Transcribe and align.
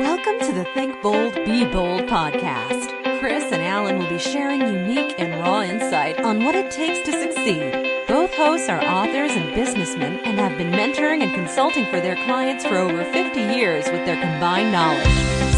Welcome 0.00 0.38
to 0.46 0.52
the 0.54 0.64
Think 0.72 1.02
Bold, 1.02 1.34
Be 1.44 1.66
Bold 1.66 2.04
podcast. 2.08 3.20
Chris 3.20 3.52
and 3.52 3.62
Alan 3.62 3.98
will 3.98 4.08
be 4.08 4.18
sharing 4.18 4.62
unique 4.62 5.14
and 5.18 5.38
raw 5.42 5.60
insight 5.60 6.18
on 6.22 6.42
what 6.42 6.54
it 6.54 6.70
takes 6.70 7.06
to 7.06 7.12
succeed. 7.12 8.06
Both 8.08 8.32
hosts 8.32 8.70
are 8.70 8.82
authors 8.82 9.32
and 9.32 9.54
businessmen 9.54 10.20
and 10.20 10.38
have 10.40 10.56
been 10.56 10.72
mentoring 10.72 11.22
and 11.22 11.34
consulting 11.34 11.84
for 11.90 12.00
their 12.00 12.14
clients 12.24 12.64
for 12.64 12.78
over 12.78 13.04
50 13.04 13.40
years 13.40 13.84
with 13.90 14.06
their 14.06 14.18
combined 14.18 14.72
knowledge. 14.72 15.06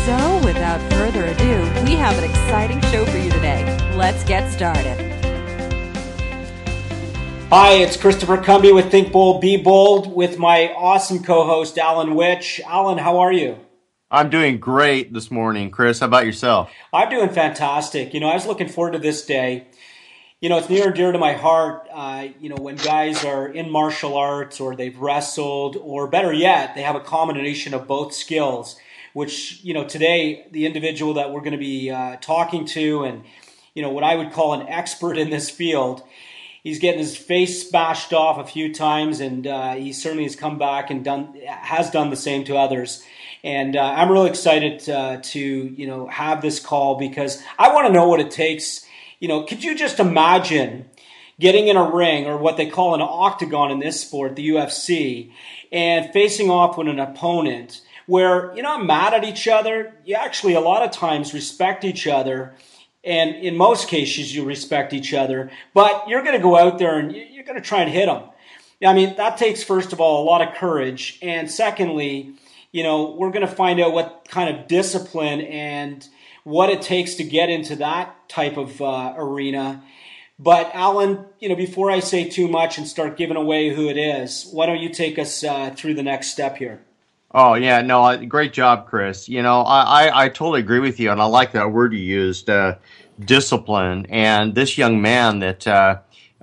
So, 0.06 0.44
without 0.44 0.80
further 0.90 1.24
ado, 1.24 1.84
we 1.84 1.94
have 1.94 2.18
an 2.18 2.24
exciting 2.24 2.80
show 2.90 3.06
for 3.06 3.18
you 3.18 3.30
today. 3.30 3.62
Let's 3.94 4.24
get 4.24 4.50
started. 4.50 4.98
Hi, 7.50 7.74
it's 7.74 7.96
Christopher 7.96 8.38
Cumby 8.38 8.74
with 8.74 8.90
Think 8.90 9.12
Bold, 9.12 9.40
Be 9.40 9.56
Bold 9.56 10.12
with 10.12 10.36
my 10.36 10.72
awesome 10.76 11.22
co 11.22 11.44
host, 11.44 11.78
Alan 11.78 12.16
Witch. 12.16 12.60
Alan, 12.66 12.98
how 12.98 13.20
are 13.20 13.32
you? 13.32 13.56
I'm 14.12 14.28
doing 14.28 14.58
great 14.58 15.14
this 15.14 15.30
morning, 15.30 15.70
Chris. 15.70 16.00
How 16.00 16.06
about 16.06 16.26
yourself? 16.26 16.70
I'm 16.92 17.08
doing 17.08 17.30
fantastic. 17.30 18.12
You 18.12 18.20
know, 18.20 18.28
I 18.28 18.34
was 18.34 18.44
looking 18.44 18.68
forward 18.68 18.92
to 18.92 18.98
this 18.98 19.24
day. 19.24 19.68
You 20.38 20.50
know, 20.50 20.58
it's 20.58 20.68
near 20.68 20.88
and 20.88 20.94
dear 20.94 21.12
to 21.12 21.18
my 21.18 21.32
heart. 21.32 21.88
Uh, 21.90 22.28
you 22.38 22.50
know, 22.50 22.56
when 22.56 22.76
guys 22.76 23.24
are 23.24 23.48
in 23.48 23.70
martial 23.70 24.18
arts 24.18 24.60
or 24.60 24.76
they've 24.76 24.98
wrestled, 24.98 25.78
or 25.78 26.08
better 26.08 26.30
yet, 26.30 26.74
they 26.74 26.82
have 26.82 26.94
a 26.94 27.00
combination 27.00 27.72
of 27.72 27.86
both 27.86 28.12
skills. 28.12 28.76
Which 29.14 29.64
you 29.64 29.72
know, 29.72 29.88
today 29.88 30.46
the 30.50 30.66
individual 30.66 31.14
that 31.14 31.32
we're 31.32 31.40
going 31.40 31.52
to 31.52 31.58
be 31.58 31.90
uh, 31.90 32.16
talking 32.16 32.66
to, 32.66 33.04
and 33.04 33.24
you 33.74 33.80
know, 33.80 33.90
what 33.90 34.04
I 34.04 34.16
would 34.16 34.32
call 34.32 34.52
an 34.52 34.68
expert 34.68 35.16
in 35.16 35.30
this 35.30 35.48
field, 35.48 36.02
he's 36.62 36.78
getting 36.78 37.00
his 37.00 37.16
face 37.16 37.66
smashed 37.66 38.12
off 38.12 38.38
a 38.38 38.44
few 38.44 38.74
times, 38.74 39.20
and 39.20 39.46
uh, 39.46 39.74
he 39.74 39.94
certainly 39.94 40.24
has 40.24 40.36
come 40.36 40.58
back 40.58 40.90
and 40.90 41.02
done 41.02 41.34
has 41.46 41.90
done 41.90 42.10
the 42.10 42.16
same 42.16 42.44
to 42.44 42.58
others. 42.58 43.02
And 43.44 43.76
uh, 43.76 43.82
I'm 43.82 44.10
really 44.10 44.30
excited 44.30 44.88
uh, 44.88 45.18
to 45.22 45.40
you 45.40 45.86
know 45.86 46.06
have 46.08 46.42
this 46.42 46.60
call 46.60 46.96
because 46.96 47.42
I 47.58 47.72
want 47.74 47.86
to 47.86 47.92
know 47.92 48.08
what 48.08 48.20
it 48.20 48.30
takes. 48.30 48.86
You 49.20 49.28
know, 49.28 49.44
could 49.44 49.62
you 49.62 49.76
just 49.76 50.00
imagine 50.00 50.86
getting 51.40 51.68
in 51.68 51.76
a 51.76 51.90
ring 51.90 52.26
or 52.26 52.36
what 52.36 52.56
they 52.56 52.66
call 52.66 52.94
an 52.94 53.00
octagon 53.02 53.70
in 53.70 53.80
this 53.80 54.00
sport, 54.00 54.36
the 54.36 54.48
UFC, 54.50 55.32
and 55.72 56.12
facing 56.12 56.50
off 56.50 56.78
with 56.78 56.88
an 56.88 57.00
opponent 57.00 57.80
where 58.06 58.52
you're 58.54 58.62
not 58.62 58.84
mad 58.84 59.14
at 59.14 59.24
each 59.24 59.48
other. 59.48 59.94
You 60.04 60.16
actually 60.16 60.54
a 60.54 60.60
lot 60.60 60.82
of 60.82 60.90
times 60.90 61.34
respect 61.34 61.84
each 61.84 62.06
other. 62.06 62.54
And 63.04 63.34
in 63.34 63.56
most 63.56 63.88
cases, 63.88 64.34
you 64.34 64.44
respect 64.44 64.92
each 64.92 65.12
other, 65.12 65.50
but 65.74 66.06
you're 66.06 66.22
going 66.22 66.36
to 66.36 66.42
go 66.42 66.56
out 66.56 66.78
there 66.78 66.98
and 66.98 67.12
you're 67.12 67.44
going 67.44 67.60
to 67.60 67.66
try 67.66 67.82
and 67.82 67.90
hit 67.90 68.06
them. 68.06 68.22
I 68.84 68.94
mean, 68.94 69.16
that 69.16 69.38
takes, 69.38 69.62
first 69.62 69.92
of 69.92 70.00
all, 70.00 70.22
a 70.22 70.26
lot 70.26 70.46
of 70.46 70.54
courage. 70.54 71.18
And 71.22 71.50
secondly, 71.50 72.34
you 72.72 72.82
know, 72.82 73.10
we're 73.12 73.30
going 73.30 73.46
to 73.46 73.54
find 73.54 73.80
out 73.80 73.92
what 73.92 74.26
kind 74.28 74.54
of 74.54 74.66
discipline 74.66 75.42
and 75.42 76.06
what 76.44 76.70
it 76.70 76.82
takes 76.82 77.14
to 77.16 77.24
get 77.24 77.50
into 77.50 77.76
that 77.76 78.28
type 78.28 78.56
of 78.56 78.80
uh, 78.80 79.14
arena. 79.16 79.84
But 80.38 80.70
Alan, 80.74 81.26
you 81.38 81.48
know, 81.48 81.54
before 81.54 81.90
I 81.90 82.00
say 82.00 82.28
too 82.28 82.48
much 82.48 82.78
and 82.78 82.88
start 82.88 83.16
giving 83.16 83.36
away 83.36 83.68
who 83.68 83.88
it 83.88 83.96
is, 83.96 84.48
why 84.50 84.66
don't 84.66 84.80
you 84.80 84.88
take 84.88 85.18
us 85.18 85.44
uh, 85.44 85.70
through 85.70 85.94
the 85.94 86.02
next 86.02 86.28
step 86.28 86.56
here? 86.56 86.82
Oh 87.34 87.54
yeah, 87.54 87.80
no, 87.80 88.16
great 88.26 88.52
job, 88.52 88.88
Chris. 88.88 89.28
You 89.28 89.42
know, 89.42 89.62
I, 89.62 90.08
I, 90.08 90.24
I 90.24 90.28
totally 90.28 90.60
agree 90.60 90.80
with 90.80 91.00
you, 91.00 91.10
and 91.10 91.20
I 91.20 91.24
like 91.24 91.52
that 91.52 91.72
word 91.72 91.94
you 91.94 92.00
used, 92.00 92.50
uh, 92.50 92.76
discipline. 93.20 94.06
And 94.10 94.54
this 94.54 94.76
young 94.76 95.00
man 95.00 95.38
that 95.38 95.66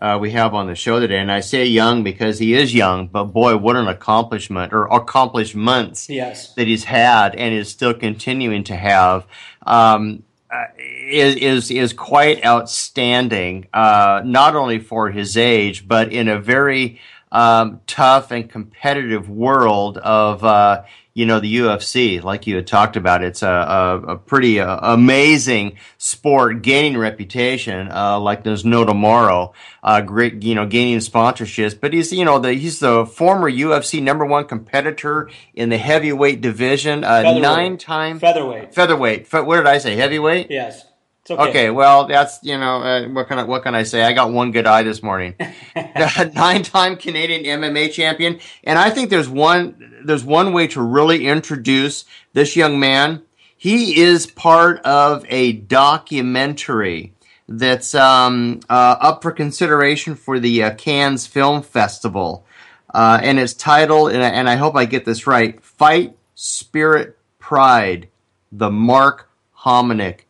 uh, 0.01 0.17
we 0.19 0.31
have 0.31 0.53
on 0.53 0.67
the 0.67 0.75
show 0.75 0.99
today. 0.99 1.19
And 1.19 1.31
I 1.31 1.41
say 1.41 1.65
young 1.65 2.03
because 2.03 2.39
he 2.39 2.53
is 2.53 2.73
young, 2.73 3.07
but 3.07 3.25
boy, 3.25 3.57
what 3.57 3.75
an 3.75 3.87
accomplishment 3.87 4.73
or 4.73 4.85
accomplishments 4.85 6.09
yes. 6.09 6.53
that 6.53 6.67
he's 6.67 6.85
had 6.85 7.35
and 7.35 7.53
is 7.53 7.69
still 7.69 7.93
continuing 7.93 8.63
to 8.65 8.75
have. 8.75 9.25
Um, 9.65 10.23
uh, 10.51 10.65
is 10.77 11.35
is 11.35 11.69
is 11.69 11.93
quite 11.93 12.43
outstanding, 12.43 13.67
uh, 13.71 14.23
not 14.25 14.55
only 14.55 14.79
for 14.79 15.11
his 15.11 15.37
age, 15.37 15.87
but 15.87 16.11
in 16.11 16.27
a 16.27 16.39
very 16.39 16.99
um, 17.31 17.81
tough 17.87 18.31
and 18.31 18.49
competitive 18.49 19.29
world 19.29 19.97
of 19.97 20.43
uh, 20.43 20.83
you 21.19 21.25
know, 21.25 21.41
the 21.41 21.57
UFC, 21.57 22.23
like 22.23 22.47
you 22.47 22.55
had 22.55 22.65
talked 22.65 22.95
about, 22.95 23.21
it's 23.21 23.41
a, 23.41 23.49
a, 23.49 24.01
a 24.13 24.17
pretty 24.17 24.61
uh, 24.61 24.93
amazing 24.93 25.77
sport, 25.97 26.61
gaining 26.61 26.97
reputation 26.97 27.91
uh, 27.91 28.17
like 28.17 28.45
there's 28.45 28.63
no 28.63 28.85
tomorrow. 28.85 29.51
Uh, 29.83 29.99
great, 29.99 30.43
you 30.43 30.55
know, 30.55 30.65
gaining 30.65 30.99
sponsorships. 30.99 31.77
But 31.77 31.91
he's, 31.91 32.13
you 32.13 32.23
know, 32.23 32.39
the, 32.39 32.53
he's 32.53 32.79
the 32.79 33.05
former 33.05 33.51
UFC 33.51 34.01
number 34.01 34.25
one 34.25 34.45
competitor 34.45 35.29
in 35.53 35.67
the 35.67 35.77
heavyweight 35.77 36.39
division, 36.39 37.03
uh, 37.03 37.21
nine 37.21 37.77
time 37.77 38.17
featherweight. 38.17 38.73
Featherweight. 38.73 39.27
Fe- 39.27 39.41
what 39.41 39.57
did 39.57 39.67
I 39.67 39.79
say? 39.79 39.97
Heavyweight. 39.97 40.49
Yes. 40.49 40.85
Okay. 41.31 41.49
okay. 41.49 41.69
well, 41.69 42.05
that's 42.05 42.39
you 42.43 42.57
know 42.57 42.81
uh, 42.81 43.07
what 43.09 43.27
can 43.27 43.39
I 43.39 43.43
what 43.43 43.63
can 43.63 43.75
I 43.75 43.83
say? 43.83 44.03
I 44.03 44.13
got 44.13 44.31
one 44.31 44.51
good 44.51 44.65
eye 44.65 44.83
this 44.83 45.03
morning. 45.03 45.35
Nine-time 45.75 46.97
Canadian 46.97 47.43
MMA 47.43 47.91
champion, 47.91 48.39
and 48.63 48.79
I 48.79 48.89
think 48.89 49.09
there's 49.09 49.29
one 49.29 50.01
there's 50.03 50.23
one 50.23 50.53
way 50.53 50.67
to 50.67 50.81
really 50.81 51.27
introduce 51.27 52.05
this 52.33 52.55
young 52.55 52.79
man. 52.79 53.23
He 53.57 53.99
is 53.99 54.25
part 54.25 54.79
of 54.85 55.25
a 55.29 55.53
documentary 55.53 57.13
that's 57.47 57.93
um, 57.93 58.61
uh, 58.69 58.95
up 58.99 59.21
for 59.21 59.31
consideration 59.31 60.15
for 60.15 60.39
the 60.39 60.63
uh, 60.63 60.75
Cannes 60.75 61.27
Film 61.27 61.61
Festival, 61.61 62.45
uh, 62.93 63.19
and 63.21 63.39
it's 63.39 63.53
titled 63.53 64.11
and 64.11 64.23
I, 64.23 64.29
and 64.29 64.49
I 64.49 64.55
hope 64.55 64.75
I 64.75 64.85
get 64.85 65.05
this 65.05 65.27
right: 65.27 65.61
"Fight 65.63 66.15
Spirit 66.35 67.17
Pride." 67.39 68.07
The 68.51 68.71
Mark 68.71 69.29
Hominick 69.59 70.21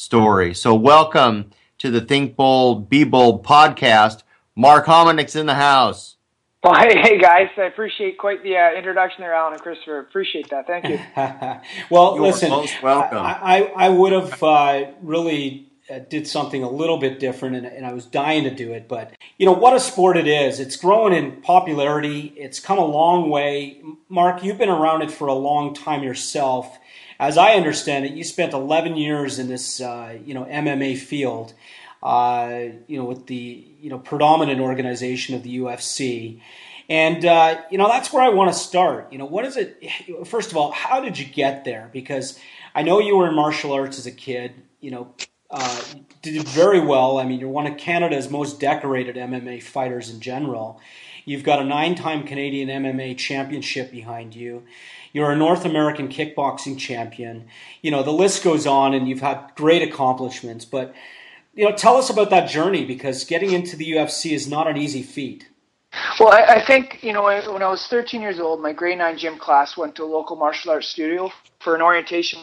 story. 0.00 0.54
So, 0.54 0.74
welcome 0.74 1.50
to 1.78 1.90
the 1.90 2.00
Think 2.00 2.34
Bold, 2.34 2.88
Be 2.88 3.04
Bold 3.04 3.44
podcast. 3.44 4.22
Mark 4.56 4.86
Hominick's 4.86 5.36
in 5.36 5.46
the 5.46 5.54
house. 5.54 6.16
Well, 6.62 6.74
hey, 6.74 7.00
hey 7.00 7.18
guys, 7.18 7.48
I 7.56 7.62
appreciate 7.62 8.18
quite 8.18 8.42
the 8.42 8.56
uh, 8.56 8.76
introduction 8.76 9.22
there, 9.22 9.32
Alan 9.32 9.54
and 9.54 9.62
Christopher. 9.62 9.98
Appreciate 9.98 10.50
that. 10.50 10.66
Thank 10.66 10.88
you. 10.88 11.00
well, 11.90 12.16
You're 12.16 12.26
listen, 12.26 12.50
most 12.50 12.82
welcome. 12.82 13.18
I, 13.18 13.38
I, 13.40 13.86
I 13.86 13.88
would 13.88 14.12
have 14.12 14.42
uh, 14.42 14.86
really 15.02 15.69
did 15.98 16.26
something 16.26 16.62
a 16.62 16.70
little 16.70 16.98
bit 16.98 17.18
different, 17.18 17.56
and, 17.56 17.66
and 17.66 17.84
I 17.84 17.92
was 17.92 18.06
dying 18.06 18.44
to 18.44 18.54
do 18.54 18.72
it. 18.72 18.88
But 18.88 19.12
you 19.38 19.46
know 19.46 19.52
what 19.52 19.74
a 19.74 19.80
sport 19.80 20.16
it 20.16 20.26
is. 20.26 20.60
It's 20.60 20.76
growing 20.76 21.12
in 21.12 21.42
popularity. 21.42 22.32
It's 22.36 22.60
come 22.60 22.78
a 22.78 22.84
long 22.84 23.28
way. 23.28 23.82
Mark, 24.08 24.44
you've 24.44 24.58
been 24.58 24.68
around 24.68 25.02
it 25.02 25.10
for 25.10 25.26
a 25.26 25.34
long 25.34 25.74
time 25.74 26.02
yourself 26.02 26.78
as 27.20 27.36
I 27.36 27.52
understand 27.52 28.06
it, 28.06 28.12
you 28.12 28.24
spent 28.24 28.54
11 28.54 28.96
years 28.96 29.38
in 29.38 29.46
this, 29.46 29.78
uh, 29.80 30.16
you 30.24 30.32
know, 30.32 30.46
MMA 30.46 30.96
field, 30.96 31.52
uh, 32.02 32.60
you 32.86 32.96
know, 32.96 33.04
with 33.04 33.26
the, 33.26 33.66
you 33.78 33.90
know, 33.90 33.98
predominant 33.98 34.58
organization 34.58 35.34
of 35.34 35.42
the 35.42 35.58
UFC. 35.58 36.40
And, 36.88 37.22
uh, 37.26 37.60
you 37.70 37.76
know, 37.76 37.88
that's 37.88 38.10
where 38.10 38.22
I 38.22 38.30
want 38.30 38.50
to 38.50 38.58
start. 38.58 39.12
You 39.12 39.18
know, 39.18 39.26
what 39.26 39.44
is 39.44 39.58
it? 39.58 39.86
First 40.24 40.50
of 40.50 40.56
all, 40.56 40.72
how 40.72 41.00
did 41.00 41.18
you 41.18 41.26
get 41.26 41.66
there? 41.66 41.90
Because 41.92 42.38
I 42.74 42.82
know 42.82 43.00
you 43.00 43.18
were 43.18 43.28
in 43.28 43.34
martial 43.34 43.72
arts 43.72 43.98
as 43.98 44.06
a 44.06 44.12
kid, 44.12 44.54
you 44.80 44.90
know, 44.90 45.14
uh, 45.50 45.82
did 46.22 46.46
very 46.48 46.80
well. 46.80 47.18
I 47.18 47.24
mean, 47.24 47.40
you're 47.40 47.48
one 47.48 47.66
of 47.66 47.76
Canada's 47.76 48.30
most 48.30 48.60
decorated 48.60 49.16
MMA 49.16 49.62
fighters 49.62 50.10
in 50.10 50.20
general. 50.20 50.80
You've 51.24 51.42
got 51.44 51.60
a 51.60 51.64
nine 51.64 51.94
time 51.94 52.24
Canadian 52.24 52.68
MMA 52.68 53.18
championship 53.18 53.90
behind 53.90 54.34
you. 54.34 54.64
You're 55.12 55.32
a 55.32 55.36
North 55.36 55.64
American 55.64 56.08
kickboxing 56.08 56.78
champion. 56.78 57.48
You 57.82 57.90
know, 57.90 58.02
the 58.02 58.12
list 58.12 58.44
goes 58.44 58.66
on 58.66 58.94
and 58.94 59.08
you've 59.08 59.20
had 59.20 59.50
great 59.56 59.82
accomplishments. 59.82 60.64
But, 60.64 60.94
you 61.54 61.68
know, 61.68 61.74
tell 61.74 61.96
us 61.96 62.10
about 62.10 62.30
that 62.30 62.48
journey 62.48 62.84
because 62.84 63.24
getting 63.24 63.52
into 63.52 63.76
the 63.76 63.92
UFC 63.92 64.32
is 64.32 64.48
not 64.48 64.68
an 64.68 64.76
easy 64.76 65.02
feat. 65.02 65.48
Well, 66.20 66.28
I, 66.28 66.56
I 66.56 66.64
think, 66.64 67.02
you 67.02 67.12
know, 67.12 67.24
when 67.24 67.62
I 67.62 67.68
was 67.68 67.86
13 67.88 68.20
years 68.20 68.38
old, 68.38 68.62
my 68.62 68.72
grade 68.72 68.98
9 68.98 69.18
gym 69.18 69.38
class 69.38 69.76
went 69.76 69.96
to 69.96 70.04
a 70.04 70.06
local 70.06 70.36
martial 70.36 70.70
arts 70.70 70.88
studio 70.88 71.32
for 71.58 71.74
an 71.74 71.82
orientation 71.82 72.40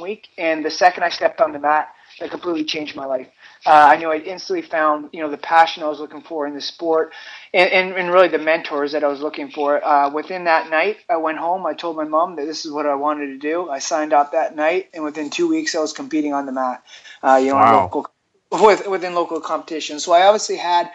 week. 0.00 0.28
And 0.38 0.64
the 0.64 0.70
second 0.70 1.02
I 1.02 1.08
stepped 1.08 1.40
on 1.40 1.52
the 1.52 1.58
mat, 1.58 1.88
that 2.20 2.30
completely 2.30 2.64
changed 2.64 2.96
my 2.96 3.04
life. 3.04 3.28
Uh, 3.66 3.70
I 3.70 3.96
knew 3.96 4.10
I 4.10 4.18
instantly 4.18 4.62
found, 4.62 5.10
you 5.12 5.20
know, 5.20 5.30
the 5.30 5.36
passion 5.36 5.82
I 5.82 5.88
was 5.88 6.00
looking 6.00 6.22
for 6.22 6.46
in 6.46 6.54
the 6.54 6.60
sport 6.60 7.12
and, 7.52 7.70
and, 7.70 7.94
and 7.94 8.10
really 8.12 8.28
the 8.28 8.38
mentors 8.38 8.92
that 8.92 9.04
I 9.04 9.08
was 9.08 9.20
looking 9.20 9.50
for. 9.50 9.84
Uh, 9.84 10.10
within 10.10 10.44
that 10.44 10.70
night, 10.70 10.98
I 11.08 11.16
went 11.16 11.38
home. 11.38 11.66
I 11.66 11.74
told 11.74 11.96
my 11.96 12.04
mom 12.04 12.36
that 12.36 12.46
this 12.46 12.64
is 12.64 12.72
what 12.72 12.86
I 12.86 12.94
wanted 12.94 13.26
to 13.26 13.38
do. 13.38 13.68
I 13.68 13.78
signed 13.78 14.12
up 14.12 14.32
that 14.32 14.54
night, 14.54 14.90
and 14.94 15.04
within 15.04 15.30
two 15.30 15.48
weeks, 15.48 15.74
I 15.74 15.80
was 15.80 15.92
competing 15.92 16.32
on 16.32 16.46
the 16.46 16.52
mat. 16.52 16.84
Uh, 17.22 17.36
you 17.36 17.48
know, 17.48 17.56
wow. 17.56 17.82
local, 17.82 18.06
with, 18.52 18.86
within 18.86 19.14
local 19.14 19.40
competitions. 19.40 20.04
So 20.04 20.12
I 20.12 20.26
obviously 20.26 20.56
had, 20.56 20.90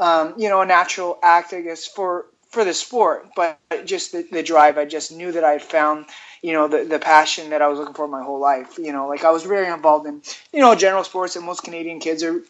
um, 0.00 0.34
you 0.36 0.48
know, 0.48 0.60
a 0.60 0.66
natural 0.66 1.18
act, 1.22 1.52
I 1.52 1.60
guess, 1.60 1.86
for 1.86 2.26
for 2.50 2.64
the 2.64 2.72
sport, 2.72 3.28
but 3.36 3.58
just 3.84 4.12
the, 4.12 4.26
the 4.32 4.42
drive. 4.42 4.78
I 4.78 4.86
just 4.86 5.12
knew 5.12 5.32
that 5.32 5.44
I 5.44 5.52
had 5.52 5.62
found 5.62 6.06
you 6.42 6.52
know 6.52 6.68
the 6.68 6.84
the 6.84 6.98
passion 6.98 7.50
that 7.50 7.62
I 7.62 7.68
was 7.68 7.78
looking 7.78 7.94
for 7.94 8.08
my 8.08 8.22
whole 8.22 8.40
life. 8.40 8.78
You 8.78 8.92
know, 8.92 9.08
like 9.08 9.24
I 9.24 9.30
was 9.30 9.44
very 9.44 9.72
involved 9.72 10.06
in 10.06 10.22
you 10.52 10.60
know 10.60 10.74
general 10.74 11.04
sports 11.04 11.34
that 11.34 11.42
most 11.42 11.62
Canadian 11.62 12.00
kids 12.00 12.22
are 12.22 12.42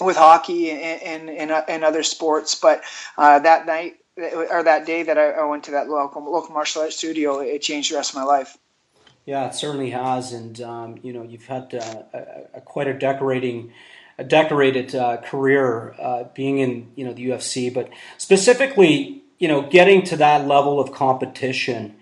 with 0.00 0.16
hockey 0.16 0.70
and 0.70 1.02
and, 1.02 1.30
and, 1.30 1.50
uh, 1.50 1.64
and 1.68 1.84
other 1.84 2.02
sports. 2.02 2.54
But 2.54 2.82
uh, 3.16 3.38
that 3.40 3.66
night 3.66 3.96
or 4.50 4.62
that 4.62 4.86
day 4.86 5.02
that 5.02 5.18
I, 5.18 5.30
I, 5.30 5.44
went 5.44 5.64
to 5.64 5.70
that 5.72 5.88
local 5.88 6.30
local 6.30 6.52
martial 6.52 6.82
arts 6.82 6.96
studio, 6.96 7.38
it 7.40 7.62
changed 7.62 7.92
the 7.92 7.96
rest 7.96 8.10
of 8.10 8.16
my 8.16 8.24
life. 8.24 8.56
Yeah, 9.26 9.46
it 9.46 9.54
certainly 9.54 9.90
has, 9.90 10.32
and 10.32 10.60
um, 10.60 10.98
you 11.02 11.12
know 11.12 11.22
you've 11.22 11.46
had 11.46 11.74
uh, 11.74 12.02
a, 12.12 12.58
a, 12.58 12.60
quite 12.60 12.88
a 12.88 12.94
decorating, 12.94 13.72
a 14.18 14.24
decorated 14.24 14.94
uh, 14.94 15.18
career 15.18 15.94
uh, 15.98 16.24
being 16.34 16.58
in 16.58 16.90
you 16.96 17.04
know 17.04 17.12
the 17.12 17.28
UFC, 17.28 17.72
but 17.72 17.90
specifically 18.18 19.22
you 19.38 19.48
know 19.48 19.62
getting 19.62 20.02
to 20.04 20.16
that 20.16 20.46
level 20.46 20.80
of 20.80 20.92
competition. 20.92 21.96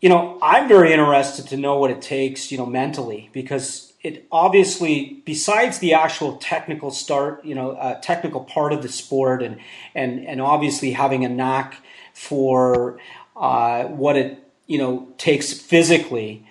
You 0.00 0.08
know, 0.08 0.38
I'm 0.40 0.66
very 0.66 0.92
interested 0.92 1.48
to 1.48 1.56
know 1.56 1.76
what 1.76 1.90
it 1.90 2.00
takes, 2.00 2.50
you 2.50 2.56
know, 2.56 2.66
mentally, 2.66 3.28
because 3.32 3.92
it 4.02 4.26
obviously, 4.32 5.22
besides 5.26 5.78
the 5.78 5.92
actual 5.92 6.36
technical 6.36 6.90
start, 6.90 7.44
you 7.44 7.54
know, 7.54 7.72
uh, 7.72 8.00
technical 8.00 8.42
part 8.42 8.72
of 8.72 8.82
the 8.82 8.88
sport, 8.88 9.42
and 9.42 9.58
and 9.94 10.26
and 10.26 10.40
obviously 10.40 10.92
having 10.92 11.24
a 11.24 11.28
knack 11.28 11.82
for 12.14 12.98
uh, 13.36 13.84
what 13.84 14.16
it 14.16 14.42
you 14.66 14.78
know 14.78 15.08
takes 15.18 15.52
physically. 15.52 16.46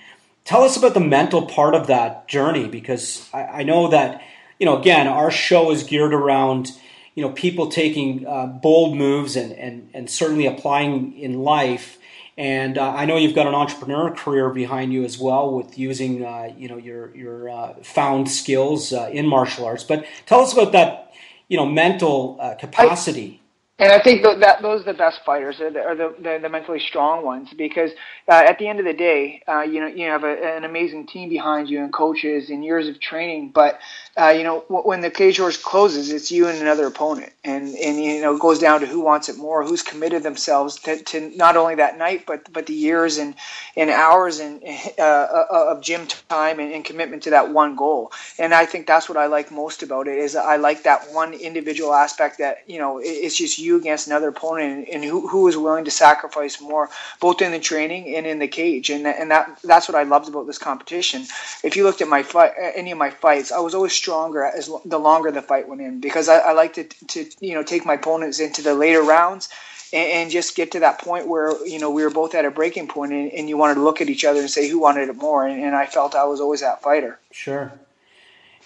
Tell 0.45 0.63
us 0.63 0.77
about 0.77 0.93
the 0.93 0.99
mental 0.99 1.45
part 1.45 1.73
of 1.73 1.87
that 1.87 2.27
journey 2.27 2.67
because 2.67 3.27
I, 3.33 3.43
I 3.43 3.63
know 3.63 3.87
that 3.89 4.21
you 4.59 4.65
know 4.65 4.77
again 4.77 5.07
our 5.07 5.31
show 5.31 5.71
is 5.71 5.83
geared 5.83 6.13
around 6.13 6.71
you 7.15 7.23
know 7.23 7.31
people 7.31 7.69
taking 7.69 8.27
uh, 8.27 8.45
bold 8.45 8.97
moves 8.97 9.35
and, 9.35 9.53
and 9.53 9.89
and 9.93 10.09
certainly 10.09 10.45
applying 10.45 11.17
in 11.17 11.39
life. 11.39 11.97
And 12.39 12.77
uh, 12.77 12.94
I 12.95 13.03
know 13.03 13.18
you've 13.18 13.36
got 13.36 13.47
an 13.47 13.53
entrepreneur 13.53 14.12
career 14.12 14.50
behind 14.50 14.94
you 14.94 15.03
as 15.03 15.19
well 15.19 15.53
with 15.53 15.77
using 15.77 16.24
uh, 16.24 16.53
you 16.57 16.69
know 16.69 16.77
your 16.77 17.13
your 17.13 17.50
uh, 17.50 17.74
found 17.83 18.31
skills 18.31 18.94
uh, 18.94 19.09
in 19.12 19.27
martial 19.27 19.65
arts. 19.65 19.83
But 19.83 20.06
tell 20.25 20.39
us 20.39 20.53
about 20.53 20.71
that 20.71 21.12
you 21.50 21.57
know 21.57 21.65
mental 21.65 22.38
uh, 22.39 22.56
capacity. 22.56 23.41
And 23.77 23.94
I 23.94 24.01
think 24.01 24.24
that 24.24 24.62
those 24.62 24.81
are 24.81 24.91
the 24.91 24.97
best 24.97 25.19
fighters, 25.25 25.62
are 25.62 25.71
the, 25.71 25.80
are 25.80 25.95
the, 25.95 26.13
the, 26.21 26.39
the 26.41 26.50
mentally 26.50 26.81
strong 26.81 27.24
ones, 27.24 27.47
because 27.57 27.91
uh, 28.27 28.33
at 28.33 28.59
the 28.59 28.68
end 28.68 28.80
of 28.80 28.85
the 28.85 28.94
day, 28.94 29.42
uh, 29.47 29.62
you 29.62 29.80
know, 29.80 29.88
you 29.88 30.06
have 30.06 30.25
a, 30.25 30.35
an 30.57 30.65
amazing 30.65 31.07
team 31.07 31.30
behind 31.30 31.69
you 31.69 31.81
and 31.81 31.94
coaches 31.94 32.50
and 32.50 32.63
years 32.63 32.89
of 32.89 33.00
training. 33.00 33.51
But 33.56 33.80
uh, 34.17 34.29
you 34.29 34.44
know, 34.44 34.59
when 34.67 35.01
the 35.01 35.09
cage 35.09 35.38
doors 35.38 35.57
closes, 35.57 36.11
it's 36.11 36.31
you 36.31 36.47
and 36.47 36.59
another 36.59 36.88
opponent, 36.88 37.31
and 37.44 37.75
and 37.75 38.03
you 38.03 38.21
know, 38.21 38.35
it 38.35 38.41
goes 38.41 38.59
down 38.59 38.81
to 38.81 38.85
who 38.85 39.00
wants 39.00 39.29
it 39.29 39.38
more, 39.38 39.63
who's 39.63 39.83
committed 39.83 40.23
themselves 40.23 40.77
to, 40.79 41.01
to 41.03 41.29
not 41.38 41.56
only 41.56 41.75
that 41.75 41.97
night, 41.97 42.25
but 42.25 42.51
but 42.51 42.65
the 42.65 42.73
years 42.73 43.17
and 43.17 43.35
and 43.77 43.89
hours 43.89 44.39
and 44.39 44.61
uh, 45.00 45.01
uh, 45.01 45.65
of 45.69 45.81
gym 45.81 46.07
time 46.27 46.59
and, 46.59 46.73
and 46.73 46.83
commitment 46.83 47.23
to 47.23 47.29
that 47.29 47.51
one 47.51 47.75
goal. 47.75 48.11
And 48.38 48.53
I 48.53 48.65
think 48.65 48.88
that's 48.88 49.07
what 49.07 49.17
I 49.17 49.27
like 49.27 49.51
most 49.51 49.83
about 49.83 50.07
it 50.07 50.17
is 50.17 50.35
I 50.35 50.57
like 50.57 50.83
that 50.83 51.11
one 51.11 51.33
individual 51.33 51.94
aspect 51.94 52.39
that 52.39 52.63
you 52.67 52.79
know 52.79 53.00
it's 53.01 53.38
just 53.38 53.59
you 53.59 53.77
against 53.77 54.07
another 54.07 54.29
opponent 54.29 54.89
and, 54.91 55.03
who, 55.03 55.27
who 55.27 55.47
is 55.47 55.56
willing 55.56 55.85
to 55.85 55.91
sacrifice 55.91 56.59
more, 56.59 56.89
both 57.19 57.41
in 57.41 57.51
the 57.51 57.59
training 57.59 58.15
and 58.15 58.25
in 58.25 58.39
the 58.39 58.47
cage. 58.47 58.89
And, 58.89 59.06
and 59.07 59.31
that 59.31 59.59
that's 59.63 59.88
what 59.88 59.95
I 59.95 60.03
loved 60.03 60.27
about 60.29 60.47
this 60.47 60.57
competition. 60.57 61.25
If 61.63 61.75
you 61.75 61.83
looked 61.83 62.01
at 62.01 62.07
my 62.07 62.23
fight, 62.23 62.51
any 62.75 62.91
of 62.91 62.97
my 62.97 63.09
fights, 63.09 63.51
I 63.51 63.59
was 63.59 63.73
always 63.73 63.94
stronger 63.99 64.43
as 64.43 64.69
the 64.85 64.97
longer 64.97 65.31
the 65.31 65.41
fight 65.41 65.67
went 65.67 65.81
in 65.81 65.99
because 65.99 66.29
I, 66.29 66.37
I 66.39 66.51
like 66.53 66.73
to, 66.75 66.83
to 66.83 67.29
you 67.39 67.53
know 67.53 67.63
take 67.63 67.85
my 67.85 67.95
opponents 67.95 68.39
into 68.39 68.61
the 68.61 68.73
later 68.73 69.01
rounds 69.01 69.49
and, 69.91 70.11
and, 70.11 70.31
just 70.31 70.55
get 70.55 70.71
to 70.71 70.79
that 70.81 70.99
point 70.99 71.27
where 71.27 71.53
you 71.65 71.79
know 71.79 71.91
we 71.91 72.03
were 72.03 72.09
both 72.09 72.33
at 72.35 72.45
a 72.45 72.51
breaking 72.51 72.87
point 72.87 73.11
and, 73.11 73.31
and 73.31 73.49
you 73.49 73.57
wanted 73.57 73.75
to 73.75 73.81
look 73.81 74.01
at 74.01 74.09
each 74.09 74.25
other 74.25 74.39
and 74.39 74.49
say 74.49 74.67
who 74.69 74.79
wanted 74.79 75.09
it 75.09 75.15
more 75.15 75.45
and, 75.45 75.63
and 75.63 75.75
I 75.75 75.85
felt 75.85 76.15
I 76.15 76.23
was 76.23 76.39
always 76.39 76.61
that 76.61 76.81
fighter. 76.81 77.19
Sure, 77.31 77.73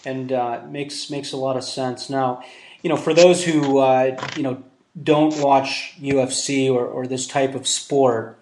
and 0.06 0.32
uh, 0.32 0.62
makes 0.70 1.10
makes 1.10 1.32
a 1.32 1.38
lot 1.38 1.58
of 1.58 1.64
sense. 1.64 2.10
Now, 2.10 2.44
you 2.82 2.90
know, 2.90 2.98
for 2.98 3.14
those 3.14 3.44
who 3.44 3.80
uh, 3.80 4.18
you 4.38 4.44
know 4.44 4.64
don't 5.02 5.36
watch 5.42 5.96
UFC 6.00 6.72
or, 6.72 6.86
or 6.86 7.08
this 7.08 7.26
type 7.26 7.56
of 7.56 7.68
sport. 7.68 8.38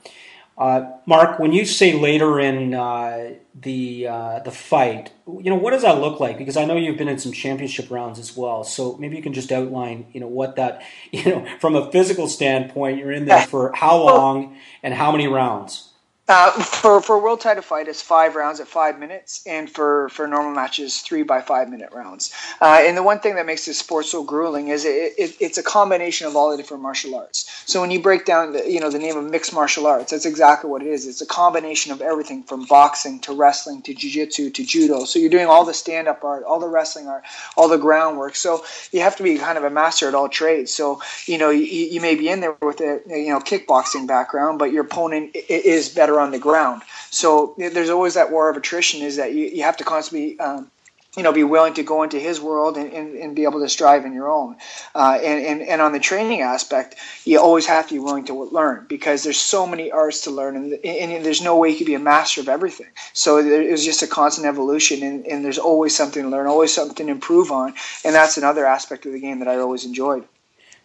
Uh, 0.62 0.92
Mark, 1.08 1.40
when 1.40 1.52
you 1.52 1.66
say 1.66 1.94
later 1.94 2.40
in 2.40 2.76
uh, 2.76 3.32
the 3.60 4.08
uh, 4.08 4.40
the 4.42 4.52
fight, 4.52 5.12
you 5.26 5.50
know 5.50 5.56
what 5.56 5.72
does 5.72 5.82
that 5.82 6.00
look 6.00 6.20
like? 6.20 6.38
Because 6.38 6.56
I 6.56 6.66
know 6.66 6.76
you've 6.78 7.00
been 7.00 7.08
in 7.08 7.18
some 7.18 7.32
championship 7.32 7.90
rounds 7.90 8.20
as 8.20 8.38
well. 8.38 8.64
So 8.64 8.96
maybe 8.98 9.18
you 9.18 9.24
can 9.24 9.34
just 9.34 9.52
outline, 9.52 10.06
you 10.14 10.20
know, 10.20 10.28
what 10.28 10.58
that, 10.58 10.84
you 11.12 11.26
know, 11.26 11.48
from 11.60 11.76
a 11.76 11.92
physical 11.92 12.28
standpoint, 12.28 13.00
you're 13.00 13.12
in 13.12 13.26
there 13.26 13.42
for 13.48 13.72
how 13.74 14.04
long 14.04 14.56
and 14.84 14.94
how 14.94 15.12
many 15.12 15.28
rounds. 15.28 15.91
Uh, 16.34 16.50
for 16.64 17.02
for 17.02 17.20
world 17.20 17.42
title 17.42 17.62
fight, 17.62 17.90
it's 17.90 18.02
five 18.02 18.36
rounds 18.38 18.62
at 18.62 18.68
five 18.68 18.98
minutes, 18.98 19.44
and 19.46 19.70
for 19.70 20.08
for 20.08 20.30
normal 20.30 20.54
matches, 20.54 21.02
three 21.02 21.24
by 21.24 21.42
five 21.42 21.70
minute 21.70 21.92
rounds. 21.92 22.34
Uh, 22.62 22.80
and 22.80 22.96
the 22.96 23.04
one 23.04 23.20
thing 23.20 23.36
that 23.36 23.46
makes 23.46 23.66
this 23.66 23.78
sport 23.78 24.06
so 24.06 24.24
grueling 24.24 24.70
is 24.70 24.86
it, 24.86 25.14
it, 25.18 25.36
it's 25.42 25.58
a 25.58 25.64
combination 25.64 26.26
of 26.28 26.38
all 26.38 26.50
the 26.50 26.56
different 26.56 26.82
martial 26.82 27.16
arts. 27.16 27.64
So 27.66 27.82
when 27.82 27.92
you 27.92 28.02
break 28.02 28.24
down 28.24 28.54
the 28.54 28.72
you 28.72 28.80
know 28.80 28.90
the 28.90 28.98
name 28.98 29.18
of 29.18 29.30
mixed 29.30 29.54
martial 29.54 29.86
arts, 29.86 30.12
that's 30.12 30.26
exactly 30.26 30.70
what 30.70 30.82
it 30.82 30.88
is. 30.88 31.06
It's 31.06 31.20
a 31.20 31.26
combination 31.26 31.92
of 31.92 32.00
everything 32.00 32.44
from 32.44 32.64
boxing 32.64 33.20
to 33.22 33.34
wrestling 33.34 33.82
to 33.82 33.94
jiu-jitsu 33.94 34.52
to 34.52 34.66
judo. 34.66 35.04
So 35.04 35.20
you're 35.20 35.30
doing 35.30 35.48
all 35.48 35.66
the 35.66 35.74
stand 35.74 36.08
up 36.08 36.24
art, 36.24 36.44
all 36.44 36.62
the 36.62 36.70
wrestling 36.70 37.10
art, 37.10 37.26
all 37.58 37.68
the 37.68 37.78
groundwork. 37.78 38.38
So 38.38 38.64
you 38.94 39.02
have 39.02 39.18
to 39.18 39.24
be 39.24 39.38
kind 39.38 39.58
of 39.58 39.66
a 39.66 39.70
master 39.70 40.08
at 40.08 40.16
all 40.16 40.30
trades. 40.30 40.74
So 40.74 41.02
you 41.26 41.38
know 41.38 41.50
you, 41.50 41.66
you 41.66 42.00
may 42.00 42.16
be 42.16 42.30
in 42.30 42.40
there 42.40 42.56
with 42.62 42.80
a 42.80 43.02
you 43.06 43.32
know 43.34 43.42
kickboxing 43.42 44.08
background, 44.08 44.60
but 44.60 44.72
your 44.72 44.86
opponent 44.86 45.36
is 45.36 45.90
better 45.90 46.21
on 46.22 46.32
the 46.32 46.40
ground. 46.40 46.84
So 47.10 47.54
there's 47.58 47.90
always 47.90 48.14
that 48.14 48.32
war 48.32 48.50
of 48.50 48.58
attrition 48.58 49.02
is 49.02 49.18
that 49.18 49.34
you, 49.34 49.48
you 49.48 49.64
have 49.64 49.78
to 49.78 49.84
constantly 49.84 50.40
um, 50.40 50.72
you 51.18 51.24
know, 51.24 51.34
be 51.34 51.44
willing 51.44 51.74
to 51.74 51.84
go 51.84 52.04
into 52.04 52.18
his 52.20 52.40
world 52.40 52.78
and, 52.78 52.92
and, 52.94 53.16
and 53.18 53.36
be 53.36 53.44
able 53.44 53.60
to 53.60 53.68
strive 53.68 54.06
in 54.06 54.14
your 54.14 54.32
own. 54.32 54.56
Uh, 54.96 55.20
and, 55.22 55.46
and, 55.46 55.62
and 55.62 55.82
on 55.82 55.92
the 55.92 56.00
training 56.00 56.42
aspect, 56.42 56.96
you 57.26 57.38
always 57.38 57.66
have 57.66 57.88
to 57.88 57.94
be 57.94 58.00
willing 58.00 58.24
to 58.24 58.34
learn 58.34 58.86
because 58.88 59.24
there's 59.24 59.40
so 59.40 59.68
many 59.68 59.92
arts 59.92 60.22
to 60.22 60.32
learn 60.32 60.56
and, 60.56 60.74
and 60.86 61.26
there's 61.26 61.42
no 61.42 61.58
way 61.58 61.70
you 61.70 61.76
can 61.76 61.86
be 61.86 61.96
a 61.96 62.00
master 62.00 62.40
of 62.40 62.48
everything. 62.48 62.88
So 63.12 63.40
it 63.40 63.70
was 63.70 63.84
just 63.84 64.04
a 64.04 64.08
constant 64.08 64.48
evolution 64.48 65.04
and, 65.04 65.26
and 65.28 65.44
there's 65.44 65.60
always 65.60 65.96
something 65.96 66.24
to 66.24 66.30
learn, 66.30 66.48
always 66.48 66.74
something 66.74 67.08
to 67.08 67.12
improve 67.12 67.52
on. 67.52 67.74
And 68.06 68.16
that's 68.16 68.38
another 68.38 68.66
aspect 68.66 69.06
of 69.06 69.12
the 69.12 69.20
game 69.20 69.40
that 69.40 69.50
I 69.50 69.58
always 69.58 69.86
enjoyed. 69.86 70.26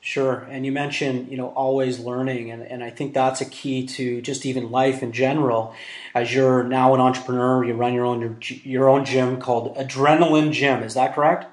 Sure. 0.06 0.46
And 0.48 0.64
you 0.64 0.70
mentioned, 0.70 1.32
you 1.32 1.36
know, 1.36 1.48
always 1.48 1.98
learning. 1.98 2.52
And, 2.52 2.62
and 2.62 2.84
I 2.84 2.90
think 2.90 3.12
that's 3.12 3.40
a 3.40 3.44
key 3.44 3.84
to 3.86 4.22
just 4.22 4.46
even 4.46 4.70
life 4.70 5.02
in 5.02 5.10
general. 5.10 5.74
As 6.14 6.32
you're 6.32 6.62
now 6.62 6.94
an 6.94 7.00
entrepreneur, 7.00 7.64
you 7.64 7.74
run 7.74 7.92
your 7.92 8.04
own, 8.04 8.20
your, 8.20 8.36
your 8.62 8.88
own 8.88 9.04
gym 9.04 9.40
called 9.40 9.76
Adrenaline 9.76 10.52
Gym. 10.52 10.84
Is 10.84 10.94
that 10.94 11.12
correct? 11.12 11.46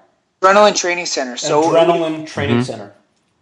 Adrenaline 0.43 0.75
Training 0.75 1.07
Center. 1.07 1.35
So 1.35 1.63
Adrenaline 1.63 2.27
Training 2.27 2.57
mm-hmm. 2.57 2.63
Center. 2.65 2.93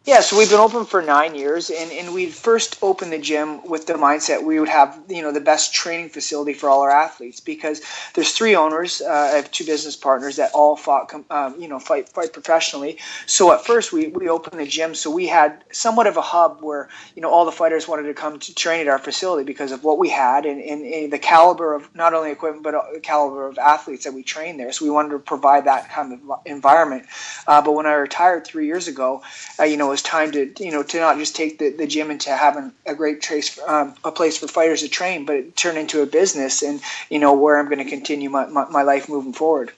Yeah, 0.03 0.21
so 0.21 0.36
we've 0.36 0.50
been 0.50 0.59
open 0.59 0.86
for 0.86 1.03
nine 1.03 1.36
years, 1.36 1.69
and, 1.69 1.92
and 1.92 2.12
we 2.12 2.25
first 2.25 2.80
opened 2.81 3.13
the 3.13 3.19
gym 3.19 3.63
with 3.68 3.86
the 3.86 3.94
mindset 3.94 4.44
we 4.44 4.59
would 4.59 4.68
have 4.68 5.00
you 5.07 5.21
know 5.21 5.31
the 5.31 5.39
best 5.39 5.75
training 5.75 6.09
facility 6.09 6.53
for 6.53 6.69
all 6.69 6.81
our 6.81 6.89
athletes 6.89 7.39
because 7.39 7.83
there's 8.15 8.31
three 8.31 8.56
owners. 8.56 8.99
Uh, 8.99 9.11
I 9.11 9.35
have 9.35 9.52
two 9.52 9.64
business 9.64 9.95
partners 9.95 10.37
that 10.37 10.49
all 10.56 10.75
fought 10.75 11.14
um, 11.30 11.61
you 11.61 11.68
know 11.68 11.78
fight 11.78 12.09
fight 12.09 12.33
professionally. 12.33 12.97
So 13.28 13.54
at 13.54 13.64
first 13.64 13.94
we, 13.94 14.07
we 14.07 14.28
opened 14.28 14.59
the 14.59 14.66
gym, 14.66 14.95
so 14.95 15.11
we 15.11 15.28
had 15.28 15.64
somewhat 15.71 16.07
of 16.07 16.18
a 16.18 16.21
hub 16.21 16.61
where 16.61 16.90
you 17.16 17.21
know 17.21 17.30
all 17.30 17.45
the 17.45 17.52
fighters 17.52 17.87
wanted 17.87 18.07
to 18.07 18.16
come 18.16 18.40
to 18.40 18.56
train 18.56 18.81
at 18.81 18.87
our 18.87 18.97
facility 18.97 19.44
because 19.44 19.71
of 19.71 19.83
what 19.83 19.99
we 19.99 20.09
had 20.09 20.47
and, 20.47 20.59
and, 20.64 20.83
and 20.83 21.14
the 21.14 21.19
caliber 21.19 21.75
of 21.75 21.94
not 21.94 22.16
only 22.16 22.31
equipment 22.31 22.64
but 22.64 22.73
the 22.92 22.99
caliber 23.02 23.45
of 23.45 23.59
athletes 23.59 24.06
that 24.06 24.16
we 24.16 24.23
trained 24.23 24.59
there. 24.59 24.71
So 24.71 24.83
we 24.83 24.90
wanted 24.90 25.09
to 25.09 25.19
provide 25.19 25.66
that 25.66 25.92
kind 25.92 26.11
of 26.11 26.40
environment. 26.47 27.06
Uh, 27.45 27.61
but 27.61 27.73
when 27.73 27.85
I 27.85 27.94
retired 27.94 28.47
three 28.47 28.66
years 28.66 28.87
ago, 28.87 29.21
uh, 29.59 29.64
you 29.66 29.78
know 29.78 29.91
was 29.92 30.02
time 30.02 30.31
to 30.31 30.52
you 30.57 30.71
know 30.71 30.83
to 30.83 31.00
not 31.00 31.18
just 31.18 31.36
take 31.36 31.60
the, 31.60 31.69
the 31.69 31.86
gym 31.86 32.10
into 32.10 32.31
having 32.31 32.74
a 32.86 32.95
great 32.95 33.21
trace 33.21 33.60
um, 33.68 33.94
a 34.04 34.12
place 34.12 34.38
for 34.38 34.48
fighters 34.48 34.81
to 34.81 34.90
train, 34.90 35.26
but 35.26 35.56
turn 35.56 35.78
into 35.78 36.02
a 36.02 36.06
business 36.06 36.64
and 36.64 36.81
you 37.10 37.19
know 37.19 37.33
where 37.33 37.60
I'm 37.60 37.66
going 37.66 37.83
to 37.83 37.90
continue 37.90 38.30
my, 38.30 38.48
my, 38.48 38.66
my 38.69 38.81
life 38.81 39.07
moving 39.10 39.33
forward. 39.33 39.71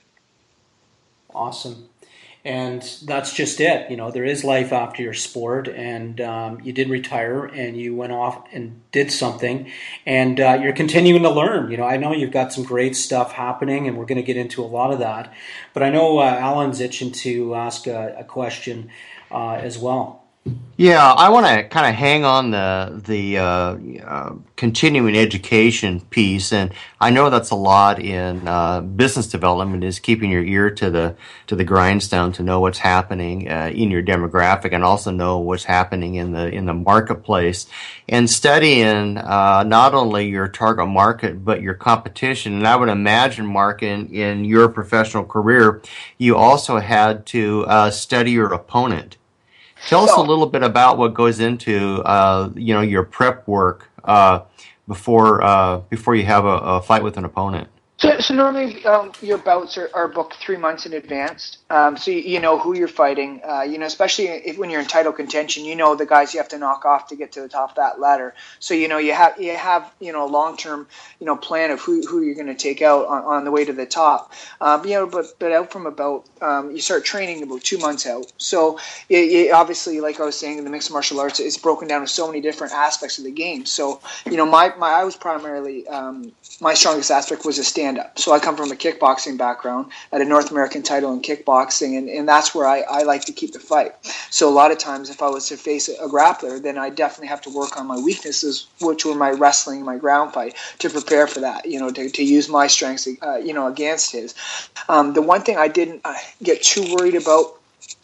Awesome 1.33 1.89
and 2.45 2.81
that's 3.05 3.33
just 3.33 3.61
it. 3.61 3.89
You 3.89 3.95
know, 3.95 4.11
there 4.11 4.25
is 4.25 4.43
life 4.43 4.73
after 4.73 5.01
your 5.01 5.13
sport, 5.13 5.69
and 5.69 6.19
um, 6.19 6.59
you 6.61 6.73
did 6.73 6.89
retire, 6.89 7.45
and 7.45 7.77
you 7.77 7.95
went 7.95 8.11
off 8.11 8.45
and 8.51 8.81
did 8.91 9.11
something, 9.11 9.71
and 10.05 10.39
uh, 10.39 10.59
you're 10.61 10.73
continuing 10.73 11.23
to 11.23 11.29
learn. 11.29 11.71
You 11.71 11.77
know, 11.77 11.85
I 11.85 11.95
know 11.95 12.11
you've 12.11 12.31
got 12.31 12.51
some 12.51 12.65
great 12.65 12.97
stuff 12.97 13.31
happening, 13.31 13.87
and 13.87 13.97
we're 13.97 14.05
going 14.05 14.17
to 14.17 14.23
get 14.23 14.35
into 14.35 14.61
a 14.61 14.67
lot 14.67 14.91
of 14.91 14.99
that. 14.99 15.33
But 15.73 15.83
I 15.83 15.89
know 15.89 16.19
uh, 16.19 16.23
Alan's 16.23 16.81
itching 16.81 17.13
to 17.13 17.55
ask 17.55 17.87
a, 17.87 18.15
a 18.19 18.23
question 18.25 18.89
uh, 19.33 19.55
as 19.55 19.77
well. 19.77 20.23
Yeah, 20.75 21.13
I 21.13 21.29
want 21.29 21.45
to 21.45 21.63
kind 21.69 21.87
of 21.87 21.93
hang 21.93 22.25
on 22.25 22.49
the 22.49 23.01
the 23.05 23.37
uh, 23.37 23.77
uh, 24.05 24.35
continuing 24.57 25.15
education 25.15 26.01
piece, 26.01 26.51
and 26.51 26.73
I 26.99 27.11
know 27.11 27.29
that's 27.29 27.51
a 27.51 27.55
lot 27.55 27.99
in 27.99 28.47
uh, 28.47 28.81
business 28.81 29.27
development 29.27 29.83
is 29.83 29.99
keeping 29.99 30.31
your 30.31 30.43
ear 30.43 30.71
to 30.71 30.89
the 30.89 31.15
to 31.47 31.55
the 31.55 31.63
grindstone 31.63 32.33
to 32.33 32.43
know 32.43 32.59
what's 32.59 32.79
happening 32.79 33.49
uh, 33.49 33.71
in 33.73 33.91
your 33.91 34.01
demographic, 34.01 34.73
and 34.73 34.83
also 34.83 35.11
know 35.11 35.37
what's 35.37 35.63
happening 35.63 36.15
in 36.15 36.31
the 36.33 36.49
in 36.49 36.65
the 36.65 36.73
marketplace, 36.73 37.67
and 38.09 38.27
studying 38.29 39.19
uh, 39.19 39.63
not 39.63 39.93
only 39.93 40.27
your 40.27 40.47
target 40.47 40.87
market 40.87 41.45
but 41.45 41.61
your 41.61 41.75
competition. 41.75 42.55
And 42.55 42.67
I 42.67 42.75
would 42.75 42.89
imagine, 42.89 43.45
Mark, 43.45 43.83
in 43.83 44.07
in 44.07 44.43
your 44.43 44.67
professional 44.67 45.23
career, 45.23 45.81
you 46.17 46.35
also 46.35 46.79
had 46.79 47.27
to 47.27 47.63
uh, 47.67 47.91
study 47.91 48.31
your 48.31 48.51
opponent 48.51 49.17
Tell 49.87 50.03
us 50.03 50.15
a 50.15 50.21
little 50.21 50.45
bit 50.45 50.63
about 50.63 50.97
what 50.97 51.13
goes 51.13 51.39
into 51.39 52.01
uh, 52.03 52.49
you 52.55 52.73
know 52.73 52.81
your 52.81 53.03
prep 53.03 53.47
work 53.47 53.89
uh, 54.03 54.41
before 54.87 55.43
uh, 55.43 55.79
before 55.89 56.15
you 56.15 56.23
have 56.23 56.45
a, 56.45 56.57
a 56.57 56.81
fight 56.81 57.03
with 57.03 57.17
an 57.17 57.25
opponent? 57.25 57.67
So, 57.97 58.19
so 58.19 58.33
normally 58.33 58.83
um, 58.85 59.13
your 59.21 59.37
bouts 59.37 59.77
are, 59.77 59.89
are, 59.93 60.07
booked 60.07 60.35
three 60.35 60.57
months 60.57 60.85
in 60.85 60.93
advance. 60.93 61.59
Um, 61.73 61.97
so 61.97 62.11
you, 62.11 62.19
you, 62.19 62.39
know 62.39 62.59
who 62.59 62.77
you're 62.77 62.87
fighting. 62.87 63.41
Uh, 63.43 63.63
you 63.63 63.79
know, 63.79 63.87
especially 63.87 64.27
if, 64.27 64.59
when 64.59 64.69
you're 64.69 64.79
in 64.79 64.85
title 64.85 65.11
contention, 65.11 65.65
you 65.65 65.75
know 65.75 65.95
the 65.95 66.05
guys 66.05 66.31
you 66.31 66.39
have 66.39 66.49
to 66.49 66.59
knock 66.59 66.85
off 66.85 67.07
to 67.07 67.15
get 67.15 67.31
to 67.31 67.41
the 67.41 67.49
top 67.49 67.71
of 67.71 67.75
that 67.77 67.99
ladder. 67.99 68.35
So 68.59 68.75
you 68.75 68.87
know 68.87 68.99
you 68.99 69.13
have 69.13 69.41
you 69.41 69.55
have 69.57 69.91
you 69.99 70.13
know 70.13 70.23
a 70.23 70.29
long 70.29 70.55
term 70.55 70.87
you 71.19 71.25
know 71.25 71.35
plan 71.35 71.71
of 71.71 71.81
who, 71.81 72.05
who 72.05 72.21
you're 72.21 72.35
going 72.35 72.45
to 72.45 72.53
take 72.53 72.83
out 72.83 73.07
on, 73.07 73.23
on, 73.23 73.43
the 73.43 73.49
way 73.49 73.65
to 73.65 73.73
the 73.73 73.87
top. 73.87 74.31
Um, 74.61 74.85
you 74.85 74.91
know, 74.91 75.07
but 75.07 75.33
but 75.39 75.51
out 75.51 75.71
from 75.71 75.87
about 75.87 76.29
um, 76.43 76.69
you 76.69 76.79
start 76.79 77.05
training 77.05 77.41
about 77.41 77.63
two 77.63 77.79
months 77.79 78.05
out. 78.05 78.31
So 78.37 78.77
it, 79.09 79.15
it, 79.15 79.51
obviously, 79.51 79.99
like 79.99 80.19
I 80.19 80.25
was 80.25 80.37
saying, 80.37 80.63
the 80.63 80.69
mixed 80.69 80.91
martial 80.91 81.19
arts 81.19 81.39
is 81.39 81.57
broken 81.57 81.87
down 81.87 82.01
to 82.01 82.07
so 82.07 82.27
many 82.27 82.39
different 82.39 82.73
aspects 82.73 83.17
of 83.17 83.23
the 83.23 83.31
game. 83.31 83.65
So 83.65 83.99
you 84.29 84.37
know, 84.37 84.45
my, 84.45 84.75
my 84.77 84.89
I 84.89 85.03
was 85.03 85.15
primarily 85.15 85.87
um, 85.87 86.33
my 86.61 86.73
strongest 86.75 87.09
aspect 87.09 87.45
was 87.45 87.57
a 87.57 87.63
stand 87.63 87.97
up. 87.97 88.19
So 88.19 88.31
I 88.31 88.39
come 88.39 88.55
from 88.55 88.71
a 88.71 88.75
kickboxing 88.75 89.39
background 89.39 89.91
at 90.11 90.21
a 90.21 90.25
North 90.25 90.51
American 90.51 90.83
title 90.83 91.11
in 91.13 91.21
kickboxing, 91.21 91.62
and, 91.71 92.09
and 92.09 92.27
that's 92.27 92.53
where 92.53 92.67
I, 92.67 92.81
I 92.81 93.03
like 93.03 93.25
to 93.25 93.31
keep 93.31 93.53
the 93.53 93.59
fight. 93.59 93.93
So 94.29 94.49
a 94.49 94.51
lot 94.51 94.71
of 94.71 94.77
times, 94.77 95.09
if 95.09 95.21
I 95.21 95.29
was 95.29 95.47
to 95.47 95.57
face 95.57 95.89
a 95.89 96.07
grappler, 96.07 96.61
then 96.61 96.77
I 96.77 96.89
definitely 96.89 97.27
have 97.27 97.41
to 97.41 97.49
work 97.49 97.77
on 97.77 97.87
my 97.87 97.97
weaknesses, 97.97 98.67
which 98.81 99.05
were 99.05 99.15
my 99.15 99.31
wrestling, 99.31 99.83
my 99.83 99.97
ground 99.97 100.33
fight, 100.33 100.55
to 100.79 100.89
prepare 100.89 101.27
for 101.27 101.39
that. 101.41 101.65
You 101.65 101.79
know, 101.79 101.91
to, 101.91 102.09
to 102.09 102.23
use 102.23 102.49
my 102.49 102.67
strengths, 102.67 103.07
uh, 103.21 103.35
you 103.35 103.53
know, 103.53 103.67
against 103.67 104.11
his. 104.11 104.35
Um, 104.89 105.13
the 105.13 105.21
one 105.21 105.41
thing 105.41 105.57
I 105.57 105.67
didn't 105.67 106.01
uh, 106.03 106.15
get 106.41 106.63
too 106.63 106.95
worried 106.95 107.15
about 107.15 107.59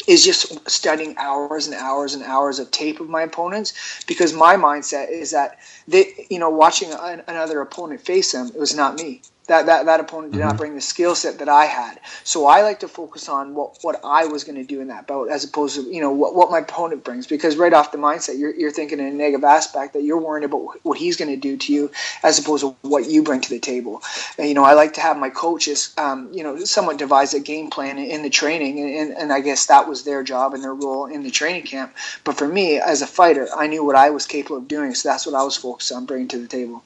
is 0.07 0.23
just 0.23 0.69
studying 0.69 1.15
hours 1.17 1.67
and 1.67 1.75
hours 1.75 2.13
and 2.13 2.23
hours 2.23 2.59
of 2.59 2.71
tape 2.71 2.99
of 2.99 3.09
my 3.09 3.21
opponents 3.21 4.03
because 4.07 4.33
my 4.33 4.55
mindset 4.55 5.09
is 5.09 5.31
that 5.31 5.59
they, 5.87 6.27
you 6.29 6.39
know, 6.39 6.49
watching 6.49 6.91
an, 6.91 7.21
another 7.27 7.61
opponent 7.61 8.01
face 8.01 8.31
them, 8.31 8.47
it 8.47 8.59
was 8.59 8.75
not 8.75 8.95
me 8.95 9.21
that 9.49 9.65
that, 9.65 9.85
that 9.85 9.99
opponent 9.99 10.31
did 10.31 10.39
mm-hmm. 10.39 10.47
not 10.47 10.57
bring 10.57 10.75
the 10.75 10.81
skill 10.81 11.15
set 11.15 11.39
that 11.39 11.49
I 11.49 11.65
had. 11.65 11.99
So 12.23 12.47
I 12.47 12.61
like 12.61 12.79
to 12.79 12.87
focus 12.87 13.27
on 13.27 13.53
what, 13.53 13.77
what 13.81 13.99
I 14.03 14.25
was 14.25 14.43
going 14.43 14.55
to 14.55 14.63
do 14.63 14.79
in 14.79 14.87
that 14.87 15.07
bout 15.07 15.29
as 15.29 15.43
opposed 15.43 15.75
to 15.75 15.81
you 15.81 16.01
know 16.01 16.11
what, 16.11 16.35
what 16.35 16.49
my 16.49 16.59
opponent 16.59 17.03
brings 17.03 17.27
because 17.27 17.57
right 17.57 17.73
off 17.73 17.91
the 17.91 17.97
mindset 17.97 18.39
you're, 18.39 18.55
you're 18.55 18.71
thinking 18.71 18.99
in 18.99 19.07
a 19.07 19.11
negative 19.11 19.43
aspect 19.43 19.93
that 19.93 20.03
you're 20.03 20.19
worrying 20.19 20.45
about 20.45 20.77
what 20.83 20.97
he's 20.97 21.17
going 21.17 21.29
to 21.29 21.37
do 21.37 21.57
to 21.57 21.73
you 21.73 21.91
as 22.23 22.39
opposed 22.39 22.63
to 22.63 22.75
what 22.81 23.09
you 23.09 23.23
bring 23.23 23.41
to 23.41 23.49
the 23.49 23.59
table. 23.59 24.01
And, 24.37 24.47
you 24.47 24.53
know 24.53 24.63
I 24.63 24.73
like 24.73 24.93
to 24.93 25.01
have 25.01 25.17
my 25.17 25.29
coaches 25.29 25.93
um, 25.97 26.29
you 26.31 26.43
know 26.43 26.63
somewhat 26.63 26.97
devise 26.97 27.33
a 27.33 27.39
game 27.39 27.69
plan 27.69 27.97
in, 27.97 28.05
in 28.05 28.21
the 28.21 28.29
training 28.29 28.79
and, 28.79 28.89
and, 28.89 29.17
and 29.17 29.33
I 29.33 29.41
guess 29.41 29.65
that 29.65 29.89
was 29.89 30.03
their 30.03 30.23
job 30.23 30.53
and 30.53 30.63
their 30.63 30.73
role 30.73 31.05
in 31.05 31.23
the 31.23 31.31
training 31.31 31.63
camp. 31.63 31.95
But 32.23 32.37
for 32.37 32.47
me 32.47 32.79
as 32.79 33.01
a 33.01 33.07
fighter 33.07 33.47
I 33.55 33.67
knew 33.67 33.83
what 33.83 33.95
I 33.95 34.11
was 34.11 34.25
capable 34.25 34.57
of 34.57 34.67
doing 34.67 34.93
so 34.93 35.09
that's 35.09 35.25
what 35.25 35.35
I 35.35 35.43
was 35.43 35.57
focused 35.57 35.91
on 35.91 36.05
bringing 36.05 36.27
to 36.29 36.37
the 36.37 36.47
table. 36.47 36.83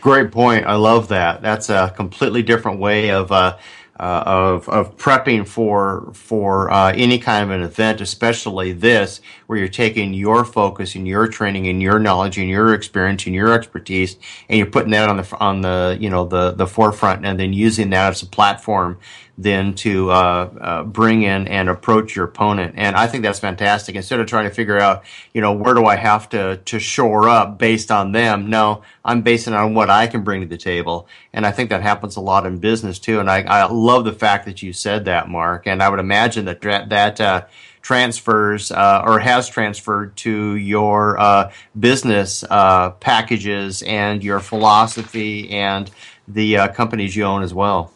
Great 0.00 0.30
point. 0.30 0.66
I 0.66 0.76
love 0.76 1.08
that. 1.08 1.42
That's 1.42 1.70
a 1.70 1.92
completely 1.96 2.42
different 2.42 2.78
way 2.80 3.10
of 3.10 3.32
uh, 3.32 3.56
uh, 3.98 4.22
of 4.26 4.68
of 4.68 4.96
prepping 4.96 5.48
for 5.48 6.10
for 6.12 6.70
uh, 6.70 6.92
any 6.92 7.18
kind 7.18 7.44
of 7.44 7.50
an 7.50 7.62
event, 7.62 8.00
especially 8.00 8.72
this, 8.72 9.20
where 9.46 9.58
you're 9.58 9.68
taking 9.68 10.14
your 10.14 10.44
focus 10.44 10.94
and 10.94 11.08
your 11.08 11.26
training 11.26 11.66
and 11.66 11.82
your 11.82 11.98
knowledge 11.98 12.38
and 12.38 12.48
your 12.48 12.74
experience 12.74 13.26
and 13.26 13.34
your 13.34 13.52
expertise, 13.52 14.16
and 14.48 14.58
you're 14.58 14.66
putting 14.66 14.92
that 14.92 15.08
on 15.08 15.16
the 15.16 15.36
on 15.38 15.62
the 15.62 15.96
you 16.00 16.10
know 16.10 16.26
the 16.26 16.52
the 16.52 16.66
forefront, 16.66 17.26
and 17.26 17.40
then 17.40 17.52
using 17.52 17.90
that 17.90 18.10
as 18.10 18.22
a 18.22 18.26
platform 18.26 18.98
then 19.38 19.74
to 19.74 20.10
uh, 20.10 20.50
uh, 20.60 20.82
bring 20.84 21.22
in 21.22 21.46
and 21.48 21.68
approach 21.68 22.16
your 22.16 22.24
opponent. 22.24 22.74
And 22.76 22.96
I 22.96 23.06
think 23.06 23.22
that's 23.22 23.38
fantastic. 23.38 23.94
Instead 23.94 24.20
of 24.20 24.26
trying 24.26 24.48
to 24.48 24.54
figure 24.54 24.78
out, 24.78 25.04
you 25.34 25.40
know, 25.40 25.52
where 25.52 25.74
do 25.74 25.84
I 25.84 25.96
have 25.96 26.28
to 26.30 26.56
to 26.56 26.78
shore 26.78 27.28
up 27.28 27.58
based 27.58 27.90
on 27.90 28.12
them? 28.12 28.48
No, 28.48 28.82
I'm 29.04 29.22
basing 29.22 29.52
on 29.54 29.74
what 29.74 29.90
I 29.90 30.06
can 30.06 30.22
bring 30.22 30.40
to 30.40 30.46
the 30.46 30.56
table. 30.56 31.06
And 31.32 31.44
I 31.44 31.50
think 31.50 31.70
that 31.70 31.82
happens 31.82 32.16
a 32.16 32.20
lot 32.20 32.46
in 32.46 32.58
business 32.58 32.98
too. 32.98 33.20
And 33.20 33.30
I, 33.30 33.42
I 33.42 33.66
love 33.66 34.04
the 34.04 34.12
fact 34.12 34.46
that 34.46 34.62
you 34.62 34.72
said 34.72 35.04
that, 35.04 35.28
Mark. 35.28 35.66
And 35.66 35.82
I 35.82 35.90
would 35.90 36.00
imagine 36.00 36.46
that 36.46 36.62
that 36.62 37.20
uh, 37.20 37.44
transfers 37.82 38.72
uh, 38.72 39.02
or 39.06 39.20
has 39.20 39.48
transferred 39.48 40.16
to 40.16 40.56
your 40.56 41.20
uh, 41.20 41.52
business 41.78 42.42
uh, 42.50 42.90
packages 42.90 43.82
and 43.82 44.24
your 44.24 44.40
philosophy 44.40 45.50
and 45.50 45.90
the 46.26 46.56
uh, 46.56 46.68
companies 46.68 47.14
you 47.14 47.22
own 47.22 47.42
as 47.44 47.54
well. 47.54 47.92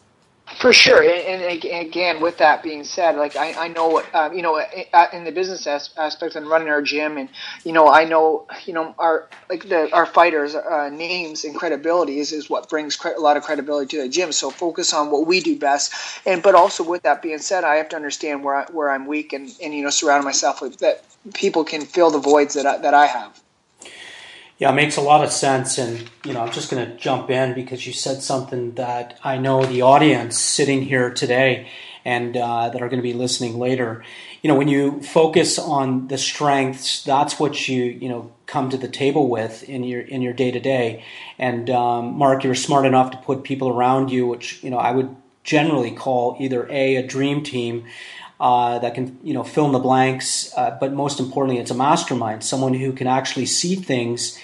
For 0.61 0.71
sure, 0.73 1.01
and, 1.01 1.41
and, 1.41 1.87
again, 1.87 2.21
with 2.21 2.37
that 2.37 2.61
being 2.61 2.83
said, 2.83 3.15
like 3.15 3.35
I, 3.35 3.65
I 3.65 3.67
know 3.69 4.03
um, 4.13 4.31
you 4.35 4.43
know 4.43 4.59
uh, 4.59 5.07
in 5.11 5.23
the 5.23 5.31
business 5.31 5.65
aspect 5.65 6.35
and 6.35 6.47
running 6.47 6.67
our 6.69 6.83
gym, 6.83 7.17
and 7.17 7.29
you 7.63 7.73
know 7.73 7.87
I 7.89 8.05
know 8.05 8.45
you 8.65 8.73
know 8.73 8.93
our 8.99 9.27
like 9.49 9.67
the 9.67 9.91
our 9.91 10.05
fighters' 10.05 10.53
uh, 10.53 10.89
names 10.93 11.45
and 11.45 11.55
credibility 11.55 12.19
is, 12.19 12.31
is 12.31 12.47
what 12.47 12.69
brings 12.69 12.95
cre- 12.95 13.17
a 13.17 13.19
lot 13.19 13.37
of 13.37 13.43
credibility 13.43 13.97
to 13.97 14.03
the 14.03 14.09
gym. 14.09 14.31
So 14.31 14.51
focus 14.51 14.93
on 14.93 15.09
what 15.09 15.25
we 15.25 15.39
do 15.39 15.57
best, 15.57 15.95
and 16.27 16.43
but 16.43 16.53
also 16.53 16.83
with 16.83 17.01
that 17.03 17.23
being 17.23 17.39
said, 17.39 17.63
I 17.63 17.77
have 17.77 17.89
to 17.89 17.95
understand 17.95 18.43
where 18.43 18.57
I, 18.57 18.65
where 18.71 18.91
I'm 18.91 19.07
weak, 19.07 19.33
and 19.33 19.51
and 19.63 19.73
you 19.73 19.83
know 19.83 19.89
surround 19.89 20.25
myself 20.25 20.61
with 20.61 20.77
that 20.77 21.03
people 21.33 21.63
can 21.63 21.81
fill 21.81 22.11
the 22.11 22.19
voids 22.19 22.53
that 22.53 22.67
I, 22.67 22.77
that 22.77 22.93
I 22.93 23.07
have. 23.07 23.41
Yeah, 24.61 24.69
it 24.69 24.75
makes 24.75 24.95
a 24.95 25.01
lot 25.01 25.23
of 25.23 25.31
sense. 25.31 25.79
And, 25.79 26.07
you 26.23 26.33
know, 26.33 26.41
I'm 26.41 26.51
just 26.51 26.69
going 26.69 26.85
to 26.85 26.95
jump 26.95 27.31
in 27.31 27.55
because 27.55 27.87
you 27.87 27.93
said 27.93 28.21
something 28.21 28.75
that 28.75 29.17
I 29.23 29.39
know 29.39 29.65
the 29.65 29.81
audience 29.81 30.37
sitting 30.37 30.83
here 30.83 31.09
today 31.11 31.67
and 32.05 32.37
uh, 32.37 32.69
that 32.69 32.79
are 32.79 32.87
going 32.87 32.99
to 32.99 33.03
be 33.03 33.13
listening 33.13 33.57
later. 33.57 34.03
You 34.43 34.49
know, 34.49 34.55
when 34.55 34.67
you 34.67 35.01
focus 35.01 35.57
on 35.57 36.09
the 36.09 36.17
strengths, 36.19 37.03
that's 37.03 37.39
what 37.39 37.67
you, 37.67 37.85
you 37.85 38.07
know, 38.07 38.31
come 38.45 38.69
to 38.69 38.77
the 38.77 38.87
table 38.87 39.27
with 39.29 39.67
in 39.67 39.83
your 39.83 40.01
in 40.01 40.21
your 40.21 40.33
day 40.33 40.51
to 40.51 40.59
day. 40.59 41.05
And 41.39 41.67
um, 41.71 42.13
Mark, 42.15 42.43
you're 42.43 42.53
smart 42.53 42.85
enough 42.85 43.09
to 43.11 43.17
put 43.17 43.43
people 43.43 43.69
around 43.69 44.11
you, 44.11 44.27
which 44.27 44.63
you 44.63 44.69
know 44.69 44.77
I 44.77 44.91
would 44.91 45.15
generally 45.43 45.89
call 45.89 46.37
either 46.39 46.67
a 46.69 46.97
a 46.97 47.07
dream 47.07 47.41
team 47.41 47.85
uh, 48.41 48.79
that 48.79 48.95
can 48.95 49.19
you 49.23 49.33
know 49.35 49.43
fill 49.43 49.67
in 49.67 49.71
the 49.71 49.79
blanks. 49.79 50.51
Uh, 50.57 50.75
but 50.79 50.91
most 50.91 51.19
importantly, 51.19 51.61
it's 51.61 51.71
a 51.71 51.75
mastermind, 51.75 52.43
someone 52.43 52.73
who 52.73 52.91
can 52.91 53.07
actually 53.07 53.45
see 53.45 53.75
things 53.75 54.37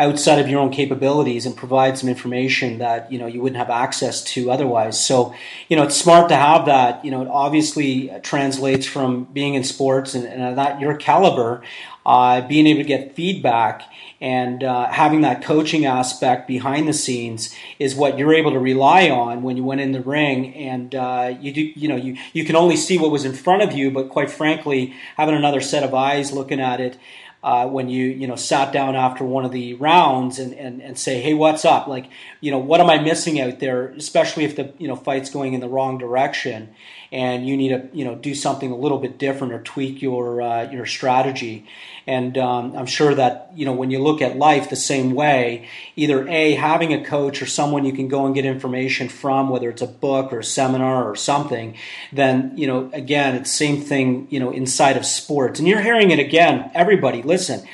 outside 0.00 0.38
of 0.38 0.48
your 0.48 0.60
own 0.60 0.70
capabilities 0.70 1.44
and 1.44 1.54
provide 1.54 1.98
some 1.98 2.08
information 2.08 2.78
that 2.78 3.12
you 3.12 3.18
know 3.18 3.26
you 3.26 3.40
wouldn't 3.40 3.58
have 3.58 3.70
access 3.70 4.24
to 4.24 4.50
otherwise. 4.50 4.98
So 5.04 5.34
you 5.68 5.76
know 5.76 5.82
it's 5.82 5.96
smart 5.96 6.30
to 6.30 6.36
have 6.36 6.66
that. 6.66 7.04
You 7.04 7.10
know 7.10 7.22
it 7.22 7.28
obviously 7.28 8.10
translates 8.22 8.86
from 8.86 9.24
being 9.24 9.54
in 9.54 9.62
sports 9.62 10.14
and, 10.14 10.24
and 10.24 10.56
that 10.56 10.80
your 10.80 10.96
caliber, 10.96 11.62
uh, 12.06 12.40
being 12.48 12.66
able 12.66 12.80
to 12.80 12.88
get 12.88 13.14
feedback 13.14 13.82
and 14.22 14.64
uh, 14.64 14.86
having 14.88 15.20
that 15.20 15.42
coaching 15.42 15.84
aspect 15.84 16.48
behind 16.48 16.88
the 16.88 16.92
scenes 16.92 17.54
is 17.78 17.94
what 17.94 18.18
you're 18.18 18.34
able 18.34 18.50
to 18.52 18.58
rely 18.58 19.10
on 19.10 19.42
when 19.42 19.56
you 19.56 19.64
went 19.64 19.80
in 19.80 19.92
the 19.92 20.00
ring 20.00 20.54
and 20.54 20.94
uh, 20.94 21.34
you 21.40 21.52
do 21.52 21.60
you 21.60 21.88
know 21.88 21.96
you, 21.96 22.16
you 22.32 22.44
can 22.44 22.56
only 22.56 22.76
see 22.76 22.98
what 22.98 23.10
was 23.10 23.24
in 23.24 23.34
front 23.34 23.62
of 23.62 23.72
you 23.72 23.90
but 23.90 24.08
quite 24.08 24.30
frankly 24.30 24.94
having 25.16 25.34
another 25.34 25.60
set 25.60 25.82
of 25.82 25.94
eyes 25.94 26.32
looking 26.32 26.60
at 26.60 26.80
it 26.80 26.96
uh, 27.42 27.66
when 27.66 27.88
you 27.88 28.06
you 28.06 28.26
know 28.26 28.36
sat 28.36 28.72
down 28.72 28.96
after 28.96 29.24
one 29.24 29.44
of 29.44 29.52
the 29.52 29.74
rounds 29.74 30.38
and, 30.38 30.52
and, 30.54 30.82
and 30.82 30.98
say, 30.98 31.20
hey, 31.20 31.34
what's 31.34 31.64
up? 31.64 31.86
Like, 31.86 32.06
you 32.40 32.50
know, 32.50 32.58
what 32.58 32.80
am 32.80 32.90
I 32.90 32.98
missing 32.98 33.40
out 33.40 33.60
there? 33.60 33.88
Especially 33.90 34.44
if 34.44 34.56
the 34.56 34.72
you 34.78 34.88
know 34.88 34.96
fight's 34.96 35.30
going 35.30 35.54
in 35.54 35.60
the 35.60 35.68
wrong 35.68 35.98
direction, 35.98 36.74
and 37.12 37.46
you 37.46 37.56
need 37.56 37.68
to 37.70 37.88
you 37.92 38.04
know 38.04 38.14
do 38.14 38.34
something 38.34 38.70
a 38.70 38.76
little 38.76 38.98
bit 38.98 39.18
different 39.18 39.52
or 39.52 39.60
tweak 39.60 40.00
your 40.00 40.40
uh, 40.40 40.70
your 40.70 40.86
strategy. 40.86 41.66
And 42.06 42.38
um, 42.38 42.76
I'm 42.76 42.86
sure 42.86 43.14
that 43.14 43.50
you 43.54 43.64
know 43.64 43.72
when 43.72 43.90
you 43.90 43.98
look 43.98 44.22
at 44.22 44.36
life 44.36 44.70
the 44.70 44.76
same 44.76 45.12
way, 45.12 45.68
either 45.96 46.26
a 46.28 46.54
having 46.54 46.92
a 46.92 47.04
coach 47.04 47.42
or 47.42 47.46
someone 47.46 47.84
you 47.84 47.92
can 47.92 48.08
go 48.08 48.26
and 48.26 48.34
get 48.34 48.44
information 48.44 49.08
from, 49.08 49.48
whether 49.48 49.68
it's 49.68 49.82
a 49.82 49.86
book 49.86 50.32
or 50.32 50.40
a 50.40 50.44
seminar 50.44 51.10
or 51.10 51.16
something, 51.16 51.76
then 52.12 52.52
you 52.56 52.66
know 52.66 52.90
again 52.92 53.34
it's 53.34 53.50
same 53.50 53.80
thing 53.80 54.28
you 54.30 54.38
know 54.38 54.50
inside 54.50 54.96
of 54.96 55.04
sports. 55.04 55.58
And 55.58 55.68
you're 55.68 55.82
hearing 55.82 56.10
it 56.10 56.20
again. 56.20 56.70
Everybody, 56.74 57.22
listen, 57.22 57.66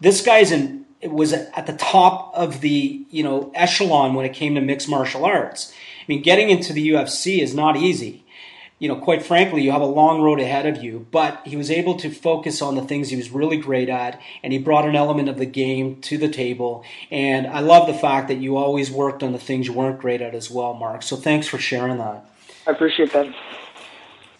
this 0.00 0.24
guy's 0.24 0.52
in 0.52 0.86
was 1.02 1.32
at 1.32 1.66
the 1.66 1.74
top 1.74 2.32
of 2.34 2.60
the 2.60 3.04
you 3.10 3.24
know 3.24 3.50
echelon 3.54 4.14
when 4.14 4.24
it 4.24 4.32
came 4.32 4.54
to 4.54 4.60
mixed 4.60 4.88
martial 4.88 5.24
arts. 5.24 5.72
I 5.72 6.04
mean, 6.06 6.22
getting 6.22 6.50
into 6.50 6.72
the 6.72 6.90
UFC 6.90 7.40
is 7.42 7.52
not 7.52 7.76
easy 7.76 8.22
you 8.78 8.88
know, 8.88 8.96
quite 8.96 9.24
frankly, 9.24 9.62
you 9.62 9.72
have 9.72 9.80
a 9.80 9.86
long 9.86 10.20
road 10.20 10.40
ahead 10.40 10.66
of 10.66 10.82
you. 10.82 11.06
But 11.10 11.40
he 11.46 11.56
was 11.56 11.70
able 11.70 11.96
to 11.96 12.10
focus 12.10 12.60
on 12.60 12.74
the 12.74 12.82
things 12.82 13.08
he 13.08 13.16
was 13.16 13.30
really 13.30 13.56
great 13.56 13.88
at, 13.88 14.20
and 14.42 14.52
he 14.52 14.58
brought 14.58 14.86
an 14.86 14.96
element 14.96 15.28
of 15.28 15.38
the 15.38 15.46
game 15.46 16.00
to 16.02 16.18
the 16.18 16.28
table. 16.28 16.84
And 17.10 17.46
I 17.46 17.60
love 17.60 17.86
the 17.86 17.94
fact 17.94 18.28
that 18.28 18.36
you 18.36 18.56
always 18.56 18.90
worked 18.90 19.22
on 19.22 19.32
the 19.32 19.38
things 19.38 19.66
you 19.66 19.72
weren't 19.72 19.98
great 19.98 20.20
at 20.20 20.34
as 20.34 20.50
well, 20.50 20.74
Mark. 20.74 21.02
So 21.02 21.16
thanks 21.16 21.46
for 21.46 21.58
sharing 21.58 21.98
that. 21.98 22.28
I 22.66 22.72
appreciate 22.72 23.12
that. 23.12 23.34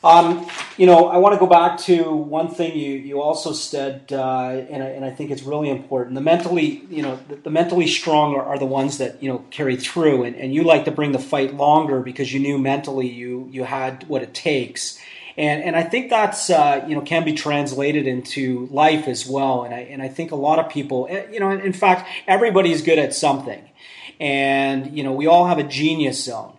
Um, 0.05 0.47
you 0.77 0.87
know, 0.87 1.09
I 1.09 1.17
want 1.17 1.35
to 1.35 1.39
go 1.39 1.47
back 1.47 1.79
to 1.81 2.13
one 2.13 2.49
thing 2.49 2.77
you, 2.79 2.93
you 2.93 3.21
also 3.21 3.53
said, 3.53 4.13
uh, 4.13 4.49
and, 4.71 4.83
I, 4.83 4.87
and 4.89 5.05
I 5.05 5.11
think 5.11 5.31
it's 5.31 5.43
really 5.43 5.71
important. 5.71 6.15
The 6.15 6.21
mentally, 6.21 6.83
you 6.91 7.03
know, 7.03 7.19
the, 7.29 7.37
the 7.37 7.51
mentally 7.51 7.87
strong 7.87 8.35
are, 8.35 8.43
are, 8.43 8.59
the 8.59 8.67
ones 8.67 8.99
that 8.99 9.23
you 9.23 9.29
know 9.29 9.45
carry 9.51 9.77
through, 9.77 10.25
and, 10.25 10.37
and 10.37 10.55
you 10.55 10.65
like 10.65 10.85
to 10.85 10.91
bring 10.91 11.13
the 11.13 11.19
fight 11.19 11.55
longer 11.55 12.01
because 12.01 12.33
you 12.33 12.41
knew 12.41 12.59
mentally 12.59 13.09
you 13.09 13.49
you 13.51 13.65
had 13.65 14.07
what 14.09 14.23
it 14.23 14.35
takes, 14.35 15.01
and 15.37 15.63
and 15.63 15.75
I 15.75 15.83
think 15.83 16.11
that's 16.11 16.51
uh, 16.51 16.85
you 16.87 16.95
know 16.95 17.01
can 17.01 17.25
be 17.25 17.33
translated 17.33 18.07
into 18.07 18.69
life 18.71 19.09
as 19.09 19.27
well. 19.27 19.65
And 19.65 19.75
I 19.75 19.81
and 19.81 20.03
I 20.03 20.09
think 20.09 20.31
a 20.31 20.37
lot 20.37 20.59
of 20.59 20.69
people, 20.69 21.09
eh, 21.11 21.27
you 21.33 21.41
know, 21.41 21.51
in 21.51 21.73
fact, 21.73 22.09
everybody's 22.29 22.83
good 22.83 22.99
at 22.99 23.15
something 23.15 23.63
and 24.19 24.97
you 24.97 25.03
know 25.03 25.13
we 25.13 25.27
all 25.27 25.47
have 25.47 25.59
a 25.59 25.63
genius 25.63 26.25
zone 26.25 26.56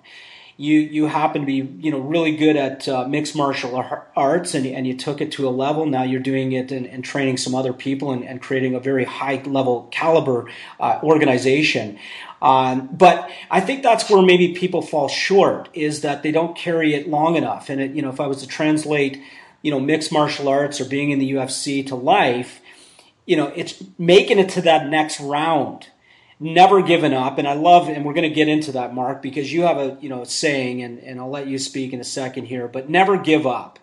you 0.57 0.79
you 0.79 1.05
happen 1.05 1.41
to 1.41 1.45
be 1.45 1.69
you 1.79 1.91
know 1.91 1.99
really 1.99 2.35
good 2.35 2.55
at 2.55 2.87
uh, 2.87 3.07
mixed 3.07 3.35
martial 3.35 3.75
arts 4.15 4.55
and, 4.55 4.65
and 4.65 4.87
you 4.87 4.97
took 4.97 5.21
it 5.21 5.31
to 5.33 5.47
a 5.47 5.51
level. 5.51 5.85
Now 5.85 6.03
you're 6.03 6.19
doing 6.19 6.51
it 6.51 6.71
and, 6.71 6.87
and 6.87 7.03
training 7.03 7.37
some 7.37 7.53
other 7.53 7.73
people 7.73 8.11
and, 8.11 8.23
and, 8.23 8.41
creating 8.41 8.73
a 8.73 8.79
very 8.79 9.05
high 9.05 9.41
level 9.45 9.87
caliber 9.91 10.49
uh, 10.79 10.99
organization. 11.03 11.99
Um, 12.41 12.89
but 12.91 13.29
I 13.51 13.61
think 13.61 13.83
that's 13.83 14.09
where 14.09 14.21
maybe 14.21 14.53
people 14.53 14.81
fall 14.81 15.07
short 15.07 15.69
is 15.73 16.01
that 16.01 16.23
they 16.23 16.31
don't 16.31 16.57
carry 16.57 16.95
it 16.95 17.07
long 17.07 17.35
enough. 17.35 17.69
And 17.69 17.79
it, 17.79 17.91
you 17.91 18.01
know 18.01 18.09
if 18.09 18.19
I 18.19 18.25
was 18.27 18.41
to 18.41 18.47
translate 18.47 19.21
you 19.61 19.69
know 19.69 19.79
mixed 19.79 20.11
martial 20.11 20.47
arts 20.47 20.81
or 20.81 20.85
being 20.85 21.11
in 21.11 21.19
the 21.19 21.33
UFC 21.33 21.85
to 21.87 21.95
life 21.95 22.61
you 23.27 23.35
know 23.35 23.51
it's 23.55 23.83
making 23.99 24.39
it 24.39 24.49
to 24.49 24.61
that 24.61 24.87
next 24.87 25.19
round 25.19 25.87
never 26.39 26.81
given 26.81 27.13
up. 27.13 27.37
And 27.37 27.47
i 27.47 27.53
love 27.53 27.87
and 27.87 28.05
we're 28.05 28.13
going 28.13 28.29
to 28.29 28.35
get 28.35 28.47
into 28.47 28.71
that 28.73 28.93
mark 28.93 29.21
because 29.21 29.51
you 29.51 29.63
have 29.63 29.77
a 29.77 29.97
you 30.01 30.09
know 30.09 30.23
saying 30.23 30.81
and, 30.83 30.99
and 30.99 31.19
i'll 31.19 31.29
let 31.29 31.47
you 31.47 31.57
speak 31.57 31.93
in 31.93 31.99
a 31.99 32.03
second 32.05 32.45
here 32.45 32.67
but 32.67 32.89
never 32.89 33.17
give 33.17 33.47
up. 33.47 33.79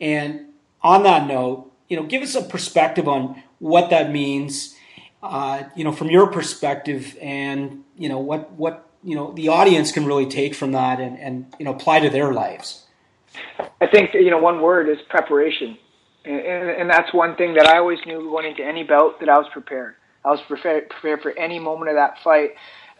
And 0.00 0.46
on 0.82 1.02
that 1.04 1.26
note 1.26 1.72
you 1.88 1.96
know 1.96 2.04
give 2.04 2.22
us 2.22 2.34
a 2.34 2.42
perspective 2.42 3.08
on 3.08 3.42
what 3.58 3.90
that 3.90 4.12
means 4.12 4.76
uh, 5.22 5.64
you 5.74 5.82
know 5.82 5.92
from 5.92 6.08
your 6.08 6.28
perspective 6.28 7.16
and 7.20 7.84
you 7.96 8.08
know 8.08 8.18
what 8.18 8.52
what 8.52 8.88
you 9.02 9.14
know 9.14 9.32
the 9.32 9.48
audience 9.48 9.90
can 9.90 10.06
really 10.06 10.26
take 10.26 10.54
from 10.54 10.72
that 10.72 11.00
and 11.00 11.18
and 11.18 11.54
you 11.58 11.64
know 11.64 11.72
apply 11.72 12.00
to 12.00 12.10
their 12.10 12.32
lives. 12.32 12.84
I 13.80 13.86
think 13.86 14.14
you 14.14 14.30
know 14.30 14.38
one 14.38 14.60
word 14.60 14.88
is 14.88 14.98
preparation. 15.08 15.78
And, 16.24 16.40
and, 16.40 16.70
and 16.70 16.90
that's 16.90 17.14
one 17.14 17.36
thing 17.36 17.54
that 17.54 17.66
i 17.68 17.78
always 17.78 18.00
knew 18.04 18.28
going 18.28 18.44
into 18.44 18.62
any 18.62 18.82
bout 18.82 19.20
that 19.20 19.28
i 19.28 19.38
was 19.38 19.46
prepared 19.52 19.94
I 20.28 20.32
was 20.32 20.42
prepared, 20.42 20.90
prepared 20.90 21.22
for 21.22 21.32
any 21.38 21.58
moment 21.58 21.88
of 21.88 21.94
that 21.96 22.22
fight 22.22 22.50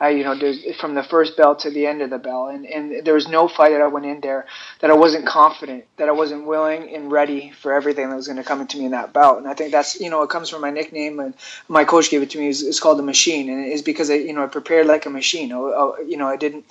you 0.06 0.22
know, 0.22 0.38
from 0.78 0.94
the 0.94 1.02
first 1.02 1.36
bell 1.36 1.56
to 1.56 1.70
the 1.70 1.86
end 1.86 2.02
of 2.02 2.10
the 2.10 2.18
bell. 2.18 2.46
And, 2.46 2.64
and 2.66 3.04
there 3.04 3.14
was 3.14 3.26
no 3.26 3.48
fight 3.48 3.72
that 3.72 3.80
I 3.80 3.88
went 3.88 4.06
in 4.06 4.20
there 4.20 4.46
that 4.80 4.90
I 4.90 4.94
wasn't 4.94 5.26
confident, 5.26 5.84
that 5.96 6.08
I 6.08 6.12
wasn't 6.12 6.46
willing 6.46 6.94
and 6.94 7.10
ready 7.10 7.50
for 7.50 7.72
everything 7.72 8.08
that 8.08 8.16
was 8.16 8.28
going 8.28 8.36
to 8.36 8.44
come 8.44 8.60
into 8.60 8.78
me 8.78 8.84
in 8.84 8.92
that 8.92 9.12
bout. 9.12 9.38
And 9.38 9.48
I 9.48 9.54
think 9.54 9.72
that's, 9.72 10.00
you 10.00 10.08
know, 10.08 10.22
it 10.22 10.30
comes 10.30 10.50
from 10.50 10.60
my 10.60 10.70
nickname, 10.70 11.18
and 11.18 11.34
my 11.68 11.84
coach 11.84 12.10
gave 12.10 12.22
it 12.22 12.30
to 12.30 12.38
me. 12.38 12.48
It's, 12.48 12.62
it's 12.62 12.78
called 12.78 12.98
the 12.98 13.02
machine, 13.02 13.48
and 13.48 13.64
it's 13.64 13.82
because 13.82 14.08
I, 14.10 14.14
you 14.14 14.32
know, 14.32 14.44
I 14.44 14.46
prepared 14.46 14.86
like 14.86 15.06
a 15.06 15.10
machine. 15.10 15.52
I, 15.52 15.58
I, 15.58 16.00
you 16.06 16.16
know, 16.16 16.28
I 16.28 16.36
didn't, 16.36 16.66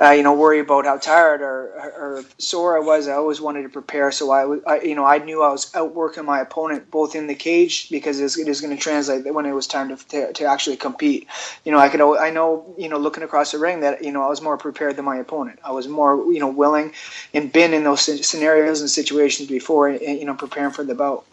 uh, 0.00 0.10
you 0.10 0.24
know, 0.24 0.34
worry 0.34 0.58
about 0.58 0.84
how 0.84 0.98
tired 0.98 1.40
or, 1.40 1.68
or, 1.96 2.24
sore 2.38 2.76
I 2.76 2.80
was. 2.80 3.06
I 3.06 3.12
always 3.12 3.40
wanted 3.40 3.62
to 3.62 3.68
prepare, 3.68 4.10
so 4.10 4.30
I, 4.30 4.58
I, 4.66 4.80
you 4.80 4.94
know, 4.94 5.04
I 5.04 5.18
knew 5.18 5.42
I 5.42 5.50
was 5.50 5.74
outworking 5.74 6.24
my 6.24 6.40
opponent 6.40 6.90
both 6.90 7.14
in 7.14 7.26
the 7.26 7.34
cage 7.34 7.90
because 7.90 8.18
it 8.18 8.48
was 8.48 8.60
going 8.60 8.76
to 8.76 8.82
translate 8.82 9.32
when 9.32 9.46
it 9.46 9.52
was 9.52 9.66
time 9.66 9.96
to, 9.96 10.08
to, 10.08 10.32
to 10.32 10.44
actually 10.44 10.76
compete. 10.76 11.28
You 11.64 11.72
know, 11.72 11.78
I 11.78 11.88
could, 11.88 12.00
I 12.00 12.30
know 12.30 12.71
you 12.76 12.88
know, 12.88 12.98
looking 12.98 13.22
across 13.22 13.52
the 13.52 13.58
ring 13.58 13.80
that, 13.80 14.04
you 14.04 14.12
know, 14.12 14.22
I 14.22 14.28
was 14.28 14.40
more 14.42 14.56
prepared 14.56 14.96
than 14.96 15.04
my 15.04 15.16
opponent. 15.16 15.58
I 15.64 15.72
was 15.72 15.88
more, 15.88 16.32
you 16.32 16.38
know, 16.38 16.48
willing 16.48 16.92
and 17.34 17.52
been 17.52 17.74
in 17.74 17.84
those 17.84 18.26
scenarios 18.26 18.80
and 18.80 18.90
situations 18.90 19.48
before, 19.48 19.90
eh, 19.90 20.12
you 20.12 20.24
know, 20.24 20.34
preparing 20.34 20.72
for 20.72 20.84
the 20.84 20.94
bout. 20.94 21.24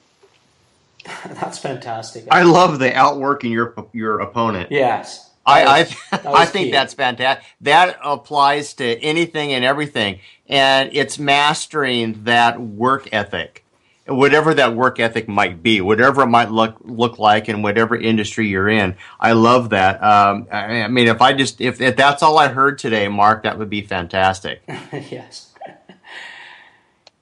That's 1.26 1.58
fantastic. 1.58 2.28
I 2.30 2.44
love 2.44 2.80
the 2.80 2.94
outworking 2.94 3.52
your 3.52 3.74
your 3.94 4.20
opponent. 4.20 4.72
Yes. 4.72 5.30
I 5.46 5.82
was, 5.82 5.96
I, 6.12 6.34
I 6.34 6.46
think 6.46 6.68
key. 6.68 6.72
that's 6.72 6.94
fantastic. 6.94 7.44
That 7.62 7.98
applies 8.04 8.74
to 8.76 8.86
anything 9.00 9.52
and 9.54 9.66
everything, 9.66 10.20
and 10.48 10.92
it's 10.94 11.18
mastering 11.18 12.26
that 12.26 12.62
work 12.62 13.10
ethic 13.12 13.64
whatever 14.10 14.54
that 14.54 14.76
work 14.76 15.00
ethic 15.00 15.28
might 15.28 15.62
be, 15.62 15.82
whatever 15.82 16.24
it 16.24 16.28
might 16.28 16.52
look 16.52 16.78
look 16.84 17.20
like 17.20 17.50
in 17.50 17.62
whatever 17.62 17.96
industry 17.96 18.48
you're 18.48 18.70
in. 18.70 18.96
I 19.20 19.34
love 19.34 19.70
that. 19.70 20.04
Um, 20.04 20.48
I, 20.52 20.84
I, 20.84 20.88
mean, 20.88 21.08
if 21.08 21.22
I 21.22 21.34
just 21.34 21.62
if, 21.62 21.80
if 21.82 21.96
that's 21.96 22.24
all 22.24 22.38
I 22.38 22.48
heard 22.48 22.80
today, 22.80 23.08
Mark, 23.08 23.44
that 23.44 23.58
would 23.58 23.70
be 23.70 23.82
fantastic. 23.82 24.62
yes. 24.68 25.54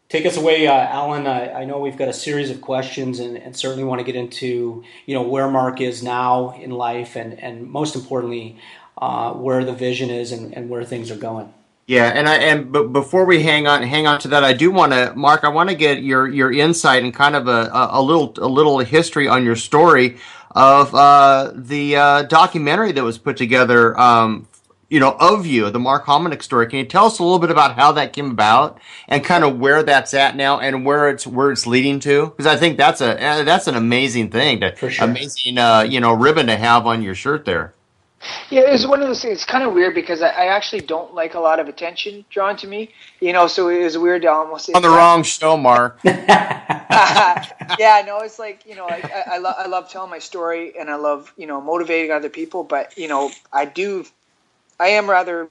Take 0.10 0.26
us 0.26 0.38
away, 0.38 0.68
uh, 0.68 0.74
Alan. 0.74 1.28
I, 1.28 1.52
I, 1.52 1.66
know 1.66 1.80
we've 1.80 1.98
got 1.98 2.08
a 2.08 2.14
series 2.14 2.50
of 2.50 2.62
questions, 2.62 3.20
and, 3.20 3.38
and, 3.38 3.54
certainly 3.54 3.84
want 3.84 4.00
to 4.00 4.06
get 4.06 4.16
into 4.16 4.86
you 5.06 5.14
know 5.14 5.24
where 5.24 5.50
Mark 5.50 5.82
is 5.82 6.02
now 6.02 6.52
in 6.52 6.72
life, 6.72 7.18
and 7.18 7.38
and 7.38 7.70
most 7.70 7.94
importantly, 7.94 8.58
uh, 8.98 9.34
where 9.34 9.66
the 9.66 9.74
vision 9.74 10.10
is 10.10 10.32
and, 10.32 10.54
and 10.56 10.70
where 10.70 10.86
things 10.86 11.12
are 11.12 11.18
going. 11.18 11.54
Yeah, 11.88 12.12
and 12.14 12.28
I 12.28 12.36
and 12.36 12.70
but 12.70 12.92
before 12.92 13.24
we 13.24 13.42
hang 13.42 13.66
on 13.66 13.82
hang 13.82 14.08
on 14.08 14.20
to 14.20 14.28
that, 14.30 14.44
I 14.44 14.52
do 14.52 14.70
want 14.72 14.92
to, 14.92 15.14
Mark. 15.16 15.46
I 15.46 15.50
want 15.50 15.70
to 15.70 15.76
get 15.76 16.04
your 16.04 16.28
your 16.28 16.52
insight 16.52 17.02
and 17.02 17.14
kind 17.14 17.34
of 17.34 17.48
a, 17.48 17.70
a, 17.74 17.90
a 17.94 18.02
little 18.02 18.34
a 18.38 18.48
little 18.48 18.80
history 18.80 19.30
on 19.30 19.46
your 19.46 19.56
story 19.56 20.18
of 20.52 20.94
uh, 20.94 21.54
the 21.56 21.96
uh, 21.96 22.24
documentary 22.24 22.92
that 22.92 23.04
was 23.06 23.18
put 23.18 23.38
together. 23.38 23.98
Um, 23.98 24.50
you 24.90 25.00
know, 25.02 25.16
of 25.20 25.46
you, 25.46 25.70
the 25.70 25.80
Mark 25.80 26.06
Hominick 26.06 26.42
story. 26.42 26.68
Can 26.68 26.80
you 26.80 26.86
tell 26.86 27.06
us 27.06 27.20
a 27.20 27.24
little 27.24 27.40
bit 27.40 27.52
about 27.52 27.76
how 27.76 27.94
that 27.94 28.14
came 28.14 28.32
about 28.32 28.80
and 29.08 29.24
kind 29.24 29.44
of 29.44 29.58
where 29.58 29.84
that's 29.84 30.14
at 30.14 30.36
now 30.36 30.60
and 30.60 30.86
where 30.86 31.10
it's 31.10 31.26
where 31.26 31.52
it's 31.52 31.66
leading 31.66 32.02
to? 32.02 32.28
Because 32.28 32.48
I 32.48 32.58
think 32.58 32.78
that's 32.78 33.00
a 33.00 33.16
uh, 33.16 33.44
that's 33.44 33.68
an 33.68 33.76
amazing 33.76 34.30
thing, 34.30 34.60
to, 34.60 34.76
sure. 34.76 34.92
amazing 35.06 35.58
uh, 35.58 35.82
you 35.88 36.02
know 36.02 36.12
ribbon 36.12 36.48
to 36.48 36.58
have 36.58 36.86
on 36.86 37.02
your 37.02 37.16
shirt 37.16 37.46
there. 37.46 37.74
Yeah, 38.50 38.62
it's 38.62 38.86
one 38.86 39.02
of 39.02 39.08
those 39.08 39.22
things. 39.22 39.36
It's 39.36 39.46
kind 39.46 39.64
of 39.64 39.74
weird 39.74 39.94
because 39.94 40.22
I, 40.22 40.30
I, 40.30 40.46
actually 40.48 40.82
don't 40.82 41.14
like 41.14 41.34
a 41.34 41.40
lot 41.40 41.60
of 41.60 41.68
attention 41.68 42.26
drawn 42.30 42.56
to 42.58 42.68
me. 42.68 42.92
You 43.20 43.34
know, 43.34 43.48
so 43.48 43.70
it 43.70 43.84
was 43.84 43.98
weird 43.98 44.24
to 44.24 44.32
almost 44.32 44.74
on 44.74 44.82
the 44.82 44.90
wrong 44.90 45.24
show, 45.24 45.58
Mark. 45.58 46.00
yeah, 47.80 48.04
no, 48.06 48.20
it's 48.20 48.40
like 48.40 48.66
you 48.66 48.76
know, 48.76 48.88
I, 48.88 48.96
I, 48.96 49.36
I, 49.36 49.38
lo- 49.38 49.54
I 49.58 49.68
love 49.68 49.90
telling 49.90 50.10
my 50.10 50.20
story 50.20 50.74
and 50.80 50.90
I 50.90 50.96
love 50.96 51.32
you 51.38 51.46
know 51.46 51.62
motivating 51.62 52.12
other 52.12 52.30
people, 52.30 52.64
but 52.64 52.98
you 52.98 53.08
know, 53.08 53.32
I 53.54 53.66
do, 53.66 54.06
I 54.80 54.90
am 54.90 55.10
rather, 55.10 55.50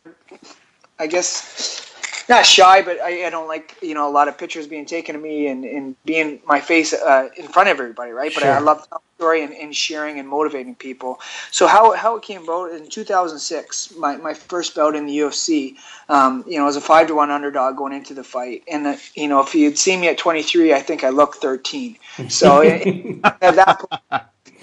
I 0.99 1.07
guess, 1.07 1.86
not 2.29 2.45
shy, 2.45 2.83
but 2.83 3.01
I, 3.01 3.27
I, 3.27 3.31
don't 3.31 3.49
like 3.49 3.77
you 3.83 3.95
know 3.95 4.09
a 4.09 4.11
lot 4.11 4.29
of 4.29 4.39
pictures 4.39 4.67
being 4.67 4.87
taken 4.87 5.17
of 5.17 5.23
me 5.23 5.47
and, 5.47 5.65
and 5.65 5.97
being 6.05 6.41
my 6.47 6.61
face 6.61 6.93
uh, 6.93 7.29
in 7.37 7.47
front 7.49 7.69
of 7.69 7.79
everybody, 7.79 8.13
right? 8.13 8.33
But 8.35 8.43
sure. 8.43 8.53
I, 8.53 8.57
I 8.57 8.61
love 8.61 8.87
telling 8.89 9.03
the 9.17 9.23
story 9.23 9.45
and, 9.45 9.53
and, 9.53 9.75
sharing 9.75 10.19
and 10.19 10.29
motivating 10.29 10.75
people. 10.75 11.21
So 11.51 11.67
how 11.67 11.93
how 11.93 12.17
it 12.17 12.23
came 12.23 12.43
about 12.43 12.73
in 12.73 12.89
2006, 12.89 13.95
my, 13.97 14.17
my 14.17 14.35
first 14.35 14.75
bout 14.75 14.97
in 14.97 15.07
the 15.07 15.19
UFC, 15.19 15.77
um, 16.09 16.45
you 16.47 16.59
know, 16.59 16.67
as 16.67 16.77
a 16.77 16.81
five 16.81 17.07
to 17.09 17.15
one 17.15 17.31
underdog 17.31 17.77
going 17.77 17.93
into 17.93 18.15
the 18.15 18.25
fight, 18.25 18.65
and 18.71 18.87
uh, 18.87 18.97
you 19.15 19.29
know 19.29 19.41
if 19.41 19.55
you'd 19.55 19.79
seen 19.79 20.01
me 20.01 20.09
at 20.09 20.19
23, 20.19 20.73
I 20.73 20.81
think 20.81 21.05
I 21.05 21.11
looked 21.11 21.37
13. 21.37 21.99
So 22.29 22.63
at 22.63 23.41
that 23.41 23.79
point 24.11 24.23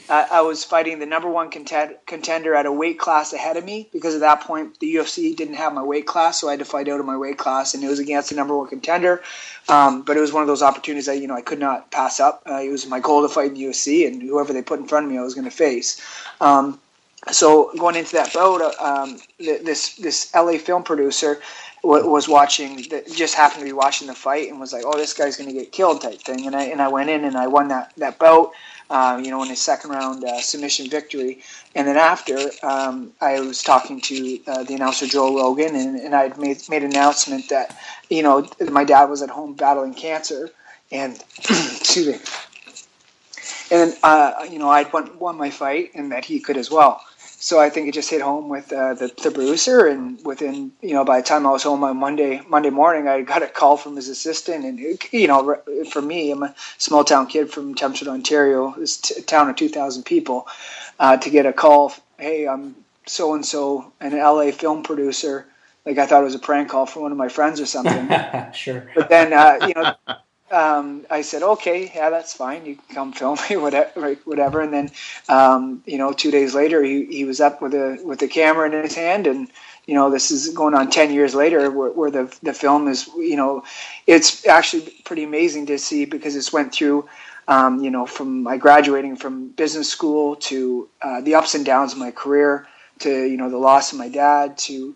uh, 0.10 0.26
I 0.32 0.42
was 0.42 0.64
fighting 0.64 1.00
the 1.00 1.06
number 1.06 1.30
one 1.30 1.50
contend- 1.50 1.96
contender 2.06 2.56
at 2.56 2.66
a 2.66 2.72
weight 2.72 3.00
class 3.00 3.34
ahead 3.34 3.58
of 3.58 3.64
me 3.64 3.90
because 3.94 4.14
at 4.16 4.22
that 4.22 4.42
point 4.42 4.80
the 4.80 4.96
UFC 4.96 5.36
didn't 5.36 5.56
have 5.56 5.74
my 5.74 5.84
weight 5.84 6.06
class, 6.06 6.40
so 6.42 6.48
I 6.48 6.52
had 6.52 6.60
to 6.60 6.66
fight 6.66 6.90
out 6.90 7.00
of 7.00 7.06
my 7.06 7.18
weight 7.18 7.38
class, 7.38 7.74
and 7.74 7.84
it 7.84 7.88
was 7.88 8.00
against 8.00 8.30
the 8.30 8.36
number 8.36 8.58
one 8.58 8.68
contender. 8.68 9.22
Um, 9.70 10.02
but 10.02 10.18
it 10.18 10.20
was 10.20 10.34
one 10.34 10.42
of 10.42 10.48
those 10.48 10.62
opportunities 10.62 11.06
that 11.06 11.20
you 11.20 11.28
know 11.28 11.36
I 11.36 11.42
could 11.42 11.60
not 11.60 11.92
pass 11.92 12.20
up. 12.20 12.44
Uh, 12.50 12.60
it 12.62 12.70
was 12.70 12.86
my 12.86 13.00
goal 13.00 13.22
to 13.22 13.30
fight 13.30 13.50
in 13.50 13.54
the 13.54 13.64
UFC, 13.64 14.06
and 14.08 14.22
whoever 14.22 14.52
they 14.52 14.62
put 14.62 14.80
in 14.80 14.88
front 14.88 15.06
of 15.06 15.12
me, 15.12 15.18
I 15.18 15.22
was 15.22 15.36
going 15.36 15.46
to 15.46 15.52
face. 15.52 16.02
Um, 16.42 16.80
so 17.32 17.72
going 17.78 17.96
into 17.96 18.14
that 18.14 18.34
bout, 18.34 18.62
uh, 18.62 18.74
um, 18.84 19.20
this 19.40 19.96
this 19.96 20.34
LA 20.36 20.58
film 20.58 20.84
producer 20.84 21.40
was 21.84 22.30
watching, 22.30 22.82
just 23.14 23.36
happened 23.36 23.60
to 23.60 23.66
be 23.66 23.74
watching 23.74 24.08
the 24.08 24.16
fight, 24.16 24.50
and 24.50 24.60
was 24.60 24.74
like, 24.74 24.84
"Oh, 24.86 24.98
this 24.98 25.14
guy's 25.14 25.38
going 25.38 25.50
to 25.50 25.56
get 25.56 25.72
killed," 25.72 26.02
type 26.02 26.22
thing. 26.22 26.46
And 26.46 26.56
I 26.56 26.64
and 26.64 26.82
I 26.82 26.90
went 26.90 27.10
in 27.10 27.24
and 27.24 27.38
I 27.38 27.48
won 27.48 27.70
that 27.70 27.94
that 27.98 28.20
bout 28.20 28.52
um, 28.94 29.26
you 29.26 29.32
know, 29.32 29.42
in 29.42 29.50
his 29.50 29.60
second 29.60 29.90
round 29.90 30.24
uh, 30.24 30.40
submission 30.40 30.88
victory. 30.88 31.42
And 31.74 31.88
then 31.88 31.98
after, 31.98 32.38
um, 32.62 33.12
I 33.20 33.40
was 33.40 33.64
talking 33.64 34.00
to 34.02 34.40
uh, 34.46 34.64
the 34.64 34.76
announcer 34.76 35.08
Joe 35.08 35.36
Rogan, 35.36 35.76
and, 35.76 36.00
and 36.00 36.16
I 36.16 36.32
made 36.38 36.62
made 36.70 36.84
an 36.84 36.92
announcement 36.92 37.50
that 37.50 37.76
you 38.10 38.22
know 38.22 38.48
my 38.72 38.84
dad 38.84 39.06
was 39.06 39.24
at 39.24 39.30
home 39.30 39.54
battling 39.54 39.96
cancer, 39.96 40.52
and 40.92 41.14
excuse 41.40 42.08
me, 42.08 42.20
and 43.72 43.98
uh, 44.04 44.48
you 44.50 44.60
know 44.60 44.70
I'd 44.70 44.94
won, 44.94 45.18
won 45.18 45.38
my 45.38 45.50
fight, 45.50 45.92
and 45.96 46.12
that 46.12 46.24
he 46.24 46.40
could 46.40 46.56
as 46.56 46.70
well 46.70 47.02
so 47.44 47.60
I 47.60 47.70
think 47.70 47.90
it 47.90 47.94
just 47.94 48.10
hit 48.10 48.22
home 48.22 48.48
with 48.48 48.72
uh, 48.72 48.94
the, 48.94 49.12
the 49.22 49.30
producer, 49.30 49.86
and 49.88 50.18
within 50.26 50.72
you 50.82 50.94
know 50.94 51.04
by 51.04 51.20
the 51.20 51.28
time 51.28 51.46
I 51.46 51.52
was 51.52 51.64
home 51.64 51.84
on 51.84 51.98
Monday 51.98 52.42
Monday 52.48 52.70
morning, 52.70 53.10
I 53.10 53.22
got 53.22 53.44
a 53.44 53.48
call 53.48 53.76
from 53.76 53.98
his 53.98 54.08
assistant, 54.08 54.64
and 54.64 54.80
you 55.12 55.28
know 55.28 55.62
for 55.92 56.02
me, 56.02 56.32
I'm 56.32 56.44
a 56.44 56.56
small 56.78 57.04
town 57.04 57.28
kid 57.28 57.52
from 57.52 57.76
Thamesford, 57.76 58.08
Ontario, 58.08 58.74
this 58.78 58.96
t- 58.96 59.22
town 59.24 59.50
of 59.50 59.58
two 59.58 59.68
thousand 59.68 60.04
people, 60.04 60.48
uh, 61.00 61.18
to 61.18 61.30
get 61.30 61.46
a 61.46 61.52
call, 61.52 61.94
hey, 62.18 62.48
I'm 62.48 62.76
so 63.08 63.34
and 63.36 63.46
so, 63.46 63.92
an 64.00 64.18
LA 64.18 64.52
film 64.52 64.82
producer. 64.82 65.46
Like 65.86 65.98
I 65.98 66.06
thought 66.06 66.22
it 66.22 66.24
was 66.24 66.36
a 66.36 66.40
prank 66.40 66.70
call 66.70 66.86
from 66.86 67.02
one 67.02 67.12
of 67.12 67.18
my 67.18 67.28
friends 67.28 67.60
or 67.60 67.66
something. 67.66 68.08
sure. 68.54 68.90
But 68.96 69.10
then 69.10 69.34
uh, 69.34 69.68
you 69.68 69.74
know 69.76 70.16
um, 70.54 71.06
I 71.10 71.22
said, 71.24 71.44
okay, 71.44 71.92
yeah, 71.96 72.10
that's 72.12 72.34
fine. 72.34 72.66
You 72.66 72.76
can 72.76 72.96
come 72.96 73.14
film 73.14 73.38
me, 73.50 73.58
whatever, 73.58 74.16
whatever. 74.26 74.62
And 74.62 74.74
then, 74.74 74.92
um, 75.30 75.84
you 75.86 75.98
know, 75.98 76.14
two 76.14 76.32
days 76.32 76.56
later, 76.56 76.84
he, 76.84 77.06
he 77.08 77.26
was 77.26 77.42
up 77.42 77.62
with 77.62 77.74
a 77.74 78.00
with 78.06 78.20
the 78.20 78.30
camera 78.30 78.68
in 78.68 78.84
his 78.84 78.96
hand, 78.96 79.28
and 79.28 79.50
you 79.88 79.96
know, 79.96 80.12
this 80.12 80.32
is 80.32 80.50
going 80.50 80.76
on 80.76 80.92
ten 80.92 81.12
years 81.14 81.36
later, 81.36 81.72
where, 81.72 81.92
where 81.92 82.12
the 82.12 82.36
the 82.44 82.54
film 82.54 82.88
is, 82.88 83.08
you 83.18 83.38
know, 83.38 83.64
it's 84.08 84.48
actually 84.48 84.94
pretty 85.06 85.24
amazing 85.24 85.66
to 85.68 85.80
see 85.80 86.06
because 86.06 86.36
it's 86.36 86.54
went 86.54 86.74
through. 86.74 87.10
Um, 87.48 87.84
you 87.84 87.92
know, 87.92 88.06
from 88.06 88.44
my 88.44 88.58
graduating 88.58 89.18
from 89.18 89.50
business 89.50 89.90
school 89.90 90.38
to 90.38 90.90
uh, 91.02 91.22
the 91.22 91.36
ups 91.36 91.56
and 91.56 91.66
downs 91.66 91.94
of 91.94 92.00
my 92.00 92.12
career, 92.12 92.68
to 93.00 93.26
you 93.26 93.38
know 93.38 93.50
the 93.50 93.58
loss 93.58 93.92
of 93.92 94.00
my 94.00 94.10
dad 94.10 94.58
to 94.60 94.96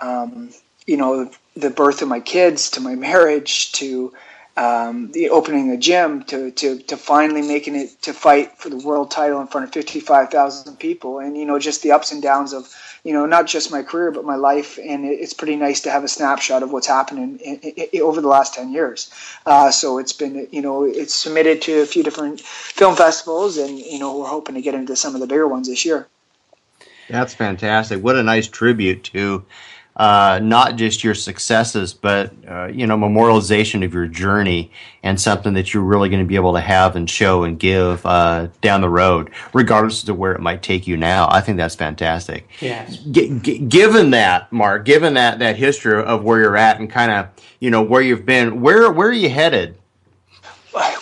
um, 0.00 0.50
you 0.86 0.96
know 0.96 1.30
the 1.56 1.70
birth 1.70 2.02
of 2.02 2.08
my 2.08 2.20
kids 2.20 2.70
to 2.70 2.80
my 2.80 2.96
marriage 2.96 3.72
to 3.72 4.12
um, 4.56 5.10
the 5.10 5.30
opening 5.30 5.68
the 5.68 5.76
gym 5.76 6.22
to, 6.24 6.50
to, 6.52 6.78
to 6.78 6.96
finally 6.96 7.42
making 7.42 7.74
it 7.74 8.00
to 8.02 8.12
fight 8.12 8.56
for 8.56 8.68
the 8.68 8.76
world 8.76 9.10
title 9.10 9.40
in 9.40 9.48
front 9.48 9.66
of 9.66 9.72
55,000 9.72 10.76
people. 10.78 11.18
And 11.18 11.36
you 11.36 11.44
know 11.44 11.58
just 11.58 11.82
the 11.82 11.92
ups 11.92 12.12
and 12.12 12.22
downs 12.22 12.52
of 12.52 12.72
you 13.02 13.12
know 13.12 13.26
not 13.26 13.46
just 13.46 13.72
my 13.72 13.82
career 13.82 14.12
but 14.12 14.24
my 14.24 14.36
life. 14.36 14.78
And 14.78 15.04
it's 15.04 15.34
pretty 15.34 15.56
nice 15.56 15.80
to 15.82 15.90
have 15.90 16.04
a 16.04 16.08
snapshot 16.08 16.62
of 16.62 16.72
what's 16.72 16.86
happening 16.86 17.40
in, 17.40 17.58
in, 17.58 17.88
in, 17.92 18.02
over 18.02 18.20
the 18.20 18.28
last 18.28 18.54
10 18.54 18.72
years. 18.72 19.10
Uh, 19.44 19.70
so 19.70 19.98
it's 19.98 20.12
been 20.12 20.46
you 20.52 20.62
know 20.62 20.84
it's 20.84 21.14
submitted 21.14 21.62
to 21.62 21.80
a 21.80 21.86
few 21.86 22.04
different 22.04 22.40
film 22.40 22.94
festivals 22.94 23.56
and 23.56 23.78
you 23.78 23.98
know 23.98 24.18
we're 24.18 24.28
hoping 24.28 24.54
to 24.54 24.62
get 24.62 24.74
into 24.74 24.94
some 24.94 25.14
of 25.14 25.20
the 25.20 25.26
bigger 25.26 25.48
ones 25.48 25.68
this 25.68 25.84
year. 25.84 26.06
That's 27.10 27.34
fantastic. 27.34 28.02
What 28.02 28.16
a 28.16 28.22
nice 28.22 28.46
tribute 28.46 29.04
to 29.04 29.44
uh, 29.96 30.40
not 30.42 30.76
just 30.76 31.04
your 31.04 31.14
successes, 31.14 31.94
but 31.94 32.32
uh, 32.48 32.66
you 32.66 32.86
know, 32.86 32.96
memorialization 32.96 33.84
of 33.84 33.94
your 33.94 34.06
journey 34.06 34.70
and 35.02 35.20
something 35.20 35.54
that 35.54 35.72
you're 35.72 35.84
really 35.84 36.08
going 36.08 36.22
to 36.22 36.26
be 36.26 36.34
able 36.34 36.52
to 36.54 36.60
have 36.60 36.96
and 36.96 37.08
show 37.08 37.44
and 37.44 37.58
give 37.58 38.04
uh, 38.04 38.48
down 38.60 38.80
the 38.80 38.88
road, 38.88 39.30
regardless 39.52 40.06
of 40.08 40.16
where 40.16 40.32
it 40.32 40.40
might 40.40 40.62
take 40.62 40.86
you 40.86 40.96
now. 40.96 41.28
I 41.30 41.40
think 41.40 41.58
that's 41.58 41.76
fantastic. 41.76 42.48
Yes. 42.60 42.96
G- 42.98 43.38
g- 43.40 43.58
given 43.58 44.10
that, 44.10 44.52
Mark, 44.52 44.84
given 44.84 45.14
that 45.14 45.38
that 45.38 45.56
history 45.56 46.02
of 46.02 46.24
where 46.24 46.40
you're 46.40 46.56
at 46.56 46.80
and 46.80 46.90
kind 46.90 47.12
of 47.12 47.28
you 47.60 47.70
know 47.70 47.82
where 47.82 48.02
you've 48.02 48.26
been, 48.26 48.60
where 48.60 48.90
where 48.90 49.08
are 49.08 49.12
you 49.12 49.30
headed? 49.30 49.76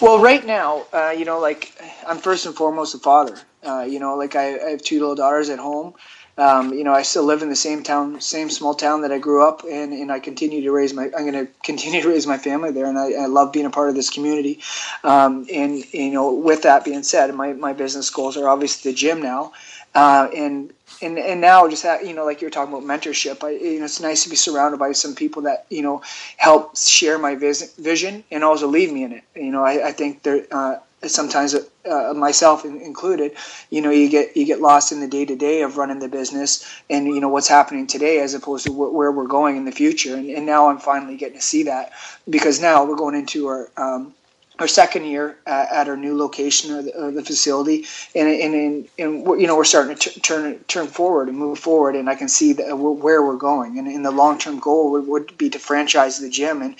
Well, 0.03 0.21
right 0.21 0.45
now, 0.45 0.85
uh, 0.93 1.15
you 1.17 1.25
know, 1.25 1.41
like 1.41 1.73
I'm 2.07 2.19
first 2.19 2.45
and 2.45 2.55
foremost 2.55 2.95
a 2.95 2.99
father. 2.99 3.39
Uh, 3.65 3.87
you 3.89 4.01
know, 4.01 4.17
like 4.17 4.37
I, 4.37 4.59
I 4.59 4.71
have 4.71 4.83
two 4.83 4.99
little 5.01 5.15
daughters 5.15 5.49
at 5.49 5.59
home. 5.59 5.95
Um, 6.39 6.73
you 6.73 6.83
know, 6.83 6.95
I 6.95 7.03
still 7.03 7.25
live 7.25 7.43
in 7.43 7.51
the 7.51 7.57
same 7.57 7.83
town, 7.83 8.21
same 8.21 8.49
small 8.49 8.75
town 8.75 9.03
that 9.03 9.13
I 9.13 9.19
grew 9.19 9.47
up 9.47 9.65
in, 9.65 9.93
and 9.93 10.11
I 10.11 10.19
continue 10.19 10.63
to 10.63 10.73
raise 10.73 10.95
my. 10.95 11.05
I'm 11.17 11.31
going 11.31 11.33
to 11.47 11.49
continue 11.63 12.01
to 12.01 12.09
raise 12.09 12.27
my 12.27 12.39
family 12.39 12.71
there, 12.71 12.87
and 12.87 12.99
I, 12.99 13.13
I 13.13 13.27
love 13.27 13.53
being 13.53 13.67
a 13.67 13.71
part 13.71 13.91
of 13.91 13.95
this 13.95 14.09
community. 14.11 14.61
Um, 15.05 15.47
and 15.53 15.85
you 15.93 16.11
know, 16.11 16.33
with 16.33 16.63
that 16.63 16.85
being 16.85 17.03
said, 17.03 17.35
my, 17.35 17.53
my 17.53 17.73
business 17.75 18.09
goals 18.09 18.37
are 18.37 18.49
obviously 18.49 18.91
the 18.91 18.97
gym 18.97 19.21
now, 19.21 19.53
uh, 19.95 20.29
and 20.35 20.73
and 21.03 21.19
and 21.19 21.41
now 21.41 21.69
just 21.69 21.83
that, 21.83 22.07
you 22.07 22.15
know, 22.15 22.25
like 22.25 22.41
you're 22.41 22.51
talking 22.51 22.73
about 22.73 22.87
mentorship. 22.87 23.45
I, 23.45 23.51
you 23.51 23.79
know, 23.79 23.85
it's 23.85 24.01
nice 24.01 24.25
to 24.25 24.31
be 24.31 24.37
surrounded 24.37 24.79
by 24.79 24.93
some 24.93 25.15
people 25.15 25.43
that 25.43 25.67
you 25.69 25.83
know 25.83 26.03
help 26.39 26.77
share 26.79 27.19
my 27.19 27.35
vision 27.35 28.25
and 28.31 28.43
also 28.43 28.67
leave 28.69 28.93
me 28.93 29.05
in 29.05 29.13
it. 29.13 29.25
You 29.37 29.51
know, 29.51 29.65
I, 29.65 29.89
I 29.89 29.93
think 29.93 30.23
there. 30.23 30.47
Uh, 30.51 30.77
sometimes 31.07 31.55
uh, 31.55 32.15
myself 32.15 32.65
included 32.65 33.33
you 33.71 33.81
know 33.81 33.91
you 33.91 34.09
get 34.09 34.37
you 34.37 34.45
get 34.45 34.61
lost 34.61 34.93
in 34.93 35.01
the 35.01 35.09
day 35.09 35.25
to 35.25 35.35
day 35.37 35.63
of 35.63 35.77
running 35.77 35.99
the 35.99 36.09
business 36.09 36.65
and 36.89 37.07
you 37.07 37.21
know 37.21 37.29
what's 37.29 37.49
happening 37.49 37.87
today 37.87 38.21
as 38.21 38.35
opposed 38.35 38.67
to 38.67 38.73
wh- 38.73 38.95
where 38.95 39.11
we're 39.11 39.27
going 39.27 39.57
in 39.57 39.65
the 39.65 39.73
future. 39.73 40.17
And, 40.17 40.29
and, 40.31 40.47
now 40.47 40.69
I'm 40.69 40.79
finally 40.79 41.17
getting 41.17 41.39
to 41.39 41.45
see 41.45 41.65
that 41.65 41.93
because 42.29 42.61
now 42.61 42.85
we're 42.85 42.97
going 42.97 43.15
into 43.15 43.47
our 43.47 43.71
um, 43.77 44.15
our 44.59 44.69
second 44.69 45.07
year 45.07 45.39
at, 45.47 45.71
at 45.73 45.89
our 45.89 45.97
new 45.97 46.17
location 46.17 46.73
or 46.73 46.83
the, 46.83 46.93
of 46.93 47.15
the 47.15 47.25
facility. 47.25 47.87
And 48.15 48.29
and, 48.29 48.55
and, 48.55 48.89
and 48.99 49.41
you 49.41 49.47
know 49.47 49.57
we're 49.57 49.65
starting 49.65 49.97
to 49.97 50.11
t- 50.11 50.21
turn 50.21 50.59
turn 50.69 50.87
forward 50.87 51.29
and 51.29 51.37
move 51.37 51.59
forward. 51.59 51.97
And 51.97 52.09
I 52.09 52.15
can 52.15 52.29
see 52.29 52.53
that 52.55 52.77
where 52.77 53.23
we're 53.23 53.37
going. 53.37 53.79
And, 53.79 53.89
and 53.89 54.05
the 54.05 54.11
long 54.11 54.39
term 54.39 54.59
goal 54.59 54.93
would, 54.93 55.07
would 55.07 55.39
be 55.39 55.51
to 55.51 55.59
franchise 55.59 56.19
the 56.19 56.31
gym 56.31 56.63
and 56.63 56.77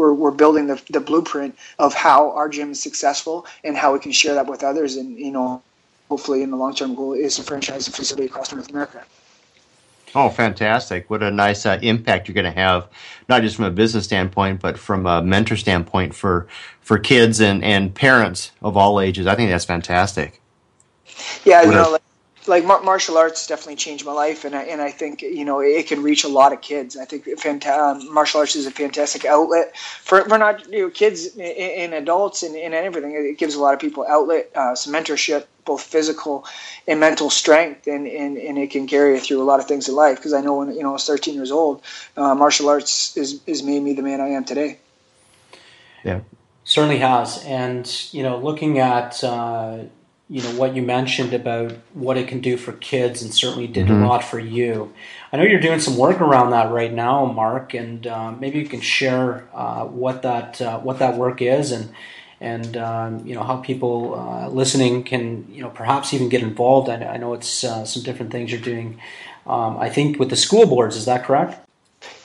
we're, 0.00 0.14
we're 0.14 0.30
building 0.30 0.66
the, 0.66 0.82
the 0.90 1.00
blueprint 1.00 1.56
of 1.78 1.92
how 1.92 2.30
our 2.32 2.48
gym 2.48 2.72
is 2.72 2.82
successful 2.82 3.46
and 3.62 3.76
how 3.76 3.92
we 3.92 3.98
can 3.98 4.12
share 4.12 4.34
that 4.34 4.46
with 4.46 4.64
others. 4.64 4.96
And, 4.96 5.18
you 5.18 5.30
know, 5.30 5.62
hopefully 6.08 6.42
in 6.42 6.50
the 6.50 6.56
long 6.56 6.74
term 6.74 6.94
goal 6.94 7.12
is 7.12 7.36
to 7.36 7.42
franchise 7.42 7.84
the 7.84 7.92
facility 7.92 8.26
across 8.26 8.52
North 8.52 8.70
America. 8.70 9.04
Oh, 10.12 10.28
fantastic. 10.28 11.08
What 11.08 11.22
a 11.22 11.30
nice 11.30 11.66
uh, 11.66 11.78
impact 11.82 12.26
you're 12.26 12.34
going 12.34 12.52
to 12.52 12.58
have, 12.58 12.88
not 13.28 13.42
just 13.42 13.54
from 13.54 13.66
a 13.66 13.70
business 13.70 14.06
standpoint, 14.06 14.60
but 14.60 14.76
from 14.76 15.06
a 15.06 15.22
mentor 15.22 15.56
standpoint 15.56 16.14
for, 16.14 16.48
for 16.80 16.98
kids 16.98 17.40
and, 17.40 17.62
and 17.62 17.94
parents 17.94 18.50
of 18.60 18.76
all 18.76 19.00
ages. 19.00 19.28
I 19.28 19.36
think 19.36 19.50
that's 19.50 19.66
fantastic. 19.66 20.40
Yeah, 21.44 21.58
what 21.58 21.66
you 21.66 21.72
know, 21.72 21.90
like, 21.92 22.02
like 22.46 22.64
mar- 22.64 22.82
martial 22.82 23.18
arts 23.18 23.46
definitely 23.46 23.76
changed 23.76 24.04
my 24.04 24.12
life, 24.12 24.44
and 24.44 24.54
I, 24.54 24.62
and 24.62 24.80
I 24.80 24.90
think 24.90 25.22
you 25.22 25.44
know 25.44 25.60
it 25.60 25.86
can 25.86 26.02
reach 26.02 26.24
a 26.24 26.28
lot 26.28 26.52
of 26.52 26.60
kids. 26.60 26.96
I 26.96 27.04
think 27.04 27.24
fanta- 27.26 27.76
um, 27.76 28.12
martial 28.12 28.40
arts 28.40 28.56
is 28.56 28.66
a 28.66 28.70
fantastic 28.70 29.24
outlet 29.24 29.76
for, 29.76 30.22
for 30.22 30.38
not 30.38 30.66
you 30.72 30.82
know 30.82 30.90
kids 30.90 31.36
and, 31.36 31.94
adults 31.94 32.42
and, 32.42 32.56
and 32.56 32.74
everything. 32.74 33.12
It 33.12 33.38
gives 33.38 33.54
a 33.54 33.60
lot 33.60 33.74
of 33.74 33.80
people 33.80 34.06
outlet, 34.08 34.50
uh, 34.54 34.74
some 34.74 34.92
mentorship, 34.92 35.46
both 35.64 35.82
physical 35.82 36.46
and 36.88 36.98
mental 36.98 37.30
strength, 37.30 37.86
and, 37.86 38.06
and, 38.06 38.38
and 38.38 38.58
it 38.58 38.70
can 38.70 38.86
carry 38.86 39.14
you 39.14 39.20
through 39.20 39.42
a 39.42 39.44
lot 39.44 39.60
of 39.60 39.66
things 39.66 39.88
in 39.88 39.94
life. 39.94 40.16
Because 40.16 40.32
I 40.32 40.40
know 40.40 40.54
when 40.54 40.74
you 40.74 40.82
know 40.82 40.90
I 40.90 40.92
was 40.92 41.06
13 41.06 41.34
years 41.34 41.50
old, 41.50 41.82
uh, 42.16 42.34
martial 42.34 42.68
arts 42.68 43.16
is 43.16 43.40
is 43.46 43.62
made 43.62 43.82
me 43.82 43.92
the 43.92 44.02
man 44.02 44.20
I 44.20 44.28
am 44.28 44.44
today. 44.44 44.78
Yeah, 46.04 46.20
certainly 46.64 46.98
has, 46.98 47.44
and 47.44 47.86
you 48.12 48.22
know 48.22 48.38
looking 48.38 48.78
at. 48.78 49.22
Uh, 49.22 49.84
you 50.30 50.42
know 50.42 50.52
what 50.52 50.76
you 50.76 50.82
mentioned 50.82 51.34
about 51.34 51.72
what 51.92 52.16
it 52.16 52.28
can 52.28 52.40
do 52.40 52.56
for 52.56 52.72
kids 52.72 53.20
and 53.20 53.34
certainly 53.34 53.66
did 53.66 53.88
mm-hmm. 53.88 54.04
a 54.04 54.06
lot 54.06 54.22
for 54.22 54.38
you. 54.38 54.92
I 55.32 55.36
know 55.36 55.42
you're 55.42 55.60
doing 55.60 55.80
some 55.80 55.96
work 55.96 56.20
around 56.20 56.50
that 56.50 56.70
right 56.70 56.92
now 56.92 57.26
mark 57.26 57.74
and 57.74 58.06
uh, 58.06 58.30
maybe 58.30 58.60
you 58.60 58.66
can 58.66 58.80
share 58.80 59.48
uh, 59.52 59.84
what 59.84 60.22
that 60.22 60.60
uh, 60.62 60.78
what 60.78 61.00
that 61.00 61.16
work 61.16 61.42
is 61.42 61.72
and 61.72 61.92
and 62.40 62.76
um, 62.76 63.26
you 63.26 63.34
know 63.34 63.42
how 63.42 63.56
people 63.56 64.14
uh, 64.14 64.48
listening 64.48 65.02
can 65.02 65.46
you 65.52 65.62
know 65.62 65.70
perhaps 65.70 66.14
even 66.14 66.28
get 66.28 66.42
involved. 66.42 66.88
I, 66.88 66.94
I 66.94 67.16
know 67.16 67.34
it's 67.34 67.64
uh, 67.64 67.84
some 67.84 68.04
different 68.04 68.30
things 68.30 68.52
you're 68.52 68.60
doing 68.60 69.00
um, 69.46 69.78
i 69.78 69.88
think 69.88 70.18
with 70.18 70.30
the 70.30 70.36
school 70.36 70.66
boards 70.66 70.96
is 70.96 71.06
that 71.06 71.24
correct 71.24 71.58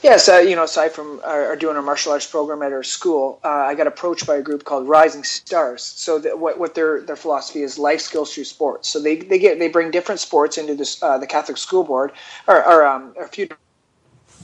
Yes, 0.01 0.29
uh, 0.29 0.37
you 0.37 0.55
know, 0.55 0.63
aside 0.63 0.91
from 0.91 1.19
our, 1.23 1.47
our, 1.47 1.55
doing 1.55 1.77
a 1.77 1.81
martial 1.81 2.11
arts 2.11 2.27
program 2.27 2.61
at 2.61 2.71
our 2.71 2.83
school, 2.83 3.39
uh, 3.43 3.49
I 3.49 3.75
got 3.75 3.87
approached 3.87 4.27
by 4.27 4.35
a 4.35 4.41
group 4.41 4.63
called 4.63 4.87
Rising 4.87 5.23
Stars. 5.23 5.83
So 5.83 6.19
the, 6.19 6.37
what, 6.37 6.59
what 6.59 6.75
their 6.75 7.01
their 7.01 7.15
philosophy 7.15 7.63
is 7.63 7.77
life 7.79 8.01
skills 8.01 8.33
through 8.33 8.43
sports. 8.45 8.87
So 8.87 9.01
they, 9.01 9.15
they 9.17 9.39
get 9.39 9.57
they 9.59 9.67
bring 9.67 9.91
different 9.91 10.21
sports 10.21 10.57
into 10.57 10.75
this 10.75 11.01
uh, 11.01 11.17
the 11.17 11.27
Catholic 11.27 11.57
school 11.57 11.83
board 11.83 12.11
or, 12.47 12.63
or 12.65 12.85
um, 12.85 13.15
a 13.19 13.27
few 13.27 13.47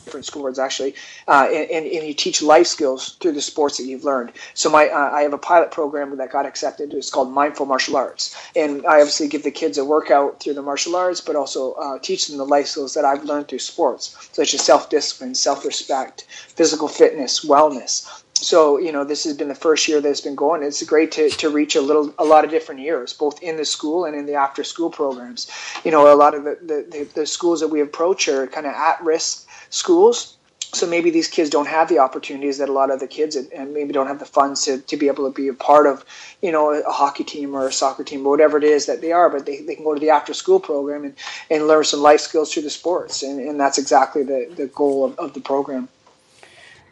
different 0.05 0.25
school 0.25 0.51
actually, 0.59 0.95
uh, 1.27 1.47
and, 1.51 1.85
and, 1.85 2.07
you 2.07 2.13
teach 2.13 2.41
life 2.41 2.67
skills 2.67 3.17
through 3.19 3.31
the 3.31 3.41
sports 3.41 3.77
that 3.77 3.85
you've 3.85 4.03
learned. 4.03 4.31
So 4.53 4.69
my 4.69 4.87
uh, 4.87 5.11
I 5.11 5.21
have 5.21 5.33
a 5.33 5.37
pilot 5.37 5.71
program 5.71 6.17
that 6.17 6.31
got 6.31 6.45
accepted. 6.45 6.93
It's 6.93 7.09
called 7.09 7.31
Mindful 7.31 7.65
Martial 7.65 7.95
Arts, 7.95 8.35
and 8.55 8.85
I 8.85 8.99
obviously 8.99 9.27
give 9.27 9.43
the 9.43 9.51
kids 9.51 9.77
a 9.77 9.85
workout 9.85 10.39
through 10.39 10.55
the 10.55 10.61
martial 10.61 10.95
arts, 10.95 11.21
but 11.21 11.35
also 11.35 11.73
uh, 11.73 11.99
teach 11.99 12.27
them 12.27 12.37
the 12.37 12.45
life 12.45 12.67
skills 12.67 12.93
that 12.95 13.05
I've 13.05 13.23
learned 13.23 13.47
through 13.47 13.59
sports, 13.59 14.15
such 14.31 14.53
as 14.53 14.61
self 14.61 14.89
discipline, 14.89 15.35
self 15.35 15.65
respect, 15.65 16.25
physical 16.55 16.87
fitness, 16.87 17.45
wellness 17.45 18.23
so 18.41 18.79
you 18.79 18.91
know 18.91 19.03
this 19.03 19.23
has 19.23 19.37
been 19.37 19.47
the 19.47 19.55
first 19.55 19.87
year 19.87 20.01
that 20.01 20.09
it's 20.09 20.21
been 20.21 20.35
going 20.35 20.63
it's 20.63 20.83
great 20.83 21.11
to, 21.11 21.29
to 21.29 21.49
reach 21.49 21.75
a 21.75 21.81
little 21.81 22.13
a 22.17 22.25
lot 22.25 22.43
of 22.43 22.49
different 22.49 22.81
years 22.81 23.13
both 23.13 23.41
in 23.43 23.55
the 23.55 23.65
school 23.65 24.05
and 24.05 24.15
in 24.15 24.25
the 24.25 24.33
after 24.33 24.63
school 24.63 24.89
programs 24.89 25.49
you 25.85 25.91
know 25.91 26.11
a 26.11 26.15
lot 26.15 26.33
of 26.33 26.43
the, 26.43 26.57
the, 26.63 27.07
the 27.13 27.25
schools 27.25 27.59
that 27.59 27.67
we 27.67 27.81
approach 27.81 28.27
are 28.27 28.47
kind 28.47 28.65
of 28.65 28.73
at 28.73 29.01
risk 29.03 29.47
schools. 29.71 30.37
So 30.73 30.87
maybe 30.87 31.09
these 31.09 31.27
kids 31.27 31.49
don't 31.49 31.67
have 31.67 31.89
the 31.89 31.99
opportunities 31.99 32.59
that 32.59 32.69
a 32.69 32.71
lot 32.71 32.91
of 32.91 33.01
the 33.01 33.07
kids 33.07 33.35
and 33.35 33.73
maybe 33.73 33.91
don't 33.91 34.07
have 34.07 34.19
the 34.19 34.25
funds 34.25 34.63
to, 34.65 34.77
to 34.79 34.95
be 34.95 35.07
able 35.07 35.29
to 35.29 35.33
be 35.33 35.49
a 35.49 35.53
part 35.53 35.85
of, 35.85 36.05
you 36.41 36.49
know, 36.49 36.71
a 36.71 36.91
hockey 36.91 37.25
team 37.25 37.53
or 37.53 37.67
a 37.67 37.73
soccer 37.73 38.05
team 38.05 38.25
or 38.25 38.29
whatever 38.29 38.57
it 38.57 38.63
is 38.63 38.85
that 38.85 39.01
they 39.01 39.11
are, 39.11 39.29
but 39.29 39.45
they, 39.45 39.59
they 39.63 39.75
can 39.75 39.83
go 39.83 39.93
to 39.93 39.99
the 39.99 40.11
after 40.11 40.33
school 40.33 40.61
program 40.61 41.03
and, 41.03 41.15
and 41.49 41.67
learn 41.67 41.83
some 41.83 41.99
life 41.99 42.21
skills 42.21 42.53
through 42.53 42.63
the 42.63 42.69
sports. 42.69 43.21
And, 43.21 43.41
and 43.41 43.59
that's 43.59 43.77
exactly 43.77 44.23
the, 44.23 44.49
the 44.55 44.67
goal 44.67 45.03
of, 45.03 45.19
of 45.19 45.33
the 45.33 45.41
program. 45.41 45.89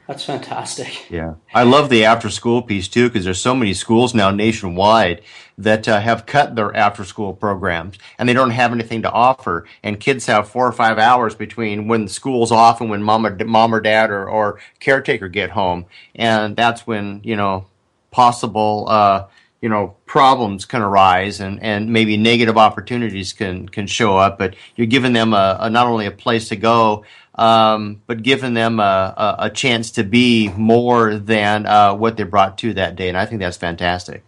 That's 0.09 0.25
fantastic. 0.25 1.05
Yeah. 1.11 1.35
I 1.53 1.63
love 1.63 1.89
the 1.89 2.05
after 2.05 2.29
school 2.29 2.61
piece 2.61 2.87
too 2.87 3.09
because 3.09 3.25
there's 3.25 3.41
so 3.41 3.55
many 3.55 3.73
schools 3.73 4.13
now 4.13 4.31
nationwide 4.31 5.21
that 5.57 5.87
uh, 5.87 5.99
have 5.99 6.25
cut 6.25 6.55
their 6.55 6.75
after 6.75 7.03
school 7.03 7.33
programs 7.33 7.97
and 8.17 8.27
they 8.27 8.33
don't 8.33 8.51
have 8.51 8.71
anything 8.71 9.01
to 9.03 9.11
offer 9.11 9.67
and 9.83 9.99
kids 9.99 10.25
have 10.27 10.49
4 10.49 10.67
or 10.67 10.71
5 10.71 10.97
hours 10.97 11.35
between 11.35 11.87
when 11.87 12.07
school's 12.07 12.51
off 12.51 12.79
and 12.79 12.89
when 12.89 13.03
mom 13.03 13.25
or 13.25 13.43
mom 13.43 13.73
or 13.73 13.81
dad 13.81 14.09
or, 14.09 14.27
or 14.29 14.59
caretaker 14.79 15.27
get 15.27 15.51
home 15.51 15.85
and 16.15 16.55
that's 16.55 16.87
when, 16.87 17.21
you 17.23 17.35
know, 17.35 17.67
possible 18.11 18.85
uh, 18.87 19.25
you 19.61 19.69
know 19.69 19.95
problems 20.05 20.65
can 20.65 20.81
arise 20.81 21.39
and, 21.39 21.61
and 21.61 21.91
maybe 21.91 22.17
negative 22.17 22.57
opportunities 22.57 23.33
can 23.33 23.67
can 23.67 23.87
show 23.87 24.17
up 24.17 24.37
but 24.37 24.55
you're 24.75 24.87
giving 24.87 25.13
them 25.13 25.33
a, 25.33 25.57
a 25.59 25.69
not 25.69 25.85
only 25.85 26.05
a 26.05 26.11
place 26.11 26.49
to 26.49 26.55
go 26.55 27.03
um, 27.39 28.01
but 28.05 28.21
giving 28.21 28.53
them 28.53 28.81
a, 28.81 29.35
a, 29.39 29.49
chance 29.49 29.91
to 29.91 30.03
be 30.03 30.49
more 30.57 31.15
than 31.15 31.65
uh, 31.65 31.93
what 31.93 32.17
they 32.17 32.23
brought 32.23 32.57
to 32.57 32.73
that 32.73 32.97
day. 32.97 33.07
And 33.07 33.17
I 33.17 33.25
think 33.25 33.39
that's 33.39 33.55
fantastic. 33.55 34.25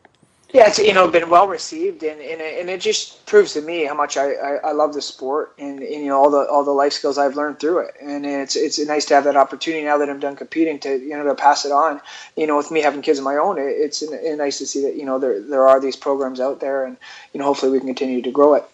Yeah, 0.54 0.68
it's 0.68 0.80
you 0.80 0.94
know 0.94 1.10
been 1.10 1.30
well 1.30 1.48
received, 1.48 2.04
and 2.04 2.20
and 2.20 2.42
it, 2.42 2.60
and 2.60 2.70
it 2.70 2.82
just 2.82 3.26
proves 3.26 3.54
to 3.54 3.62
me 3.62 3.86
how 3.86 3.94
much 3.94 4.18
I, 4.18 4.34
I, 4.34 4.56
I, 4.56 4.72
love 4.74 4.94
the 4.94 5.02
sport 5.02 5.54
and, 5.58 5.80
and 5.80 6.04
you 6.04 6.08
know 6.08 6.22
all 6.22 6.30
the 6.30 6.46
all 6.50 6.66
the 6.66 6.72
life 6.72 6.92
skills 6.92 7.18
I've 7.18 7.38
learned 7.38 7.62
through 7.62 7.80
it, 7.80 7.96
and 8.02 8.26
it's 8.26 8.58
it's 8.58 8.78
nice 8.86 9.06
to 9.06 9.14
have 9.14 9.24
that 9.24 9.38
opportunity 9.38 9.86
now 9.86 9.98
that 10.00 10.10
I'm 10.10 10.20
done 10.20 10.36
competing 10.36 10.78
to 10.80 11.00
you 11.00 11.16
know 11.16 11.24
to 11.24 11.36
pass 11.36 11.64
it 11.64 11.72
on. 11.72 12.02
You 12.36 12.48
know, 12.48 12.58
with 12.58 12.70
me 12.70 12.82
having 12.82 13.02
kids 13.02 13.18
of 13.20 13.24
my 13.24 13.38
own, 13.38 13.56
it's 13.60 14.04
nice 14.12 14.58
to 14.58 14.68
see 14.68 14.82
that 14.82 14.98
you 14.98 15.06
know 15.06 15.20
there 15.20 15.42
there 15.42 15.70
are 15.70 15.80
these 15.80 15.96
programs 15.96 16.42
out 16.42 16.60
there, 16.60 16.84
and 16.84 16.98
you 17.34 17.40
know 17.40 17.46
hopefully 17.46 17.72
we 17.72 17.80
can 17.80 17.88
continue 17.88 18.22
to 18.22 18.32
grow 18.32 18.56
it. 18.56 18.66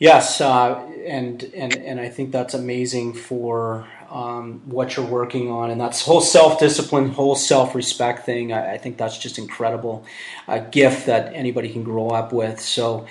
Yes, 0.00 0.40
uh, 0.40 0.80
and 1.06 1.44
and 1.54 1.76
and 1.76 2.00
I 2.00 2.08
think 2.08 2.32
that's 2.32 2.54
amazing 2.54 3.12
for 3.12 3.86
um, 4.10 4.62
what 4.64 4.96
you're 4.96 5.04
working 5.04 5.50
on, 5.50 5.70
and 5.70 5.78
that's 5.78 6.00
whole 6.00 6.22
self 6.22 6.58
discipline, 6.58 7.10
whole 7.10 7.36
self 7.36 7.74
respect 7.74 8.24
thing. 8.24 8.50
I, 8.50 8.72
I, 8.72 8.78
think 8.78 8.96
that's 8.96 9.18
just 9.18 9.36
incredible, 9.36 10.06
a 10.48 10.58
gift 10.58 11.04
that 11.04 11.34
anybody 11.34 11.68
can 11.68 11.84
grow 11.84 12.08
up 12.08 12.32
with. 12.32 12.60
So, 12.60 13.06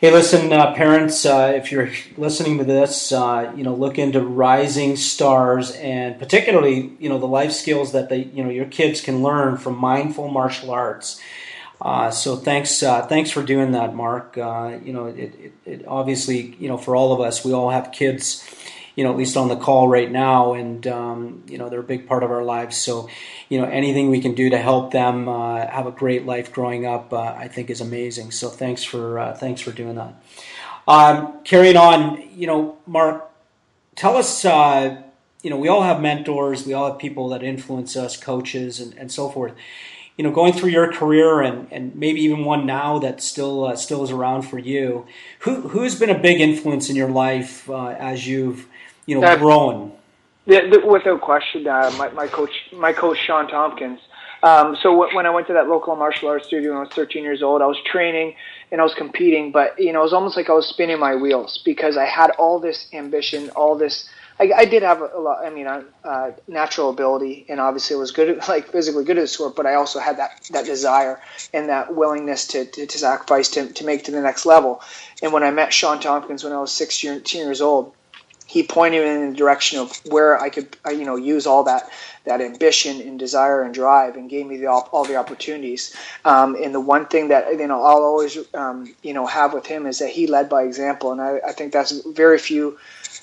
hey, 0.00 0.10
listen, 0.10 0.52
uh, 0.52 0.74
parents, 0.74 1.24
uh, 1.24 1.52
if 1.54 1.70
you're 1.70 1.90
listening 2.16 2.58
to 2.58 2.64
this, 2.64 3.12
uh, 3.12 3.52
you 3.56 3.62
know, 3.62 3.74
look 3.76 3.96
into 3.96 4.20
Rising 4.20 4.96
Stars, 4.96 5.70
and 5.76 6.18
particularly, 6.18 6.94
you 6.98 7.08
know, 7.08 7.18
the 7.20 7.28
life 7.28 7.52
skills 7.52 7.92
that 7.92 8.08
they, 8.08 8.24
you 8.24 8.42
know, 8.42 8.50
your 8.50 8.66
kids 8.66 9.00
can 9.00 9.22
learn 9.22 9.56
from 9.56 9.78
mindful 9.78 10.26
martial 10.26 10.72
arts. 10.72 11.20
Uh, 11.80 12.10
so 12.10 12.36
thanks, 12.36 12.82
uh, 12.82 13.02
thanks 13.06 13.30
for 13.30 13.42
doing 13.42 13.72
that, 13.72 13.94
Mark. 13.94 14.38
Uh, 14.38 14.78
you 14.82 14.92
know, 14.92 15.06
it, 15.06 15.34
it, 15.34 15.52
it, 15.64 15.84
obviously, 15.86 16.54
you 16.58 16.68
know, 16.68 16.78
for 16.78 16.96
all 16.96 17.12
of 17.12 17.20
us, 17.20 17.44
we 17.44 17.52
all 17.52 17.70
have 17.70 17.92
kids, 17.92 18.44
you 18.94 19.04
know, 19.04 19.10
at 19.10 19.16
least 19.16 19.36
on 19.36 19.48
the 19.48 19.56
call 19.56 19.88
right 19.88 20.10
now, 20.10 20.54
and 20.54 20.86
um, 20.86 21.42
you 21.46 21.58
know, 21.58 21.68
they're 21.68 21.80
a 21.80 21.82
big 21.82 22.06
part 22.06 22.22
of 22.22 22.30
our 22.30 22.44
lives. 22.44 22.76
So, 22.76 23.08
you 23.48 23.60
know, 23.60 23.66
anything 23.66 24.08
we 24.08 24.20
can 24.20 24.34
do 24.34 24.50
to 24.50 24.58
help 24.58 24.92
them 24.92 25.28
uh, 25.28 25.66
have 25.66 25.86
a 25.86 25.90
great 25.90 26.24
life 26.24 26.52
growing 26.52 26.86
up, 26.86 27.12
uh, 27.12 27.34
I 27.36 27.48
think, 27.48 27.70
is 27.70 27.80
amazing. 27.80 28.30
So 28.30 28.48
thanks 28.48 28.84
for 28.84 29.18
uh, 29.18 29.34
thanks 29.34 29.60
for 29.60 29.72
doing 29.72 29.96
that. 29.96 30.14
Um, 30.86 31.42
carrying 31.44 31.76
on, 31.76 32.22
you 32.36 32.46
know, 32.46 32.78
Mark, 32.86 33.30
tell 33.96 34.16
us. 34.16 34.44
you 34.44 35.50
know, 35.50 35.58
we 35.58 35.68
all 35.68 35.82
have 35.82 36.00
mentors. 36.00 36.64
We 36.64 36.72
all 36.72 36.90
have 36.90 36.98
people 36.98 37.28
that 37.30 37.42
influence 37.42 37.96
us, 37.96 38.16
coaches, 38.16 38.80
and, 38.80 38.94
and 38.94 39.12
so 39.12 39.28
forth 39.28 39.52
you 40.16 40.22
know, 40.22 40.30
going 40.30 40.52
through 40.52 40.70
your 40.70 40.92
career 40.92 41.40
and, 41.40 41.66
and 41.72 41.94
maybe 41.96 42.20
even 42.20 42.44
one 42.44 42.66
now 42.66 42.98
that 43.00 43.20
still 43.20 43.64
uh, 43.64 43.76
still 43.76 44.04
is 44.04 44.10
around 44.10 44.42
for 44.42 44.58
you, 44.58 45.06
who 45.40 45.62
who's 45.68 45.98
been 45.98 46.10
a 46.10 46.18
big 46.18 46.40
influence 46.40 46.88
in 46.88 46.96
your 46.96 47.08
life 47.08 47.68
uh, 47.68 47.88
as 47.88 48.26
you've 48.26 48.68
you 49.06 49.20
know 49.20 49.36
grown? 49.36 49.92
The, 50.46 50.68
the, 50.70 50.86
without 50.86 51.22
question, 51.22 51.66
uh, 51.66 51.92
my, 51.96 52.10
my 52.10 52.26
coach 52.28 52.52
my 52.72 52.92
coach 52.92 53.18
Shawn 53.18 53.48
Tompkins. 53.48 54.00
Um, 54.42 54.76
so 54.82 54.90
w- 54.90 55.16
when 55.16 55.24
I 55.24 55.30
went 55.30 55.46
to 55.46 55.54
that 55.54 55.68
local 55.68 55.96
martial 55.96 56.28
arts 56.28 56.46
studio 56.46 56.72
when 56.72 56.78
I 56.78 56.84
was 56.84 56.92
13 56.92 57.24
years 57.24 57.42
old, 57.42 57.62
I 57.62 57.66
was 57.66 57.78
training 57.86 58.36
and 58.70 58.78
I 58.78 58.84
was 58.84 58.94
competing, 58.94 59.52
but 59.52 59.78
you 59.78 59.90
know, 59.90 60.00
it 60.00 60.02
was 60.02 60.12
almost 60.12 60.36
like 60.36 60.50
I 60.50 60.52
was 60.52 60.66
spinning 60.66 60.98
my 60.98 61.16
wheels 61.16 61.62
because 61.64 61.96
I 61.96 62.04
had 62.04 62.30
all 62.32 62.60
this 62.60 62.86
ambition, 62.92 63.48
all 63.50 63.74
this 63.74 64.08
I, 64.38 64.50
I 64.56 64.64
did 64.64 64.82
have 64.82 65.00
a, 65.00 65.18
lot. 65.18 65.44
I 65.44 65.50
mean, 65.50 65.66
a, 65.66 65.84
uh, 66.04 66.32
natural 66.48 66.90
ability, 66.90 67.46
and 67.48 67.60
obviously 67.60 67.96
was 67.96 68.10
good, 68.10 68.38
like 68.48 68.68
physically 68.68 69.04
good 69.04 69.18
at 69.18 69.22
the 69.22 69.28
sport. 69.28 69.56
But 69.56 69.66
I 69.66 69.74
also 69.74 69.98
had 70.00 70.18
that 70.18 70.48
that 70.52 70.64
desire 70.64 71.20
and 71.52 71.68
that 71.68 71.94
willingness 71.94 72.46
to, 72.48 72.64
to, 72.64 72.86
to 72.86 72.98
sacrifice 72.98 73.48
to, 73.50 73.72
to 73.72 73.84
make 73.84 74.04
to 74.04 74.10
the 74.10 74.20
next 74.20 74.46
level. 74.46 74.80
And 75.22 75.32
when 75.32 75.42
I 75.42 75.50
met 75.50 75.72
Shawn 75.72 76.00
Tompkins 76.00 76.44
when 76.44 76.52
I 76.52 76.58
was 76.58 76.72
16 76.72 77.22
years 77.32 77.60
old, 77.60 77.94
he 78.46 78.62
pointed 78.62 79.02
me 79.02 79.10
in 79.10 79.30
the 79.30 79.36
direction 79.36 79.78
of 79.78 79.96
where 80.06 80.38
I 80.40 80.48
could, 80.50 80.76
uh, 80.86 80.90
you 80.90 81.04
know, 81.04 81.16
use 81.16 81.46
all 81.46 81.64
that 81.64 81.90
that 82.24 82.40
ambition 82.40 83.02
and 83.02 83.18
desire 83.18 83.62
and 83.62 83.74
drive, 83.74 84.16
and 84.16 84.30
gave 84.30 84.46
me 84.46 84.56
the, 84.56 84.66
all 84.66 85.04
the 85.04 85.16
opportunities. 85.16 85.94
Um, 86.24 86.56
and 86.56 86.74
the 86.74 86.80
one 86.80 87.06
thing 87.06 87.28
that 87.28 87.52
you 87.52 87.66
know 87.66 87.82
I'll 87.82 88.02
always, 88.02 88.38
um, 88.54 88.94
you 89.02 89.12
know, 89.12 89.26
have 89.26 89.52
with 89.52 89.66
him 89.66 89.86
is 89.86 89.98
that 89.98 90.10
he 90.10 90.26
led 90.26 90.48
by 90.48 90.62
example, 90.62 91.12
and 91.12 91.20
I, 91.20 91.40
I 91.46 91.52
think 91.52 91.72
that's 91.72 91.92
very 92.06 92.38
few 92.38 92.78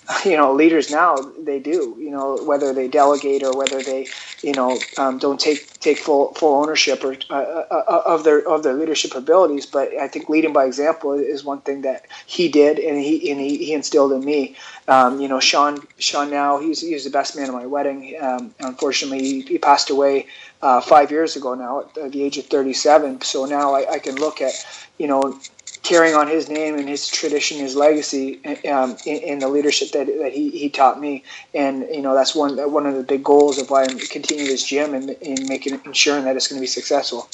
you 0.26 0.38
know 0.38 0.54
leaders 0.54 0.92
now 0.92 1.16
they 1.40 1.60
do 1.60 1.96
you 2.00 2.10
know 2.10 2.38
whether 2.44 2.74
they 2.74 2.88
delegate 2.88 3.44
or 3.44 3.56
whether 3.56 3.82
they 3.82 4.08
you 4.42 4.54
know 4.54 4.78
um, 4.98 5.18
don't 5.20 5.40
take 5.40 5.80
take 5.80 5.98
full 5.98 6.34
full 6.34 6.62
ownership 6.62 7.04
or 7.04 7.16
uh, 7.30 7.34
uh, 7.34 7.84
uh, 7.88 8.04
of 8.06 8.24
their 8.24 8.48
of 8.48 8.64
their 8.64 8.74
leadership 8.74 9.16
abilities. 9.16 9.66
But 9.66 9.94
I 9.96 10.08
think 10.08 10.30
leading 10.30 10.54
by 10.54 10.66
example 10.66 11.14
is 11.14 11.44
one 11.44 11.62
thing 11.62 11.82
that 11.82 12.06
he 12.26 12.50
did 12.50 12.80
and 12.80 12.98
he 13.00 13.32
and 13.32 13.40
he, 13.40 13.58
he 13.58 13.74
instilled 13.74 14.12
in 14.14 14.24
me. 14.24 14.56
Um, 14.88 15.20
you 15.20 15.28
know 15.28 15.40
Shawn 15.40 15.86
Shawn 15.98 16.30
now 16.30 16.60
he's 16.60 16.82
he's 16.82 17.04
the 17.04 17.10
best 17.10 17.36
man 17.36 17.48
at 17.48 17.54
my 17.54 17.66
wedding. 17.66 18.16
Um, 18.22 18.54
unfortunately 18.60 19.20
he, 19.20 19.42
he, 19.42 19.58
passed 19.58 19.90
away 19.90 20.28
uh, 20.62 20.82
five 20.82 21.12
years 21.12 21.36
ago 21.36 21.54
now 21.54 21.86
at 22.04 22.12
the 22.12 22.24
age 22.24 22.38
of 22.38 22.46
37 22.46 23.22
so 23.22 23.46
now 23.46 23.76
I, 23.76 23.94
I 23.94 24.00
can 24.00 24.16
look 24.16 24.42
at 24.42 24.54
you 24.98 25.08
know 25.08 25.40
carrying 25.84 26.16
on 26.16 26.28
his 26.28 26.50
name 26.50 26.76
and 26.76 26.88
his 26.88 27.08
tradition, 27.08 27.58
his 27.58 27.76
legacy 27.76 28.40
um, 28.68 28.96
in, 29.06 29.18
in, 29.18 29.40
the 29.40 29.48
leadership 29.48 29.92
that, 29.92 30.08
that 30.08 30.32
he, 30.32 30.50
he 30.50 30.70
taught 30.70 31.00
me. 31.00 31.24
And 31.54 31.88
you 31.92 32.02
know 32.02 32.14
that's 32.14 32.36
one 32.36 32.58
one 32.72 32.86
of 32.86 32.96
the 32.96 33.04
big 33.04 33.24
goals 33.24 33.58
of 33.58 33.70
why 33.70 33.84
I'm 33.84 33.98
continuing 33.98 34.50
this 34.50 34.64
gym 34.64 34.94
and, 34.94 35.10
and 35.10 35.48
making 35.48 35.80
ensuring 35.86 36.26
that 36.26 36.36
it's 36.36 36.48
going 36.48 36.58
to 36.58 36.62
be 36.62 36.68
successful. 36.68 37.30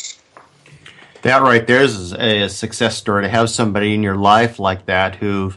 That 1.23 1.41
right 1.41 1.65
there 1.65 1.81
is 1.81 2.13
a 2.13 2.47
success 2.47 2.95
story 2.95 3.23
to 3.23 3.29
have 3.29 3.49
somebody 3.49 3.93
in 3.93 4.03
your 4.03 4.15
life 4.15 4.59
like 4.59 4.85
that 4.85 5.15
who 5.15 5.53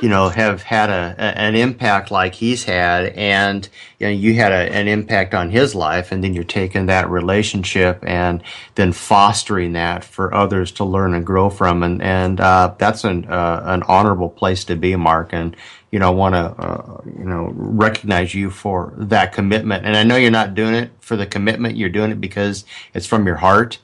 you 0.00 0.08
know, 0.08 0.28
have 0.28 0.62
had 0.62 0.90
a, 0.90 1.14
an 1.18 1.56
impact 1.56 2.10
like 2.10 2.34
he's 2.34 2.64
had, 2.64 3.06
and 3.14 3.68
you 3.98 4.06
know, 4.06 4.12
you 4.12 4.34
had 4.34 4.52
a, 4.52 4.72
an 4.72 4.86
impact 4.86 5.34
on 5.34 5.50
his 5.50 5.74
life, 5.74 6.12
and 6.12 6.22
then 6.22 6.34
you're 6.34 6.44
taking 6.44 6.86
that 6.86 7.10
relationship 7.10 8.02
and 8.06 8.42
then 8.76 8.92
fostering 8.92 9.72
that 9.72 10.04
for 10.04 10.32
others 10.32 10.70
to 10.72 10.84
learn 10.84 11.14
and 11.14 11.26
grow 11.26 11.50
from, 11.50 11.82
and 11.82 12.00
and 12.00 12.40
uh, 12.40 12.74
that's 12.78 13.02
an 13.04 13.24
uh, 13.26 13.62
an 13.64 13.82
honorable 13.84 14.28
place 14.28 14.64
to 14.64 14.76
be, 14.76 14.94
Mark, 14.94 15.30
and 15.32 15.56
you 15.90 15.98
know, 15.98 16.12
want 16.12 16.34
to 16.34 16.38
uh, 16.38 17.00
you 17.04 17.24
know 17.24 17.50
recognize 17.54 18.34
you 18.34 18.50
for 18.50 18.92
that 18.96 19.32
commitment, 19.32 19.84
and 19.84 19.96
I 19.96 20.04
know 20.04 20.16
you're 20.16 20.30
not 20.30 20.54
doing 20.54 20.74
it 20.74 20.90
for 21.00 21.16
the 21.16 21.26
commitment, 21.26 21.76
you're 21.76 21.88
doing 21.88 22.12
it 22.12 22.20
because 22.20 22.64
it's 22.94 23.06
from 23.06 23.26
your 23.26 23.36
heart 23.36 23.78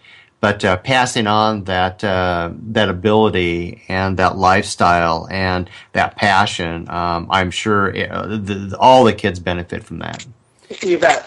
but 0.44 0.62
uh, 0.62 0.76
passing 0.76 1.26
on 1.26 1.64
that 1.64 2.04
uh, 2.04 2.50
that 2.52 2.90
ability 2.90 3.80
and 3.88 4.18
that 4.18 4.36
lifestyle 4.36 5.26
and 5.30 5.70
that 5.92 6.16
passion, 6.16 6.86
um, 6.90 7.28
I'm 7.30 7.50
sure 7.50 7.88
it, 7.88 8.10
uh, 8.10 8.26
the, 8.26 8.36
the, 8.36 8.78
all 8.78 9.04
the 9.04 9.14
kids 9.14 9.40
benefit 9.40 9.84
from 9.84 10.00
that. 10.00 10.26
You 10.82 10.98
bet. 10.98 11.26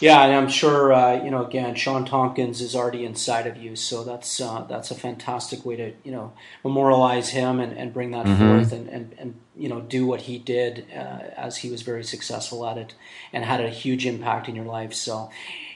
Yeah, 0.00 0.22
and 0.22 0.34
I'm 0.34 0.50
sure 0.50 0.92
uh, 0.92 1.24
you 1.24 1.30
know. 1.30 1.46
Again, 1.46 1.74
Shawn 1.74 2.04
Tompkins 2.04 2.60
is 2.60 2.76
already 2.76 3.06
inside 3.06 3.46
of 3.46 3.56
you, 3.56 3.74
so 3.74 4.04
that's 4.04 4.42
uh, 4.42 4.66
that's 4.68 4.90
a 4.90 4.94
fantastic 4.94 5.64
way 5.64 5.76
to 5.76 5.94
you 6.04 6.12
know 6.12 6.34
memorialize 6.62 7.30
him 7.30 7.58
and, 7.58 7.72
and 7.78 7.94
bring 7.94 8.10
that 8.10 8.26
mm-hmm. 8.26 8.58
forth 8.58 8.72
and, 8.72 8.90
and, 8.90 9.14
and 9.18 9.40
you 9.56 9.70
know 9.70 9.80
do 9.80 10.04
what 10.04 10.20
he 10.20 10.38
did 10.38 10.84
uh, 10.94 11.20
as 11.34 11.56
he 11.56 11.70
was 11.70 11.80
very 11.80 12.04
successful 12.04 12.66
at 12.66 12.76
it 12.76 12.94
and 13.32 13.46
had 13.46 13.62
a 13.62 13.70
huge 13.70 14.04
impact 14.04 14.50
in 14.50 14.54
your 14.54 14.66
life. 14.66 14.92
So 14.92 15.30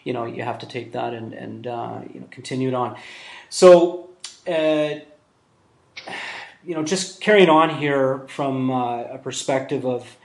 you 0.05 0.13
know 0.13 0.25
you 0.25 0.43
have 0.43 0.59
to 0.61 0.67
take 0.67 0.93
that 0.93 1.15
and 1.15 1.33
and 1.33 1.67
uh, 1.67 2.01
you 2.13 2.21
know 2.21 2.27
continue 2.31 2.69
it 2.69 2.75
on. 2.75 2.97
So 3.49 4.11
uh, 4.47 5.01
you 6.65 6.75
know 6.75 6.83
just 6.83 7.21
carrying 7.21 7.49
on 7.49 7.77
here 7.79 8.27
from 8.29 8.71
uh, 8.71 9.03
a 9.05 9.19
perspective 9.19 9.85
of 9.85 10.17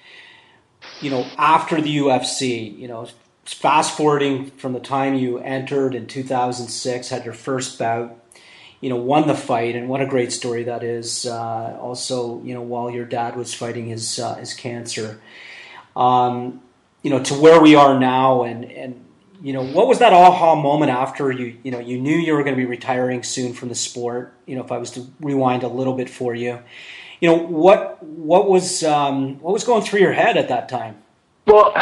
you 1.02 1.10
know 1.10 1.26
after 1.38 1.82
the 1.82 1.98
UFC, 1.98 2.78
you 2.78 2.88
know 2.88 3.08
fast 3.48 3.96
forwarding 3.96 4.52
from 4.52 4.74
the 4.74 4.80
time 4.80 5.16
you 5.16 5.40
entered 5.40 5.96
in 5.96 6.06
2006, 6.06 7.10
had 7.10 7.24
your 7.24 7.34
first 7.34 7.80
bout. 7.80 8.24
You 8.82 8.92
know, 8.92 8.98
won 8.98 9.28
the 9.28 9.34
fight, 9.34 9.76
and 9.76 9.90
what 9.90 10.02
a 10.02 10.06
great 10.06 10.32
story 10.32 10.64
that 10.66 10.84
is. 10.84 11.26
Uh, 11.26 11.76
also, 11.82 12.44
you 12.44 12.54
know, 12.54 12.62
while 12.62 12.92
your 12.92 13.06
dad 13.06 13.36
was 13.36 13.52
fighting 13.52 13.88
his 13.88 14.20
uh, 14.20 14.36
his 14.36 14.54
cancer, 14.54 15.20
um, 15.96 16.62
you 17.02 17.10
know, 17.10 17.24
to 17.24 17.34
where 17.34 17.60
we 17.60 17.74
are 17.74 18.00
now, 18.00 18.44
and 18.44 18.66
and 18.66 19.04
you 19.42 19.54
know, 19.54 19.64
what 19.64 19.88
was 19.88 20.00
that 20.00 20.14
aha 20.14 20.56
moment 20.56 20.92
after 20.92 21.32
you, 21.32 21.58
you 21.64 21.72
know, 21.72 21.80
you 21.80 22.00
knew 22.00 22.16
you 22.16 22.34
were 22.34 22.44
going 22.44 22.56
to 22.56 22.62
be 22.62 22.66
retiring 22.66 23.24
soon 23.24 23.54
from 23.54 23.70
the 23.70 23.76
sport? 23.76 24.34
You 24.46 24.56
know, 24.56 24.64
if 24.64 24.72
I 24.72 24.78
was 24.78 24.92
to 24.92 25.06
rewind 25.20 25.64
a 25.64 25.68
little 25.68 25.94
bit 25.94 26.10
for 26.10 26.34
you, 26.34 26.60
you 27.22 27.30
know, 27.30 27.36
what 27.36 28.04
what 28.04 28.50
was 28.50 28.84
um, 28.84 29.40
what 29.40 29.54
was 29.54 29.64
going 29.64 29.84
through 29.84 30.02
your 30.02 30.14
head 30.14 30.38
at 30.38 30.50
that 30.50 30.70
time? 30.70 30.98
Well, 31.46 31.74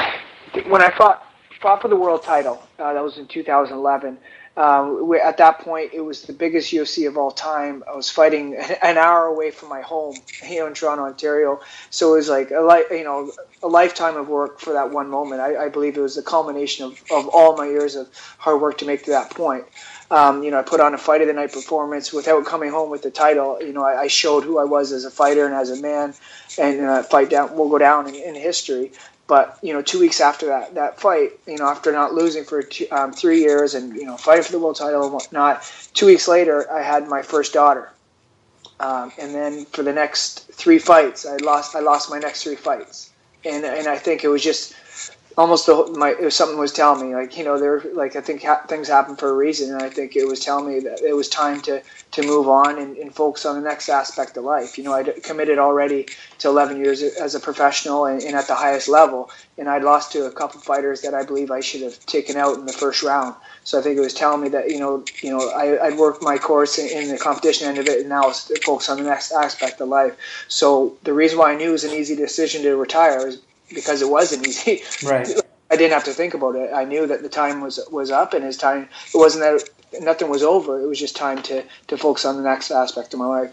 when 0.67 0.81
I 0.81 0.95
fought 0.97 1.25
fought 1.61 1.81
for 1.81 1.87
the 1.87 1.95
world 1.95 2.23
title, 2.23 2.61
uh, 2.79 2.93
that 2.93 3.03
was 3.03 3.17
in 3.17 3.27
2011. 3.27 4.17
Um, 4.57 5.13
at 5.21 5.37
that 5.37 5.59
point, 5.59 5.91
it 5.93 5.99
was 5.99 6.21
the 6.21 6.31
biggest 6.31 6.71
UFC 6.71 7.07
of 7.07 7.17
all 7.17 7.31
time. 7.31 7.83
I 7.91 7.95
was 7.95 8.09
fighting 8.09 8.55
an 8.81 8.97
hour 8.97 9.25
away 9.25 9.51
from 9.51 9.69
my 9.69 9.81
home 9.81 10.15
here 10.41 10.65
in 10.67 10.73
Toronto, 10.73 11.03
Ontario. 11.03 11.59
So 11.89 12.13
it 12.13 12.17
was 12.17 12.29
like 12.29 12.51
a 12.51 12.61
li- 12.61 12.97
you 12.97 13.03
know 13.03 13.31
a 13.65 13.67
lifetime 13.67 14.15
of 14.15 14.30
work 14.30 14.60
for 14.60 14.73
that 14.73 14.91
one 14.91 15.10
moment. 15.10 15.41
I, 15.41 15.65
I 15.65 15.69
believe 15.69 15.97
it 15.97 16.01
was 16.01 16.15
the 16.15 16.21
culmination 16.21 16.86
of, 16.86 17.01
of 17.12 17.28
all 17.30 17.58
my 17.58 17.65
years 17.65 17.95
of 17.95 18.08
hard 18.38 18.62
work 18.62 18.78
to 18.78 18.86
make 18.86 19.04
to 19.06 19.12
that 19.12 19.32
point. 19.32 19.65
Um, 20.12 20.43
you 20.43 20.51
know, 20.51 20.60
I 20.60 20.62
put 20.62 20.80
on 20.80 20.93
a 20.93 20.99
fight 20.99 21.21
of 21.21 21.28
the 21.28 21.34
night 21.34 21.51
performance 21.51 22.13
without 22.13 22.45
coming 22.45 22.69
home 22.69 22.91
with 22.91 23.01
the 23.01 23.10
title. 23.10 23.58
You 23.60 23.73
know, 23.73 23.84
I, 23.84 24.01
I 24.01 24.08
showed 24.08 24.43
who 24.43 24.60
I 24.60 24.65
was 24.65 24.91
as 24.91 25.04
a 25.04 25.10
fighter 25.10 25.47
and 25.47 25.56
as 25.56 25.71
a 25.71 25.82
man, 25.82 26.13
and 26.60 26.82
uh, 26.82 27.01
fight 27.01 27.32
down 27.32 27.58
will 27.58 27.69
go 27.69 27.80
down 27.80 28.08
in, 28.08 28.13
in 28.13 28.36
history. 28.36 28.91
But 29.25 29.58
you 29.63 29.73
know, 29.73 29.82
two 29.82 29.99
weeks 29.99 30.21
after 30.21 30.45
that 30.45 30.75
that 30.75 31.01
fight, 31.01 31.32
you 31.47 31.58
know, 31.58 31.67
after 31.67 31.91
not 31.91 32.13
losing 32.13 32.43
for 32.43 32.62
two, 32.62 32.86
um, 32.91 33.12
three 33.12 33.39
years 33.39 33.73
and 33.73 33.95
you 33.95 34.06
know 34.06 34.15
fighting 34.15 34.43
for 34.43 34.51
the 34.51 34.60
world 34.60 34.75
title 34.75 35.04
and 35.04 35.13
whatnot, 35.13 35.63
two 35.95 36.06
weeks 36.06 36.28
later, 36.28 36.71
I 36.71 36.84
had 36.84 37.08
my 37.08 37.23
first 37.23 37.51
daughter. 37.51 37.89
Um, 38.80 39.12
and 39.17 39.34
then 39.34 39.65
for 39.65 39.82
the 39.82 39.93
next 39.93 40.51
three 40.51 40.78
fights, 40.78 41.25
I 41.25 41.38
lost. 41.38 41.75
I 41.75 41.80
lost 41.80 42.12
my 42.12 42.19
next 42.19 42.43
three 42.43 42.56
fights, 42.56 43.10
and 43.45 43.65
and 43.65 43.88
I 43.88 43.97
think 43.97 44.23
it 44.23 44.27
was 44.29 44.43
just 44.43 44.73
almost 45.38 45.65
the, 45.65 45.93
my 45.98 46.13
was 46.13 46.36
something 46.36 46.58
was 46.58 46.71
telling 46.71 47.08
me 47.08 47.15
like 47.15 47.38
you 47.38 47.43
know 47.43 47.60
there 47.60 47.82
like 47.93 48.15
I 48.15 48.21
think 48.21 48.43
ha- 48.43 48.63
things 48.67 48.88
happen 48.88 49.15
for 49.15 49.30
a 49.30 49.36
reason 49.36 49.74
and 49.74 49.82
I 49.82 49.89
think 49.89 50.15
it 50.15 50.26
was 50.26 50.39
telling 50.39 50.67
me 50.74 50.80
that 50.82 51.02
it 51.02 51.13
was 51.13 51.28
time 51.28 51.62
to 51.63 51.82
to 52.12 52.24
move 52.24 52.48
on 52.48 52.80
and, 52.80 52.95
and 52.98 53.13
focus 53.13 53.45
on 53.45 53.56
the 53.56 53.67
next 53.67 53.89
aspect 53.89 54.38
of 54.38 54.45
life. 54.45 54.78
You 54.78 54.86
know, 54.86 54.93
I'd 54.93 55.24
committed 55.24 55.60
already 55.60 56.08
to 56.39 56.48
11 56.48 56.78
years 56.78 57.02
as 57.04 57.36
a 57.36 57.39
professional 57.39 58.06
and, 58.06 58.21
and 58.21 58.36
at 58.36 58.48
the 58.48 58.56
highest 58.56 58.88
level, 58.88 59.30
and 59.58 59.67
I'd 59.67 59.84
lost 59.84 60.13
to 60.13 60.26
a 60.26 60.32
couple 60.32 60.62
fighters 60.62 61.02
that 61.02 61.13
I 61.13 61.24
believe 61.24 61.52
I 61.52 61.60
should 61.60 61.82
have 61.82 62.00
taken 62.06 62.38
out 62.38 62.58
in 62.58 62.65
the 62.65 62.74
first 62.74 63.04
round. 63.04 63.36
So 63.65 63.78
I 63.78 63.82
think 63.82 63.98
it 63.98 64.02
was 64.02 64.13
telling 64.13 64.41
me 64.41 64.50
that 64.50 64.69
you 64.69 64.80
know 64.80 65.04
you 65.21 65.32
know 65.32 65.50
I, 65.50 65.88
I'd 65.88 65.98
worked 65.98 66.24
my 66.24 66.38
course 66.38 66.78
in, 66.80 66.88
in 66.88 67.10
the 67.10 67.17
competition 67.17 67.67
end 67.67 67.78
of 67.78 67.88
it, 67.88 68.00
and 68.00 68.10
now 68.10 68.30
it's 68.30 68.50
focus 68.63 68.89
on 68.89 68.98
the 68.98 69.10
next 69.10 69.34
aspect 69.34 69.82
of 69.82 69.89
life. 69.89 70.15
So 70.48 70.95
the 71.04 71.13
reason 71.13 71.38
why 71.38 71.52
I 71.52 71.56
knew 71.58 71.69
it 71.69 71.74
was 71.74 71.84
an 71.84 71.91
easy 71.91 72.15
decision 72.15 72.62
to 72.63 72.78
retire 72.78 73.28
is 73.28 73.41
because 73.73 74.01
it 74.01 74.10
wasn't 74.10 74.47
easy. 74.47 74.82
Right. 75.08 75.28
I 75.71 75.78
didn't 75.78 75.93
have 75.93 76.04
to 76.04 76.13
think 76.13 76.36
about 76.36 76.56
it. 76.56 76.71
I 76.73 76.86
knew 76.86 77.08
that 77.08 77.23
the 77.23 77.30
time 77.30 77.60
was 77.60 77.80
was 77.91 78.12
up, 78.12 78.34
and 78.34 78.43
his 78.43 78.56
time. 78.56 78.88
It 79.13 79.17
wasn't 79.17 79.43
that 79.43 80.04
nothing 80.04 80.30
was 80.30 80.43
over. 80.43 80.80
It 80.80 80.86
was 80.86 80.99
just 80.99 81.15
time 81.15 81.41
to 81.43 81.63
to 81.88 81.97
focus 81.97 82.23
on 82.23 82.38
the 82.38 82.43
next 82.43 82.71
aspect 82.71 83.13
of 83.13 83.19
my 83.19 83.25
life. 83.25 83.51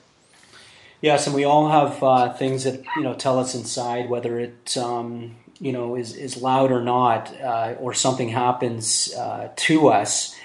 Yes, 1.00 1.26
and 1.26 1.34
we 1.34 1.44
all 1.44 1.68
have 1.68 2.02
uh, 2.02 2.32
things 2.32 2.64
that 2.64 2.84
you 2.96 3.02
know 3.02 3.14
tell 3.14 3.38
us 3.38 3.54
inside 3.54 4.08
whether 4.08 4.38
it 4.38 4.76
um, 4.76 5.36
you 5.58 5.72
know 5.72 5.96
is 5.96 6.14
is 6.14 6.36
loud 6.36 6.70
or 6.70 6.82
not, 6.82 7.34
uh, 7.40 7.74
or 7.80 7.94
something 7.94 8.28
happens 8.28 9.12
uh, 9.14 9.48
to 9.56 9.88
us. 9.88 10.36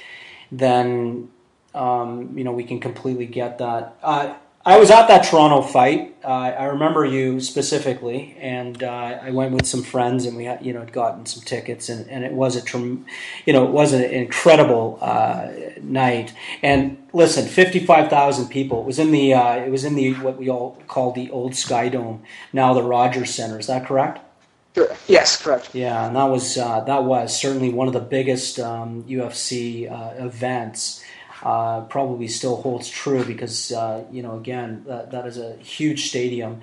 Then 0.51 1.29
um, 1.75 2.37
you 2.37 2.43
know 2.43 2.53
we 2.53 2.63
can 2.63 2.79
completely 2.79 3.27
get 3.27 3.57
that. 3.59 3.97
I 4.67 4.77
was 4.77 4.91
at 4.91 5.07
that 5.07 5.23
Toronto 5.23 5.61
fight. 5.61 6.17
Uh, 6.25 6.27
I 6.27 6.65
remember 6.65 7.05
you 7.05 7.39
specifically, 7.39 8.35
and 8.37 8.83
uh, 8.83 9.17
I 9.21 9.31
went 9.31 9.53
with 9.53 9.65
some 9.65 9.81
friends, 9.81 10.25
and 10.25 10.35
we 10.35 10.43
had 10.43 10.65
you 10.65 10.73
know 10.73 10.81
had 10.81 10.91
gotten 10.91 11.25
some 11.25 11.41
tickets, 11.41 11.87
and, 11.87 12.05
and 12.09 12.25
it 12.25 12.33
was 12.33 12.57
a 12.57 12.77
you 12.77 13.53
know 13.53 13.63
it 13.63 13.71
was 13.71 13.93
an 13.93 14.03
incredible 14.03 14.99
uh, 14.99 15.47
night. 15.81 16.33
And 16.61 16.97
listen, 17.13 17.47
fifty 17.47 17.79
five 17.79 18.09
thousand 18.09 18.49
people. 18.49 18.81
It 18.81 18.85
was 18.87 18.99
in 18.99 19.11
the 19.11 19.35
uh, 19.35 19.55
it 19.55 19.71
was 19.71 19.85
in 19.85 19.95
the 19.95 20.15
what 20.15 20.37
we 20.37 20.49
all 20.49 20.77
call 20.89 21.13
the 21.13 21.31
old 21.31 21.55
Sky 21.55 21.87
Dome, 21.87 22.21
now 22.51 22.73
the 22.73 22.83
Rogers 22.83 23.33
Center. 23.33 23.57
Is 23.57 23.67
that 23.67 23.85
correct? 23.85 24.19
Yes, 25.07 25.41
correct. 25.41 25.73
Yeah, 25.73 26.07
and 26.07 26.15
that 26.17 26.25
was 26.25 26.57
uh, 26.57 26.81
that 26.81 27.05
was 27.05 27.39
certainly 27.39 27.69
one 27.69 27.87
of 27.87 27.93
the 27.93 28.01
biggest 28.01 28.59
um, 28.59 29.05
UFC 29.05 29.89
uh, 29.89 30.25
events 30.25 31.05
uh, 31.43 31.81
probably 31.81 32.27
still 32.27 32.61
holds 32.61 32.89
true 32.89 33.23
because 33.23 33.71
uh, 33.71 34.03
you 34.11 34.23
know 34.23 34.37
again 34.37 34.83
that, 34.87 35.11
that 35.11 35.25
is 35.27 35.37
a 35.37 35.55
huge 35.57 36.09
stadium, 36.09 36.61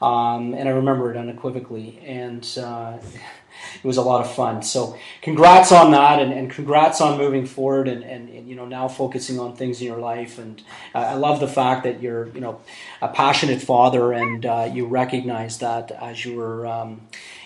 um, 0.00 0.54
and 0.54 0.68
I 0.68 0.72
remember 0.72 1.10
it 1.10 1.16
unequivocally, 1.16 2.00
and 2.04 2.46
uh, 2.58 2.98
it 3.76 3.84
was 3.84 3.96
a 3.96 4.02
lot 4.02 4.24
of 4.24 4.32
fun. 4.32 4.62
So 4.62 4.96
congrats 5.22 5.72
on 5.72 5.90
that, 5.92 6.20
and, 6.20 6.32
and 6.32 6.50
congrats 6.50 7.00
on 7.00 7.18
moving 7.18 7.46
forward, 7.46 7.88
and, 7.88 8.04
and, 8.04 8.28
and, 8.28 8.48
you 8.48 8.54
know 8.54 8.66
now 8.66 8.88
focusing 8.88 9.40
on 9.40 9.56
things 9.56 9.80
in 9.80 9.86
your 9.86 9.98
life. 9.98 10.38
And 10.38 10.62
uh, 10.94 10.98
I 10.98 11.14
love 11.14 11.40
the 11.40 11.48
fact 11.48 11.84
that 11.84 12.00
you're 12.00 12.28
you 12.28 12.40
know 12.40 12.60
a 13.00 13.08
passionate 13.08 13.60
father, 13.60 14.12
and 14.12 14.46
uh, 14.46 14.70
you 14.72 14.86
recognize 14.86 15.58
that 15.58 15.90
as 15.90 16.24
you 16.24 16.36
were. 16.36 16.66
Um, 16.66 17.02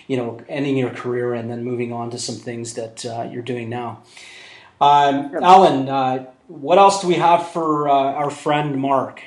you 0.07 0.15
know, 0.15 0.39
ending 0.47 0.77
your 0.77 0.89
career 0.89 1.33
and 1.33 1.51
then 1.51 1.65
moving 1.65 1.91
on 1.91 2.09
to 2.11 2.17
some 2.17 2.35
things 2.35 2.75
that 2.75 3.05
uh, 3.05 3.27
you're 3.29 3.41
doing 3.41 3.67
now. 3.69 4.01
Um, 4.79 5.35
Alan, 5.41 5.89
what 6.47 6.77
else 6.77 7.01
do 7.01 7.07
we 7.07 7.15
have 7.15 7.49
for 7.49 7.89
uh, 7.89 7.93
our 7.93 8.29
friend 8.29 8.77
Mark? 8.77 9.21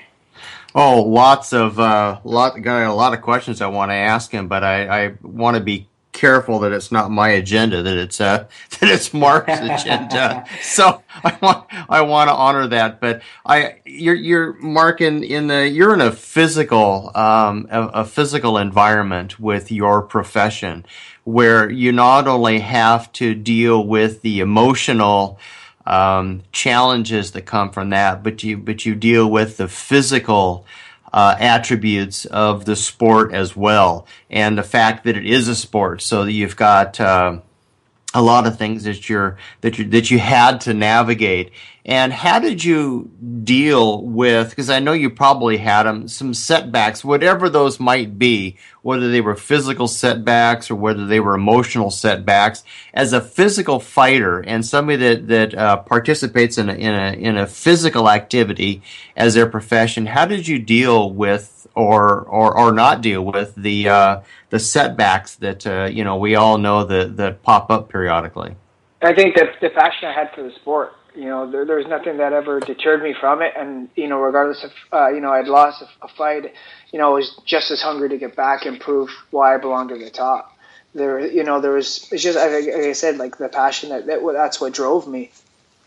Oh, 0.75 1.03
lots 1.03 1.53
of 1.53 1.81
uh, 1.81 2.21
lot 2.25 2.61
got 2.63 2.87
a 2.87 2.93
lot 2.93 3.13
of 3.13 3.23
questions 3.23 3.61
I 3.61 3.67
want 3.67 3.91
to 3.91 3.95
ask 3.95 4.31
him, 4.31 4.47
but 4.47 4.63
I, 4.63 5.07
I 5.07 5.15
want 5.23 5.57
to 5.57 5.63
be 5.63 5.89
careful 6.13 6.59
that 6.61 6.73
it's 6.73 6.93
not 6.93 7.11
my 7.11 7.31
agenda, 7.31 7.83
that 7.83 7.97
it's 7.97 8.21
uh, 8.21 8.47
that 8.81 8.89
it's 8.89 9.13
Mark's 9.13 9.59
agenda. 9.59 10.45
so 10.63 11.03
I 11.25 11.37
want 11.43 11.67
I 11.89 12.01
want 12.03 12.29
to 12.29 12.35
honor 12.35 12.69
that. 12.69 13.01
But 13.01 13.23
I 13.45 13.81
you're 13.85 14.15
you're 14.15 14.53
Mark 14.55 15.01
in, 15.01 15.25
in 15.25 15.49
the 15.49 15.69
you're 15.69 15.93
in 15.93 16.01
a 16.01 16.13
physical 16.13 17.11
um, 17.17 17.67
a, 17.71 17.87
a 17.89 18.05
physical 18.05 18.57
environment 18.57 19.41
with 19.41 19.73
your 19.73 20.03
profession 20.03 20.87
where 21.25 21.69
you 21.69 21.93
not 21.93 22.27
only 22.27 22.61
have 22.61 23.13
to 23.13 23.35
deal 23.35 23.87
with 23.87 24.23
the 24.23 24.41
emotional 24.41 25.39
um, 25.87 26.43
challenges 26.53 27.33
that 27.33 27.43
come 27.43 27.71
from 27.71 27.91
that, 27.91 28.23
but 28.23 28.43
you 28.43 28.57
but 28.57 28.85
you 28.87 28.95
deal 28.95 29.31
with 29.31 29.57
the 29.57 29.69
physical 29.69 30.67
uh, 31.13 31.37
attributes 31.39 32.25
of 32.27 32.65
the 32.65 32.77
sport 32.77 33.33
as 33.33 33.57
well, 33.57 34.07
and 34.29 34.57
the 34.57 34.63
fact 34.63 35.05
that 35.05 35.17
it 35.17 35.27
is 35.27 35.49
a 35.49 35.57
sport. 35.57 36.03
So 36.03 36.25
you've 36.25 36.57
got 36.57 37.01
uh, 37.01 37.41
a 38.13 38.23
lot 38.23 38.47
of 38.47 38.59
things 38.59 38.85
that 38.85 39.09
you're 39.09 39.37
that 39.61 39.79
you 39.79 39.85
that 39.87 40.11
you 40.11 40.19
had 40.19 40.61
to 40.63 40.75
navigate. 40.75 41.53
And 41.85 42.13
how 42.13 42.39
did 42.39 42.63
you 42.63 43.11
deal 43.43 44.05
with? 44.05 44.51
Because 44.51 44.69
I 44.69 44.81
know 44.81 44.93
you 44.93 45.09
probably 45.09 45.57
had 45.57 46.11
some 46.11 46.35
setbacks, 46.35 47.03
whatever 47.03 47.49
those 47.49 47.81
might 47.81 48.19
be, 48.19 48.59
whether 48.83 49.11
they 49.11 49.23
were 49.23 49.35
physical 49.35 49.89
setbacks 49.89 50.71
or 50.71 50.75
whether 50.75 51.07
they 51.07 51.21
were 51.21 51.35
emotional 51.35 51.91
setbacks. 51.91 52.65
As 52.93 53.13
a 53.13 53.21
physical 53.21 53.81
fighter 53.81 54.41
and 54.41 54.67
somebody 54.67 54.97
that 54.99 55.29
that 55.29 55.55
uh, 55.55 55.77
participates 55.79 56.59
in 56.59 56.69
a, 56.69 56.75
in 56.75 56.95
a 56.95 57.13
in 57.13 57.37
a 57.37 57.47
physical 57.47 58.11
activity 58.11 58.83
as 59.17 59.35
their 59.35 59.49
profession, 59.49 60.07
how 60.07 60.27
did 60.27 60.49
you 60.49 60.59
deal 60.59 61.11
with 61.11 61.60
or 61.75 62.23
or 62.23 62.57
or 62.57 62.73
not 62.73 63.01
deal 63.01 63.25
with 63.25 63.55
the 63.55 63.89
uh, 63.89 64.21
the 64.51 64.59
setbacks 64.59 65.37
that 65.37 65.67
uh, 65.67 65.89
you 65.91 66.05
know 66.05 66.17
we 66.17 66.35
all 66.35 66.59
know 66.59 66.85
that 66.85 67.17
that 67.17 67.43
pop 67.43 67.71
up 67.71 67.89
periodically. 67.89 68.55
I 69.03 69.15
think 69.15 69.37
that 69.37 69.61
the 69.61 69.71
passion 69.71 70.09
I 70.09 70.13
had 70.13 70.31
for 70.35 70.43
the 70.43 70.53
sport, 70.57 70.93
you 71.15 71.25
know, 71.25 71.51
there, 71.51 71.65
there's 71.65 71.87
nothing 71.87 72.19
that 72.19 72.35
ever 72.35 72.61
deterred 72.61 73.03
me 73.03 73.15
from 73.19 73.41
it, 73.41 73.55
and 73.57 73.89
you 73.97 74.09
know, 74.09 74.19
regardless 74.19 74.65
of 74.65 74.71
uh, 74.93 75.09
you 75.09 75.21
know 75.21 75.33
I'd 75.33 75.49
lost 75.49 75.83
a, 75.83 76.05
a 76.05 76.09
fight, 76.09 76.53
you 76.93 76.99
know, 76.99 77.11
I 77.11 77.15
was 77.15 77.41
just 77.45 77.71
as 77.71 77.81
hungry 77.81 78.09
to 78.11 78.19
get 78.19 78.37
back 78.37 78.67
and 78.67 78.79
prove 78.79 79.11
why 79.31 79.55
I 79.55 79.59
belong 79.59 79.89
to 79.89 79.99
the 79.99 80.11
top. 80.11 80.57
There, 80.93 81.21
you 81.21 81.45
know, 81.45 81.61
there 81.61 81.73
was 81.73 82.09
it's 82.11 82.23
just 82.23 82.37
like 82.37 82.75
I 82.75 82.93
said, 82.93 83.17
like 83.17 83.39
the 83.39 83.49
passion 83.49 83.91
that, 83.91 84.07
that 84.07 84.21
that's 84.35 84.61
what 84.61 84.73
drove 84.73 85.07
me 85.07 85.31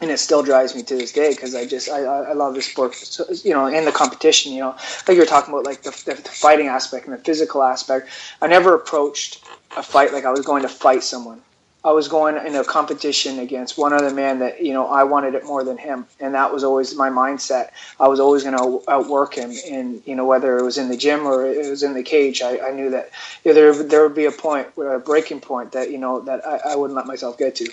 and 0.03 0.11
it 0.11 0.19
still 0.19 0.43
drives 0.43 0.75
me 0.75 0.83
to 0.83 0.95
this 0.95 1.11
day 1.11 1.31
because 1.31 1.55
I 1.55 1.65
just 1.65 1.89
I, 1.89 2.01
I 2.01 2.33
love 2.33 2.53
the 2.53 2.61
sport, 2.61 2.93
so, 2.93 3.25
you 3.43 3.53
know, 3.53 3.67
and 3.67 3.87
the 3.87 3.91
competition. 3.91 4.51
You 4.53 4.59
know, 4.59 4.75
like 5.07 5.17
you're 5.17 5.25
talking 5.25 5.53
about, 5.53 5.65
like 5.65 5.81
the, 5.81 5.91
the, 6.05 6.21
the, 6.21 6.29
fighting 6.29 6.67
aspect 6.67 7.07
and 7.07 7.13
the 7.13 7.23
physical 7.23 7.63
aspect. 7.63 8.09
I 8.41 8.47
never 8.47 8.75
approached 8.75 9.43
a 9.77 9.81
fight 9.81 10.13
like 10.13 10.25
I 10.25 10.31
was 10.31 10.41
going 10.41 10.61
to 10.61 10.67
fight 10.69 11.03
someone. 11.03 11.41
I 11.85 11.91
was 11.91 12.07
going 12.07 12.37
in 12.45 12.55
a 12.55 12.63
competition 12.63 13.39
against 13.39 13.77
one 13.77 13.91
other 13.91 14.09
man 14.09 14.39
that 14.39 14.63
you 14.63 14.73
know 14.73 14.87
I 14.87 15.03
wanted 15.03 15.35
it 15.35 15.45
more 15.45 15.63
than 15.63 15.77
him, 15.77 16.05
and 16.19 16.33
that 16.33 16.53
was 16.53 16.63
always 16.63 16.95
my 16.95 17.09
mindset. 17.09 17.69
I 17.99 18.07
was 18.09 18.19
always 18.19 18.43
going 18.43 18.57
to 18.57 18.91
outwork 18.91 19.35
him, 19.35 19.51
and 19.69 20.01
you 20.05 20.15
know 20.15 20.25
whether 20.25 20.57
it 20.57 20.63
was 20.63 20.77
in 20.77 20.89
the 20.89 20.97
gym 20.97 21.25
or 21.25 21.45
it 21.45 21.69
was 21.69 21.81
in 21.81 21.93
the 21.93 22.03
cage, 22.03 22.41
I, 22.41 22.67
I 22.67 22.71
knew 22.71 22.89
that 22.89 23.11
you 23.43 23.51
know, 23.51 23.55
there 23.55 23.83
there 23.83 24.03
would 24.03 24.15
be 24.15 24.25
a 24.25 24.31
point, 24.31 24.67
a 24.77 24.99
breaking 24.99 25.39
point 25.39 25.71
that 25.71 25.91
you 25.91 25.97
know 25.97 26.19
that 26.21 26.45
I, 26.45 26.73
I 26.73 26.75
wouldn't 26.75 26.95
let 26.97 27.05
myself 27.05 27.37
get 27.37 27.55
to. 27.55 27.69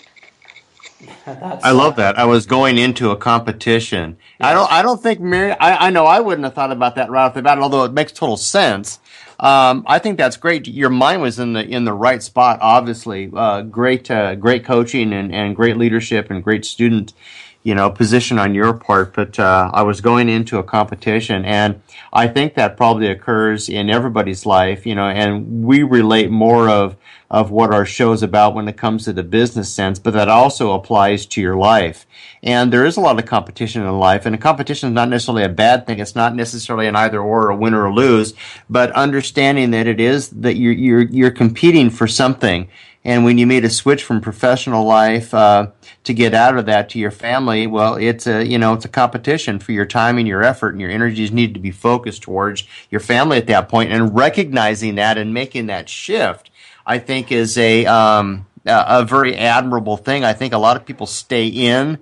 I 1.26 1.70
love 1.70 1.96
that. 1.96 2.18
I 2.18 2.24
was 2.24 2.46
going 2.46 2.78
into 2.78 3.10
a 3.10 3.16
competition. 3.16 4.16
I 4.40 4.52
don't. 4.52 4.70
I 4.70 4.82
don't 4.82 5.02
think 5.02 5.20
Mary. 5.20 5.52
I, 5.52 5.86
I 5.86 5.90
know 5.90 6.04
I 6.04 6.20
wouldn't 6.20 6.44
have 6.44 6.54
thought 6.54 6.72
about 6.72 6.94
that 6.96 7.10
right 7.10 7.26
off 7.26 7.34
the 7.34 7.42
bat. 7.42 7.58
Although 7.58 7.84
it 7.84 7.92
makes 7.92 8.12
total 8.12 8.36
sense. 8.36 8.98
Um, 9.38 9.84
I 9.86 9.98
think 9.98 10.18
that's 10.18 10.36
great. 10.36 10.68
Your 10.68 10.90
mind 10.90 11.22
was 11.22 11.38
in 11.38 11.54
the 11.54 11.64
in 11.64 11.84
the 11.84 11.94
right 11.94 12.22
spot. 12.22 12.58
Obviously, 12.60 13.30
uh, 13.34 13.62
great 13.62 14.10
uh, 14.10 14.34
great 14.34 14.64
coaching 14.64 15.12
and, 15.14 15.34
and 15.34 15.56
great 15.56 15.78
leadership 15.78 16.30
and 16.30 16.44
great 16.44 16.66
student, 16.66 17.14
you 17.62 17.74
know, 17.74 17.90
position 17.90 18.38
on 18.38 18.54
your 18.54 18.72
part. 18.72 19.14
But 19.14 19.38
uh, 19.38 19.70
I 19.72 19.82
was 19.82 20.00
going 20.00 20.28
into 20.28 20.58
a 20.58 20.62
competition, 20.62 21.44
and 21.44 21.82
I 22.12 22.28
think 22.28 22.54
that 22.54 22.76
probably 22.76 23.08
occurs 23.08 23.68
in 23.68 23.90
everybody's 23.90 24.46
life. 24.46 24.86
You 24.86 24.94
know, 24.94 25.06
and 25.06 25.64
we 25.64 25.82
relate 25.82 26.30
more 26.30 26.68
of 26.68 26.96
of 27.30 27.52
what 27.52 27.72
our 27.72 27.86
show 27.86 28.10
is 28.12 28.24
about 28.24 28.54
when 28.54 28.66
it 28.66 28.76
comes 28.76 29.04
to 29.04 29.12
the 29.12 29.22
business 29.22 29.72
sense, 29.72 30.00
but 30.00 30.12
that 30.12 30.28
also 30.28 30.72
applies 30.72 31.24
to 31.26 31.40
your 31.40 31.54
life. 31.54 32.04
And 32.42 32.72
there 32.72 32.84
is 32.84 32.96
a 32.96 33.00
lot 33.00 33.20
of 33.20 33.26
competition 33.26 33.82
in 33.82 33.98
life, 33.98 34.26
and 34.26 34.34
a 34.34 34.38
competition 34.38 34.88
is 34.88 34.94
not 34.94 35.08
necessarily 35.08 35.44
a 35.44 35.48
bad 35.48 35.86
thing. 35.86 36.00
It's 36.00 36.16
not 36.16 36.34
necessarily 36.34 36.88
an 36.88 36.96
either 36.96 37.20
or, 37.20 37.50
a 37.50 37.56
win 37.56 37.74
or 37.74 37.86
a 37.86 37.94
lose, 37.94 38.34
but 38.68 38.90
understanding 38.92 39.70
that 39.70 39.86
it 39.86 40.00
is 40.00 40.30
that 40.30 40.56
you're 40.56 40.72
you're 40.72 41.02
you're 41.02 41.30
competing 41.30 41.90
for 41.90 42.08
something. 42.08 42.68
And 43.02 43.24
when 43.24 43.38
you 43.38 43.46
made 43.46 43.64
a 43.64 43.70
switch 43.70 44.04
from 44.04 44.20
professional 44.20 44.84
life 44.84 45.32
uh, 45.32 45.68
to 46.04 46.12
get 46.12 46.34
out 46.34 46.58
of 46.58 46.66
that 46.66 46.90
to 46.90 46.98
your 46.98 47.10
family, 47.10 47.66
well, 47.66 47.94
it's 47.94 48.26
a 48.26 48.46
you 48.46 48.58
know 48.58 48.74
it's 48.74 48.84
a 48.84 48.90
competition 48.90 49.58
for 49.58 49.72
your 49.72 49.86
time 49.86 50.18
and 50.18 50.28
your 50.28 50.42
effort, 50.42 50.70
and 50.70 50.80
your 50.80 50.90
energies 50.90 51.32
need 51.32 51.54
to 51.54 51.60
be 51.60 51.70
focused 51.70 52.22
towards 52.22 52.64
your 52.90 53.00
family 53.00 53.38
at 53.38 53.46
that 53.46 53.68
point. 53.68 53.90
And 53.90 54.14
recognizing 54.14 54.96
that 54.96 55.16
and 55.16 55.32
making 55.32 55.66
that 55.66 55.88
shift 55.88 56.50
I 56.86 56.98
think 56.98 57.30
is 57.30 57.56
a 57.56 57.86
um, 57.86 58.46
a 58.66 59.04
very 59.04 59.36
admirable 59.36 59.96
thing. 59.96 60.24
I 60.24 60.32
think 60.32 60.52
a 60.52 60.58
lot 60.58 60.76
of 60.76 60.84
people 60.84 61.06
stay 61.06 61.46
in 61.46 61.98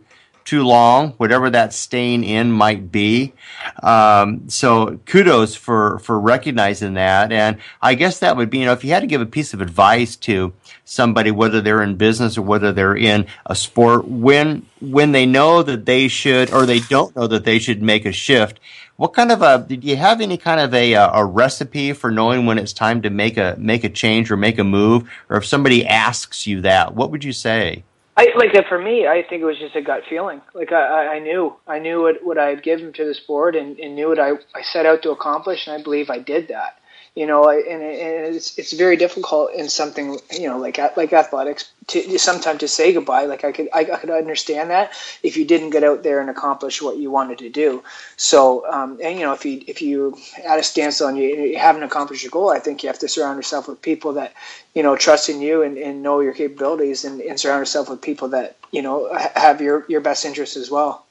too 0.49 0.65
long, 0.65 1.11
whatever 1.19 1.51
that 1.51 1.75
staying 1.75 2.25
in 2.25 2.51
might 2.51 2.91
be. 2.91 3.35
Um, 3.83 4.49
so 4.49 4.99
kudos 5.05 5.55
for, 5.55 5.99
for 5.99 6.19
recognizing 6.19 6.95
that. 6.95 7.33
And 7.33 7.59
I 7.83 7.95
guess 7.95 8.21
that 8.21 8.35
would 8.39 8.49
be, 8.49 8.61
you 8.61 8.65
know, 8.65 8.73
if 8.73 8.83
you 8.83 8.89
had 8.89 9.01
to 9.01 9.07
give 9.07 9.21
a 9.21 9.27
piece 9.27 9.53
of 9.53 9.61
advice 9.61 10.17
to 10.17 10.55
somebody, 10.87 11.31
whether 11.31 11.61
they're 11.61 11.83
in 11.83 11.97
business 11.97 12.39
or 12.39 12.43
whether 12.43 12.73
they're 12.73 12.97
in 12.97 13.27
a 13.45 13.55
sport, 13.55 14.09
when, 14.09 14.65
when 14.81 15.13
they 15.13 15.27
know 15.27 15.63
that 15.63 15.85
they 15.85 16.09
should, 16.09 16.51
or 16.51 16.65
they 16.65 16.81
don't 16.81 17.15
know 17.15 17.27
that 17.27 17.45
they 17.45 17.59
should 17.59 17.83
make 17.83 18.07
a 18.07 18.13
shift, 18.13 18.59
what 18.97 19.13
kind 19.13 19.31
of 19.31 19.43
a, 19.43 19.67
do 19.69 19.75
you 19.75 19.97
have 19.97 20.23
any 20.23 20.39
kind 20.39 20.61
of 20.61 20.73
a, 20.73 20.95
a 20.95 21.27
recipe 21.27 21.93
for 21.93 22.11
knowing 22.11 22.47
when 22.47 22.57
it's 22.57 22.73
time 22.73 23.03
to 23.03 23.11
make 23.11 23.37
a, 23.37 23.55
make 23.59 23.85
a 23.85 23.91
change 23.91 24.31
or 24.31 24.39
make 24.39 24.59
a 24.59 24.65
move? 24.65 25.11
Or 25.29 25.37
if 25.37 25.45
somebody 25.45 25.87
asks 25.87 26.47
you 26.47 26.63
that, 26.63 26.95
what 26.95 27.11
would 27.11 27.23
you 27.23 27.35
say? 27.35 27.85
I 28.19 28.27
like 28.37 28.53
that 28.55 28.67
for 28.69 28.81
me. 28.81 29.07
I 29.07 29.23
think 29.23 29.43
it 29.43 29.45
was 29.45 29.59
just 29.59 29.77
a 29.77 29.81
gut 29.81 30.03
feeling. 30.11 30.43
Like 30.53 30.73
I, 30.73 31.15
I 31.15 31.19
knew, 31.21 31.55
I 31.69 31.79
knew 31.79 32.03
what, 32.03 32.17
what 32.25 32.37
I 32.37 32.49
had 32.49 32.65
given 32.65 32.93
to 32.95 33.05
the 33.05 33.15
sport, 33.15 33.55
and, 33.55 33.79
and 33.79 33.95
knew 33.95 34.09
what 34.09 34.19
I, 34.19 34.31
I 34.57 34.63
set 34.63 34.87
out 34.87 35.03
to 35.03 35.11
accomplish, 35.13 35.69
and 35.69 35.81
I 35.81 35.83
believe 35.85 36.11
I 36.11 36.19
did 36.19 36.49
that 36.49 36.79
you 37.19 37.27
know, 37.27 37.49
and, 37.49 37.83
and 37.83 38.37
it's 38.37 38.57
it's 38.57 38.73
very 38.73 38.97
difficult 38.97 39.53
in 39.53 39.69
something 39.69 40.21
you 40.31 40.49
know 40.49 40.57
like 40.57 40.79
like 40.97 41.13
athletics 41.13 41.69
to 41.89 42.17
sometimes 42.17 42.61
to 42.61 42.69
say 42.69 42.93
goodbye. 42.93 43.25
Like 43.25 43.43
I 43.43 43.51
could 43.51 43.69
I, 43.75 43.81
I, 43.81 43.97
could 43.97 44.11
understand 44.11 44.71
that 44.71 44.93
if 45.25 45.37
you 45.37 45.45
didn't 45.45 45.71
get 45.71 45.83
out 45.83 46.05
there 46.05 46.21
and 46.21 46.31
accomplish 46.31 46.81
what 46.81 46.97
you 46.97 47.11
wanted 47.11 47.39
to 47.39 47.49
do. 47.49 47.83
So 48.17 48.65
um, 48.73 49.01
and 49.03 49.19
you 49.19 49.25
know 49.27 49.33
if 49.33 49.45
you 49.45 49.65
if 49.67 49.83
you 49.83 50.17
at 50.47 50.61
a 50.61 50.63
standstill 50.63 51.09
and 51.09 51.19
you, 51.19 51.25
you 51.25 51.59
haven't 51.59 51.83
accomplished 51.83 52.23
your 52.23 52.31
goal, 52.31 52.51
I 52.51 52.61
think 52.61 52.85
you 52.85 52.89
have 52.89 53.01
to 53.01 53.09
surround 53.09 53.37
yourself 53.37 53.67
with 53.67 53.83
people 53.83 54.13
that 54.13 54.33
you 54.77 54.85
know 54.85 54.95
trust 54.95 55.29
in 55.29 55.43
you 55.43 55.65
and, 55.65 55.77
and 55.77 56.05
know 56.05 56.21
your 56.21 56.35
capabilities, 56.35 57.05
and, 57.05 57.21
and 57.21 57.41
surround 57.41 57.63
yourself 57.63 57.91
with 57.91 58.01
people 58.01 58.29
that 58.29 58.59
you 58.71 58.81
know 58.81 59.13
have 59.35 59.61
your 59.61 59.85
your 59.89 60.01
best 60.01 60.25
interests 60.25 60.57
as 60.57 60.71
well. 60.71 61.05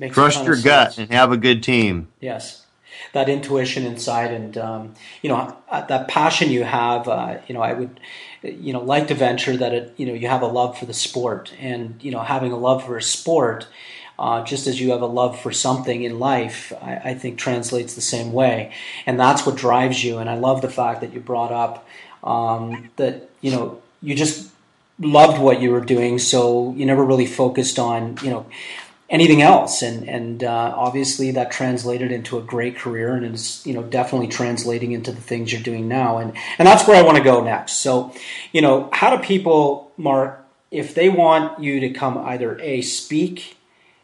Makes 0.00 0.14
Trust 0.14 0.44
your 0.44 0.60
gut 0.60 0.98
and 0.98 1.08
have 1.12 1.30
a 1.30 1.36
good 1.36 1.62
team. 1.62 2.08
Yes 2.18 2.59
that 3.12 3.28
intuition 3.28 3.84
inside. 3.84 4.32
And 4.32 4.56
um, 4.58 4.94
you 5.22 5.28
know 5.28 5.56
uh, 5.68 5.82
that 5.86 6.08
passion 6.08 6.50
you 6.50 6.64
have 6.64 7.08
uh, 7.08 7.38
you 7.46 7.54
know 7.54 7.62
i 7.62 7.72
would 7.72 8.00
you 8.42 8.72
know 8.72 8.80
like 8.80 9.08
to 9.08 9.14
venture 9.14 9.56
that 9.56 9.72
it 9.72 9.94
you 9.96 10.06
know 10.06 10.14
you 10.14 10.28
have 10.28 10.42
a 10.42 10.46
love 10.46 10.78
for 10.78 10.86
the 10.86 10.94
sport. 10.94 11.52
And 11.58 12.02
you 12.02 12.10
know 12.10 12.20
having 12.20 12.52
a 12.52 12.56
love 12.56 12.84
for 12.84 12.96
a 12.96 13.02
sport 13.02 13.66
uh, 14.18 14.44
just 14.44 14.66
as 14.66 14.78
you 14.78 14.90
have 14.90 15.00
a 15.00 15.06
love 15.06 15.40
for 15.40 15.50
something 15.50 16.02
in 16.02 16.18
life 16.18 16.74
I, 16.82 16.96
I, 16.96 17.14
think 17.14 17.38
translates 17.38 17.94
the 17.94 18.02
same 18.02 18.34
way. 18.34 18.74
And 19.06 19.18
that's 19.18 19.46
what 19.46 19.56
drives 19.56 20.04
you. 20.04 20.18
And 20.18 20.28
i 20.28 20.34
love 20.34 20.60
the 20.60 20.68
fact 20.68 21.00
that 21.00 21.12
you 21.14 21.20
brought 21.20 21.52
up 21.52 21.86
um, 22.22 22.90
that 22.96 23.30
you 23.40 23.50
know 23.50 23.80
you 24.02 24.14
just 24.14 24.50
loved 24.98 25.40
what 25.40 25.60
you 25.60 25.70
were 25.70 25.80
doing. 25.80 26.18
So 26.18 26.74
you 26.74 26.86
never 26.86 27.04
really 27.04 27.26
focused 27.26 27.78
on 27.78 28.18
you 28.22 28.30
know 28.30 28.46
anything 29.10 29.42
else. 29.42 29.82
And 29.82 30.08
and 30.08 30.44
uh, 30.44 30.74
obviously 30.76 31.30
that 31.32 31.50
translated 31.50 32.12
into 32.12 32.38
a 32.38 32.42
great 32.42 32.76
career, 32.76 33.14
and 33.14 33.34
is 33.34 33.64
you 33.66 33.74
know 33.74 33.82
definitely 33.82 34.28
translating 34.28 34.92
into 34.92 35.12
the 35.12 35.20
things 35.20 35.52
you're 35.52 35.62
doing 35.62 35.88
now. 35.88 36.18
And 36.18 36.32
and 36.58 36.66
that's 36.66 36.86
where 36.86 36.96
I 36.96 37.02
want 37.02 37.18
to 37.18 37.24
go 37.24 37.42
next. 37.42 37.74
So, 37.74 38.14
you 38.52 38.62
know, 38.62 38.88
how 38.92 39.14
do 39.14 39.22
people, 39.22 39.92
Mark, 39.96 40.44
if 40.70 40.94
they 40.94 41.08
want 41.08 41.62
you 41.62 41.80
to 41.80 41.90
come 41.90 42.16
either 42.18 42.58
a 42.60 42.82
speak 42.82 43.56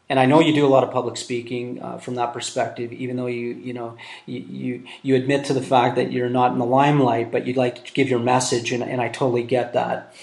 and 0.08 0.20
I 0.20 0.26
know 0.26 0.40
you 0.40 0.54
do 0.54 0.64
a 0.64 0.68
lot 0.68 0.84
of 0.84 0.92
public 0.92 1.16
speaking 1.16 1.82
uh, 1.82 1.98
from 1.98 2.14
that 2.14 2.32
perspective, 2.32 2.92
even 2.92 3.16
though 3.16 3.26
you 3.26 3.48
you 3.48 3.72
know 3.72 3.96
you, 4.24 4.40
you, 4.40 4.84
you 5.02 5.16
admit 5.16 5.46
to 5.46 5.54
the 5.54 5.62
fact 5.62 5.96
that 5.96 6.12
you're 6.12 6.30
not 6.30 6.52
in 6.52 6.58
the 6.58 6.64
limelight, 6.64 7.32
but 7.32 7.46
you'd 7.46 7.56
like 7.56 7.84
to 7.84 7.92
give 7.92 8.08
your 8.08 8.20
message, 8.20 8.72
and, 8.72 8.82
and 8.82 9.00
I 9.00 9.08
totally 9.08 9.42
get 9.42 9.72
that. 9.72 10.14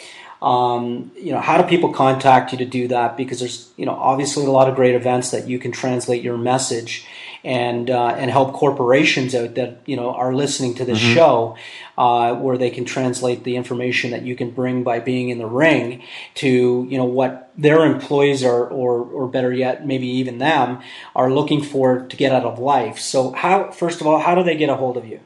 Um, 0.44 1.12
you 1.16 1.32
know, 1.32 1.40
how 1.40 1.60
do 1.60 1.68
people 1.68 1.94
contact 1.94 2.52
you 2.52 2.58
to 2.58 2.66
do 2.66 2.90
that? 2.90 3.16
Because 3.16 3.40
there's, 3.40 3.72
you 3.78 3.86
know, 3.86 3.94
obviously 3.94 4.46
a 4.46 4.52
lot 4.52 4.68
of 4.68 4.76
great 4.76 4.94
events 4.94 5.32
that 5.32 5.48
you 5.48 5.58
can 5.58 5.72
translate 5.72 6.22
your 6.22 6.38
message 6.38 7.08
and 7.46 7.90
uh, 7.90 8.08
and 8.18 8.30
help 8.30 8.54
corporations 8.54 9.36
out 9.36 9.56
that 9.56 9.80
you 9.86 9.96
know 9.96 10.12
are 10.12 10.34
listening 10.34 10.76
to 10.76 10.86
this 10.86 11.00
mm-hmm. 11.00 11.14
show, 11.14 11.58
uh, 11.98 12.36
where 12.36 12.58
they 12.58 12.70
can 12.70 12.86
translate 12.86 13.44
the 13.44 13.56
information 13.56 14.12
that 14.12 14.24
you 14.24 14.36
can 14.36 14.52
bring 14.52 14.84
by 14.84 15.00
being 15.00 15.30
in 15.30 15.38
the 15.38 15.46
ring 15.46 16.04
to 16.36 16.88
you 16.90 16.98
know 16.98 17.06
what 17.06 17.52
their 17.58 17.86
employees 17.86 18.44
are, 18.44 18.68
or 18.68 19.02
or 19.02 19.28
better 19.28 19.52
yet, 19.52 19.86
maybe 19.86 20.08
even 20.08 20.38
them 20.38 20.82
are 21.16 21.32
looking 21.32 21.62
for 21.62 22.02
to 22.08 22.18
get 22.18 22.34
out 22.34 22.44
of 22.44 22.60
life. 22.60 23.00
So, 23.00 23.32
how 23.32 23.72
first 23.72 24.02
of 24.02 24.08
all, 24.08 24.20
how 24.20 24.36
do 24.36 24.44
they 24.44 24.56
get 24.56 24.70
a 24.70 24.76
hold 24.76 24.98
of 24.98 25.06
you? 25.06 25.20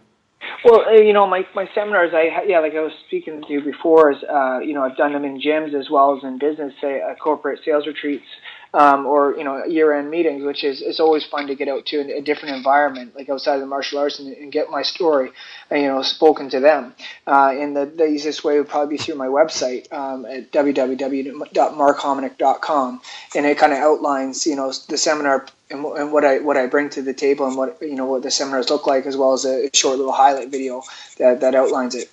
Well, 0.65 0.81
uh, 0.87 0.93
you 1.01 1.13
know, 1.13 1.27
my 1.27 1.43
my 1.55 1.69
seminars, 1.75 2.11
I 2.13 2.43
yeah, 2.47 2.59
like 2.59 2.73
I 2.73 2.81
was 2.81 2.91
speaking 3.07 3.41
to 3.47 3.53
you 3.53 3.61
before, 3.61 4.11
is 4.11 4.17
uh, 4.23 4.59
you 4.59 4.73
know, 4.73 4.83
I've 4.83 4.97
done 4.97 5.13
them 5.13 5.23
in 5.23 5.39
gyms 5.39 5.73
as 5.79 5.89
well 5.89 6.17
as 6.17 6.23
in 6.23 6.39
business, 6.39 6.73
say, 6.81 7.01
uh, 7.01 7.15
corporate 7.15 7.59
sales 7.63 7.85
retreats, 7.85 8.25
um, 8.73 9.05
or 9.05 9.37
you 9.37 9.43
know, 9.43 9.63
year-end 9.65 10.09
meetings, 10.09 10.43
which 10.43 10.63
is 10.63 10.81
it's 10.81 10.99
always 10.99 11.23
fun 11.25 11.45
to 11.47 11.55
get 11.55 11.67
out 11.67 11.85
to 11.87 11.99
a, 12.15 12.21
different 12.21 12.55
environment, 12.55 13.15
like 13.15 13.29
outside 13.29 13.55
of 13.55 13.61
the 13.61 13.67
martial 13.67 13.99
arts, 13.99 14.19
and, 14.19 14.35
and 14.35 14.51
get 14.51 14.69
my 14.69 14.81
story, 14.81 15.31
you 15.71 15.87
know, 15.87 16.01
spoken 16.01 16.49
to 16.49 16.59
them. 16.59 16.93
Uh, 17.25 17.55
and 17.57 17.73
the, 17.75 17.85
the 17.85 18.05
easiest 18.05 18.43
way 18.43 18.57
would 18.57 18.67
probably 18.67 18.97
be 18.97 19.03
through 19.03 19.15
my 19.15 19.27
website 19.27 19.91
um, 19.93 20.25
at 20.25 20.51
www.markhominick.com, 20.51 23.01
and 23.35 23.45
it 23.45 23.57
kind 23.57 23.73
of 23.73 23.79
outlines, 23.79 24.45
you 24.45 24.55
know, 24.55 24.71
the 24.89 24.97
seminar 24.97 25.45
and, 25.69 25.85
and 25.85 26.11
what 26.11 26.23
I 26.23 26.39
what 26.39 26.57
I 26.57 26.67
bring 26.67 26.89
to 26.91 27.01
the 27.01 27.13
table 27.13 27.47
and 27.47 27.57
what 27.57 27.77
you 27.81 27.95
know 27.95 28.05
what 28.05 28.23
the 28.23 28.31
seminars 28.31 28.69
look 28.69 28.87
like, 28.87 29.05
as 29.05 29.17
well 29.17 29.33
as 29.33 29.45
a 29.45 29.69
short 29.73 29.97
little 29.97 30.13
highlight 30.13 30.49
video 30.49 30.81
that, 31.17 31.41
that 31.41 31.55
outlines 31.55 31.95
it. 31.95 32.09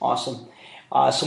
Awesome. 0.00 0.46
Uh, 0.92 1.10
so 1.10 1.26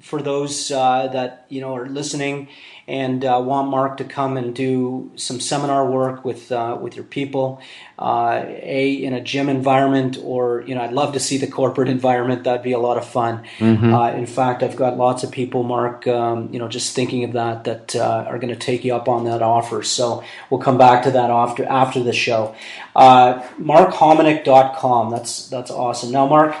for 0.00 0.20
those 0.20 0.70
uh, 0.70 1.08
that 1.08 1.46
you 1.48 1.60
know 1.60 1.74
are 1.74 1.88
listening 1.88 2.48
and 2.86 3.24
uh, 3.24 3.40
want 3.42 3.70
Mark 3.70 3.96
to 3.96 4.04
come 4.04 4.36
and 4.36 4.54
do 4.54 5.10
some 5.16 5.40
seminar 5.40 5.90
work 5.90 6.24
with 6.24 6.52
uh, 6.52 6.76
with 6.78 6.96
your 6.96 7.04
people, 7.04 7.62
uh, 7.98 8.42
a 8.46 8.92
in 8.92 9.14
a 9.14 9.22
gym 9.22 9.48
environment, 9.48 10.18
or 10.22 10.62
you 10.66 10.74
know, 10.74 10.82
I'd 10.82 10.92
love 10.92 11.14
to 11.14 11.20
see 11.20 11.38
the 11.38 11.46
corporate 11.46 11.88
environment. 11.98 12.44
That'd 12.44 12.62
be 12.62 12.72
a 12.72 12.78
lot 12.78 12.98
of 12.98 13.08
fun. 13.08 13.44
Mm-hmm. 13.58 13.94
Uh, 13.94 14.10
in 14.10 14.26
fact, 14.26 14.62
I've 14.62 14.76
got 14.76 14.98
lots 14.98 15.24
of 15.24 15.30
people, 15.30 15.62
Mark, 15.62 16.06
um, 16.06 16.50
you 16.52 16.58
know, 16.58 16.68
just 16.68 16.94
thinking 16.94 17.24
of 17.24 17.32
that 17.32 17.64
that 17.64 17.96
uh, 17.96 18.26
are 18.28 18.38
going 18.38 18.52
to 18.52 18.60
take 18.60 18.84
you 18.84 18.94
up 18.94 19.08
on 19.08 19.24
that 19.24 19.40
offer. 19.40 19.82
So 19.82 20.22
we'll 20.50 20.60
come 20.60 20.76
back 20.76 21.04
to 21.04 21.10
that 21.12 21.30
after 21.30 21.64
after 21.64 22.02
the 22.02 22.12
show. 22.12 22.54
Uh, 22.94 23.40
MarkHominick.com. 23.58 25.10
That's 25.10 25.48
that's 25.48 25.70
awesome. 25.70 26.10
Now, 26.10 26.26
Mark. 26.26 26.54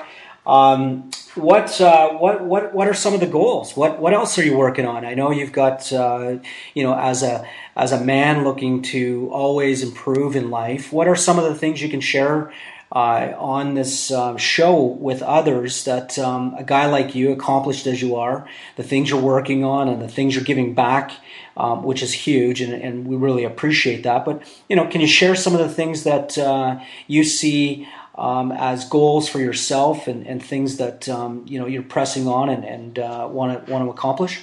Um, 0.46 1.10
what 1.34 1.80
uh, 1.80 2.10
what 2.10 2.42
what 2.44 2.74
what 2.74 2.88
are 2.88 2.94
some 2.94 3.14
of 3.14 3.20
the 3.20 3.26
goals? 3.26 3.76
What 3.76 3.98
what 3.98 4.14
else 4.14 4.38
are 4.38 4.44
you 4.44 4.56
working 4.56 4.86
on? 4.86 5.04
I 5.04 5.14
know 5.14 5.30
you've 5.30 5.52
got 5.52 5.92
uh, 5.92 6.38
you 6.74 6.82
know 6.82 6.96
as 6.96 7.22
a 7.22 7.46
as 7.76 7.92
a 7.92 8.00
man 8.00 8.44
looking 8.44 8.82
to 8.82 9.28
always 9.32 9.82
improve 9.82 10.36
in 10.36 10.50
life. 10.50 10.92
What 10.92 11.08
are 11.08 11.16
some 11.16 11.38
of 11.38 11.44
the 11.44 11.54
things 11.54 11.82
you 11.82 11.88
can 11.88 12.00
share 12.00 12.52
uh, 12.92 13.34
on 13.38 13.74
this 13.74 14.12
uh, 14.12 14.36
show 14.36 14.80
with 14.80 15.20
others 15.22 15.84
that 15.84 16.16
um, 16.18 16.54
a 16.56 16.62
guy 16.62 16.86
like 16.86 17.14
you, 17.14 17.32
accomplished 17.32 17.86
as 17.88 18.00
you 18.00 18.14
are, 18.14 18.48
the 18.76 18.84
things 18.84 19.10
you're 19.10 19.20
working 19.20 19.64
on 19.64 19.88
and 19.88 20.00
the 20.00 20.08
things 20.08 20.34
you're 20.34 20.44
giving 20.44 20.74
back, 20.74 21.10
um, 21.56 21.82
which 21.82 22.02
is 22.02 22.12
huge, 22.12 22.60
and, 22.60 22.72
and, 22.72 23.06
we 23.08 23.16
really 23.16 23.42
appreciate 23.42 24.04
that. 24.04 24.24
But 24.24 24.42
you 24.68 24.76
know, 24.76 24.86
can 24.86 25.00
you 25.00 25.08
share 25.08 25.34
some 25.34 25.54
of 25.54 25.58
the 25.58 25.68
things 25.68 26.04
that 26.04 26.38
uh, 26.38 26.78
you 27.08 27.24
see? 27.24 27.88
Um, 28.16 28.52
as 28.52 28.88
goals 28.88 29.28
for 29.28 29.38
yourself 29.38 30.06
and, 30.06 30.26
and 30.26 30.42
things 30.42 30.76
that 30.76 31.08
um, 31.08 31.44
you 31.46 31.58
know 31.58 31.66
you're 31.66 31.82
pressing 31.82 32.26
on 32.28 32.48
and 32.48 32.98
uh 32.98 33.28
want 33.30 33.66
to 33.66 33.72
want 33.72 33.84
to 33.84 33.90
accomplish? 33.90 34.40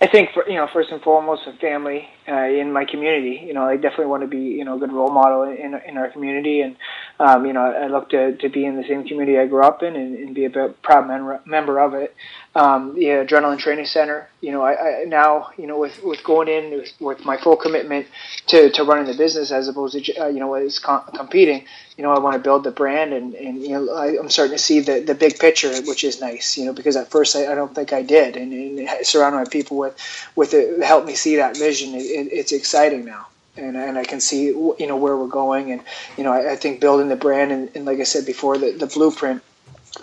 I 0.00 0.06
think 0.06 0.30
for, 0.32 0.48
you 0.48 0.54
know 0.54 0.68
first 0.72 0.90
and 0.92 1.02
foremost, 1.02 1.42
a 1.48 1.52
family 1.54 2.08
uh, 2.28 2.44
in 2.44 2.72
my 2.72 2.84
community. 2.84 3.42
You 3.44 3.52
know, 3.52 3.64
I 3.64 3.74
definitely 3.74 4.06
want 4.06 4.22
to 4.22 4.28
be 4.28 4.38
you 4.38 4.64
know 4.64 4.76
a 4.76 4.78
good 4.78 4.92
role 4.92 5.10
model 5.10 5.42
in 5.42 5.74
in 5.86 5.98
our 5.98 6.08
community, 6.10 6.60
and 6.60 6.76
um, 7.18 7.44
you 7.46 7.52
know 7.52 7.62
I 7.62 7.88
look 7.88 8.10
to, 8.10 8.36
to 8.36 8.48
be 8.48 8.64
in 8.64 8.76
the 8.76 8.84
same 8.86 9.06
community 9.08 9.38
I 9.38 9.46
grew 9.46 9.64
up 9.64 9.82
in 9.82 9.96
and, 9.96 10.14
and 10.16 10.34
be 10.34 10.44
a 10.44 10.50
proud 10.50 11.08
member 11.08 11.40
member 11.46 11.80
of 11.80 11.94
it. 11.94 12.14
Um, 12.58 12.94
the 12.94 13.04
Adrenaline 13.04 13.60
Training 13.60 13.86
Center. 13.86 14.28
You 14.40 14.50
know, 14.50 14.62
I, 14.62 15.02
I 15.02 15.04
now 15.04 15.50
you 15.56 15.68
know 15.68 15.78
with 15.78 16.02
with 16.02 16.24
going 16.24 16.48
in 16.48 16.72
with, 16.72 16.92
with 17.00 17.24
my 17.24 17.36
full 17.36 17.54
commitment 17.54 18.08
to, 18.48 18.68
to 18.70 18.82
running 18.82 19.06
the 19.06 19.16
business 19.16 19.52
as 19.52 19.68
opposed 19.68 20.04
to 20.04 20.16
uh, 20.16 20.26
you 20.26 20.40
know 20.40 20.54
as 20.54 20.80
com- 20.80 21.04
competing. 21.14 21.64
You 21.96 22.02
know, 22.02 22.12
I 22.12 22.18
want 22.18 22.34
to 22.34 22.40
build 22.40 22.64
the 22.64 22.72
brand, 22.72 23.12
and, 23.12 23.34
and 23.34 23.62
you 23.62 23.68
know 23.68 23.94
I, 23.94 24.08
am 24.08 24.28
starting 24.28 24.56
to 24.56 24.62
see 24.62 24.80
the, 24.80 24.98
the 24.98 25.14
big 25.14 25.38
picture, 25.38 25.72
which 25.82 26.02
is 26.02 26.20
nice. 26.20 26.58
You 26.58 26.64
know, 26.64 26.72
because 26.72 26.96
at 26.96 27.12
first 27.12 27.36
I, 27.36 27.52
I 27.52 27.54
don't 27.54 27.72
think 27.72 27.92
I 27.92 28.02
did, 28.02 28.36
and, 28.36 28.52
and 28.52 29.06
surrounding 29.06 29.40
my 29.40 29.48
people 29.48 29.76
with 29.76 29.94
with 30.34 30.52
it 30.52 30.82
helped 30.82 31.06
me 31.06 31.14
see 31.14 31.36
that 31.36 31.56
vision. 31.56 31.94
It, 31.94 32.02
it, 32.02 32.32
it's 32.32 32.50
exciting 32.50 33.04
now 33.04 33.28
and, 33.56 33.76
and 33.76 33.98
I 33.98 34.04
can 34.04 34.20
see 34.20 34.46
you 34.46 34.86
know 34.86 34.96
where 34.96 35.16
we're 35.16 35.28
going, 35.28 35.70
and 35.70 35.82
you 36.16 36.24
know 36.24 36.32
I, 36.32 36.52
I 36.52 36.56
think 36.56 36.80
building 36.80 37.08
the 37.08 37.16
brand 37.16 37.52
and, 37.52 37.70
and, 37.74 37.84
like 37.84 38.00
I 38.00 38.04
said 38.04 38.26
before, 38.26 38.58
the, 38.58 38.72
the 38.72 38.86
blueprint 38.86 39.42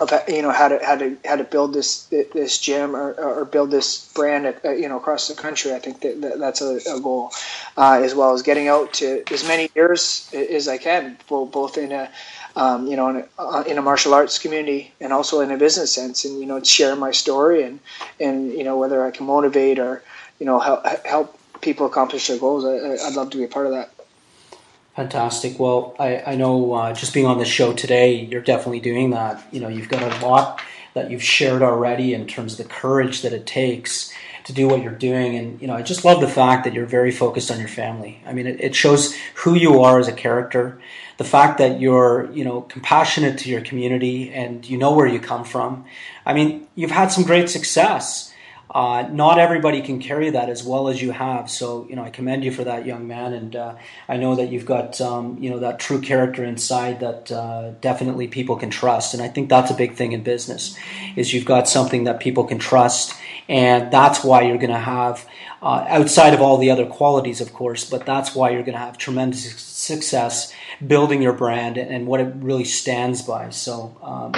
of 0.00 0.12
you 0.28 0.42
know 0.42 0.50
how 0.50 0.68
to 0.68 0.78
how 0.84 0.96
to 0.96 1.16
how 1.24 1.36
to 1.36 1.44
build 1.44 1.72
this 1.72 2.04
this 2.04 2.58
gym 2.58 2.94
or, 2.94 3.12
or 3.14 3.44
build 3.44 3.70
this 3.70 4.12
brand 4.12 4.46
at, 4.46 4.62
you 4.78 4.88
know 4.88 4.96
across 4.96 5.28
the 5.28 5.34
country. 5.34 5.72
I 5.72 5.78
think 5.78 6.00
that, 6.00 6.20
that 6.20 6.38
that's 6.38 6.60
a, 6.60 6.80
a 6.90 7.00
goal, 7.00 7.32
uh, 7.76 8.00
as 8.02 8.14
well 8.14 8.34
as 8.34 8.42
getting 8.42 8.68
out 8.68 8.92
to 8.94 9.22
as 9.30 9.46
many 9.46 9.70
years 9.74 10.30
as 10.34 10.68
I 10.68 10.78
can, 10.78 11.16
both 11.28 11.78
in 11.78 11.92
a 11.92 12.10
um, 12.56 12.86
you 12.86 12.96
know 12.96 13.08
in 13.08 13.16
a, 13.16 13.28
uh, 13.38 13.64
in 13.66 13.78
a, 13.78 13.82
martial 13.82 14.14
arts 14.14 14.38
community 14.38 14.92
and 15.00 15.12
also 15.12 15.40
in 15.40 15.50
a 15.50 15.56
business 15.56 15.94
sense, 15.94 16.24
and 16.24 16.38
you 16.38 16.46
know 16.46 16.62
share 16.62 16.96
my 16.96 17.10
story 17.10 17.62
and 17.62 17.80
and 18.20 18.52
you 18.52 18.64
know 18.64 18.76
whether 18.78 19.04
I 19.04 19.10
can 19.10 19.26
motivate 19.26 19.78
or 19.78 20.02
you 20.38 20.46
know 20.46 20.58
help, 20.58 20.84
help 21.06 21.38
people 21.60 21.86
accomplish 21.86 22.28
their 22.28 22.38
goals, 22.38 22.64
I, 22.64 23.06
I'd 23.06 23.14
love 23.14 23.30
to 23.30 23.38
be 23.38 23.44
a 23.44 23.48
part 23.48 23.66
of 23.66 23.72
that. 23.72 23.90
Fantastic. 24.96 25.58
Well, 25.60 25.94
I, 25.98 26.22
I 26.26 26.34
know 26.36 26.72
uh, 26.72 26.94
just 26.94 27.12
being 27.12 27.26
on 27.26 27.38
the 27.38 27.44
show 27.44 27.74
today, 27.74 28.14
you're 28.14 28.40
definitely 28.40 28.80
doing 28.80 29.10
that. 29.10 29.46
You 29.52 29.60
know, 29.60 29.68
you've 29.68 29.90
got 29.90 30.02
a 30.02 30.26
lot 30.26 30.62
that 30.94 31.10
you've 31.10 31.22
shared 31.22 31.60
already 31.60 32.14
in 32.14 32.26
terms 32.26 32.58
of 32.58 32.66
the 32.66 32.72
courage 32.72 33.20
that 33.20 33.34
it 33.34 33.44
takes 33.44 34.10
to 34.44 34.54
do 34.54 34.66
what 34.66 34.82
you're 34.82 34.92
doing. 34.92 35.36
And, 35.36 35.60
you 35.60 35.66
know, 35.66 35.74
I 35.74 35.82
just 35.82 36.06
love 36.06 36.22
the 36.22 36.28
fact 36.28 36.64
that 36.64 36.72
you're 36.72 36.86
very 36.86 37.10
focused 37.10 37.50
on 37.50 37.58
your 37.58 37.68
family. 37.68 38.22
I 38.24 38.32
mean, 38.32 38.46
it, 38.46 38.58
it 38.58 38.74
shows 38.74 39.14
who 39.34 39.54
you 39.54 39.82
are 39.82 39.98
as 39.98 40.08
a 40.08 40.14
character. 40.14 40.80
The 41.18 41.24
fact 41.24 41.58
that 41.58 41.78
you're, 41.78 42.30
you 42.32 42.44
know, 42.44 42.62
compassionate 42.62 43.36
to 43.40 43.50
your 43.50 43.60
community 43.60 44.32
and 44.32 44.66
you 44.66 44.78
know 44.78 44.94
where 44.94 45.06
you 45.06 45.20
come 45.20 45.44
from. 45.44 45.84
I 46.24 46.32
mean, 46.32 46.68
you've 46.74 46.90
had 46.90 47.08
some 47.12 47.24
great 47.24 47.50
success. 47.50 48.32
Uh, 48.76 49.08
not 49.10 49.38
everybody 49.38 49.80
can 49.80 49.98
carry 49.98 50.28
that 50.28 50.50
as 50.50 50.62
well 50.62 50.88
as 50.88 51.00
you 51.00 51.10
have. 51.10 51.50
So, 51.50 51.86
you 51.88 51.96
know, 51.96 52.04
I 52.04 52.10
commend 52.10 52.44
you 52.44 52.52
for 52.52 52.62
that, 52.64 52.84
young 52.84 53.06
man. 53.06 53.32
And 53.32 53.56
uh, 53.56 53.74
I 54.06 54.18
know 54.18 54.34
that 54.34 54.50
you've 54.52 54.66
got, 54.66 55.00
um, 55.00 55.38
you 55.40 55.48
know, 55.48 55.60
that 55.60 55.78
true 55.78 55.98
character 56.02 56.44
inside 56.44 57.00
that 57.00 57.32
uh, 57.32 57.70
definitely 57.80 58.28
people 58.28 58.56
can 58.56 58.68
trust. 58.68 59.14
And 59.14 59.22
I 59.22 59.28
think 59.28 59.48
that's 59.48 59.70
a 59.70 59.74
big 59.74 59.94
thing 59.94 60.12
in 60.12 60.22
business, 60.22 60.76
is 61.16 61.32
you've 61.32 61.46
got 61.46 61.66
something 61.66 62.04
that 62.04 62.20
people 62.20 62.44
can 62.44 62.58
trust, 62.58 63.14
and 63.48 63.90
that's 63.90 64.22
why 64.22 64.42
you're 64.42 64.58
going 64.58 64.68
to 64.68 64.78
have, 64.98 65.24
uh, 65.62 65.86
outside 65.88 66.34
of 66.34 66.42
all 66.42 66.58
the 66.58 66.70
other 66.70 66.84
qualities, 66.84 67.40
of 67.40 67.54
course, 67.54 67.88
but 67.88 68.04
that's 68.04 68.34
why 68.34 68.50
you're 68.50 68.62
going 68.62 68.74
to 68.74 68.86
have 68.88 68.98
tremendous 68.98 69.58
success 69.58 70.52
building 70.86 71.22
your 71.22 71.32
brand 71.32 71.78
and 71.78 72.06
what 72.06 72.20
it 72.20 72.30
really 72.40 72.64
stands 72.64 73.22
by. 73.22 73.48
So, 73.48 73.96
um, 74.02 74.34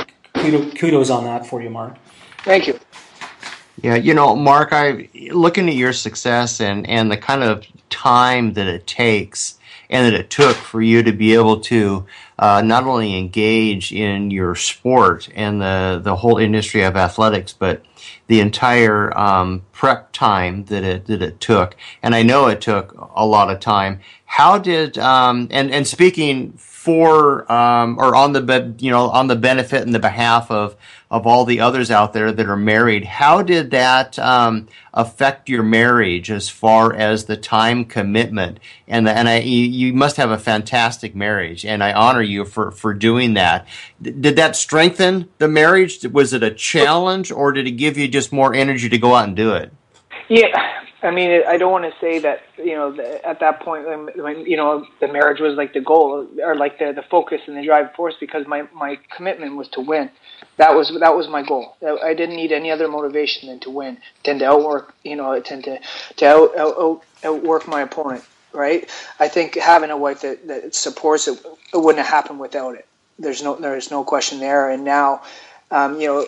kudos 0.79 1.11
on 1.11 1.25
that 1.25 1.45
for 1.45 1.61
you, 1.61 1.71
Mark. 1.71 1.97
Thank 2.45 2.69
you. 2.69 2.78
Yeah, 3.83 3.95
you 3.95 4.15
know, 4.15 4.35
Mark, 4.35 4.71
I 4.73 5.09
looking 5.31 5.69
at 5.69 5.75
your 5.75 5.93
success 5.93 6.61
and 6.61 6.89
and 6.89 7.11
the 7.13 7.17
kind 7.17 7.45
of 7.45 7.65
time 7.91 8.55
that 8.55 8.67
it 8.67 8.87
takes 8.87 9.59
and 9.89 10.05
that 10.05 10.19
it 10.19 10.31
took 10.31 10.57
for 10.57 10.83
you 10.83 11.03
to 11.03 11.13
be 11.13 11.35
able 11.35 11.61
to 11.61 12.05
uh, 12.39 12.61
not 12.63 12.85
only 12.85 13.17
engage 13.17 13.93
in 13.93 14.31
your 14.31 14.57
sport 14.57 15.29
and 15.35 15.61
the 15.61 16.01
the 16.03 16.17
whole 16.17 16.39
industry 16.39 16.83
of 16.83 16.97
athletics, 16.97 17.53
but 17.53 17.83
the 18.27 18.41
entire 18.41 19.17
um, 19.17 19.63
prep 19.73 20.13
time 20.13 20.65
that 20.67 20.83
it 20.83 21.07
that 21.07 21.23
it 21.23 21.41
took. 21.41 21.77
And 22.03 22.17
I 22.17 22.23
know 22.25 22.49
it 22.49 22.61
took 22.61 22.95
a 23.15 23.25
lot 23.25 23.51
of 23.51 23.61
time. 23.61 24.01
How 24.25 24.59
did 24.59 24.99
um, 24.99 25.47
and 25.53 25.71
and 25.71 25.87
speaking 25.87 26.53
for 26.59 27.51
um, 27.53 27.99
or 27.99 28.17
on 28.17 28.33
the 28.33 28.75
you 28.79 28.91
know 28.91 29.11
on 29.11 29.27
the 29.29 29.37
benefit 29.37 29.83
and 29.83 29.95
the 29.95 29.99
behalf 29.99 30.51
of 30.51 30.75
of 31.11 31.27
all 31.27 31.45
the 31.45 31.61
others 31.61 31.91
out 31.91 32.13
there 32.13 32.31
that 32.33 32.47
are 32.47 32.57
married. 32.57 33.05
How 33.05 33.43
did 33.43 33.71
that 33.71 34.19
um, 34.19 34.69
affect 34.93 35.49
your 35.49 35.63
marriage 35.63 36.31
as 36.31 36.49
far 36.49 36.95
as 36.95 37.25
the 37.25 37.37
time 37.37 37.85
commitment? 37.85 38.61
And 38.87 39.07
the, 39.07 39.13
and 39.13 39.29
I, 39.29 39.39
you, 39.39 39.93
must 39.93 40.17
have 40.19 40.31
a 40.31 40.39
fantastic 40.39 41.15
marriage, 41.15 41.65
and 41.65 41.83
I 41.83 41.93
honor 41.93 42.23
you 42.23 42.45
for 42.45 42.71
for 42.71 42.93
doing 42.93 43.35
that. 43.35 43.67
D- 44.03 44.11
did 44.11 44.37
that 44.37 44.55
strengthen 44.55 45.29
the 45.39 45.49
marriage? 45.49 46.05
Was 46.07 46.33
it 46.33 46.43
a 46.43 46.51
challenge, 46.51 47.33
or 47.33 47.53
did 47.53 47.67
it 47.67 47.73
give 47.73 47.97
you 47.97 48.09
just 48.09 48.33
more 48.33 48.55
energy 48.55 48.89
to 48.89 48.99
go 48.99 49.15
out 49.15 49.29
and 49.29 49.37
do 49.37 49.55
it? 49.55 49.73
Yeah, 50.29 50.49
I 51.01 51.13
mean, 51.13 51.43
I 51.47 51.57
don't 51.59 51.71
want 51.71 51.85
to 51.85 52.01
say 52.01 52.19
that 52.19 52.43
you 52.57 52.75
know 52.75 52.97
at 53.25 53.39
that 53.39 53.61
point 53.61 53.87
when 53.87 54.45
you 54.47 54.57
know 54.57 54.85
the 55.01 55.07
marriage 55.07 55.41
was 55.41 55.55
like 55.55 55.73
the 55.73 55.81
goal 55.81 56.27
or 56.43 56.57
like 56.57 56.81
the 56.81 56.93
the 56.93 57.03
focus 57.03 57.41
and 57.47 57.57
the 57.57 57.65
driving 57.65 57.93
force 57.95 58.15
because 58.19 58.47
my 58.49 58.67
my 58.75 58.99
commitment 59.15 59.57
was 59.57 59.69
to 59.69 59.81
win. 59.81 60.11
That 60.57 60.75
was 60.75 60.93
that 60.99 61.15
was 61.15 61.29
my 61.29 61.43
goal. 61.43 61.77
I 62.03 62.15
didn't 62.15 62.35
need 62.35 62.51
any 62.51 62.73
other 62.73 62.89
motivation 62.89 63.49
than 63.49 63.61
to 63.61 63.71
win, 63.71 63.99
tend 64.25 64.41
to 64.41 64.47
outwork 64.47 64.93
you 65.05 65.15
know, 65.15 65.39
tend 65.41 65.65
to 65.65 65.79
to 66.17 66.27
out, 66.27 66.59
out, 66.59 67.03
outwork 67.25 67.69
my 67.69 67.83
opponent. 67.83 68.25
Right? 68.53 68.91
I 69.21 69.29
think 69.29 69.55
having 69.55 69.91
a 69.91 69.97
wife 69.97 70.23
that 70.23 70.49
that 70.49 70.75
supports 70.75 71.29
it, 71.29 71.39
it 71.73 71.77
wouldn't 71.77 72.05
have 72.05 72.13
happened 72.13 72.41
without 72.41 72.75
it. 72.75 72.87
There's 73.21 73.43
no 73.43 73.55
there's 73.55 73.93
no 73.93 74.03
question 74.03 74.41
there. 74.41 74.69
And 74.69 74.83
now 74.85 75.23
um, 75.71 76.01
you 76.01 76.07
know, 76.09 76.27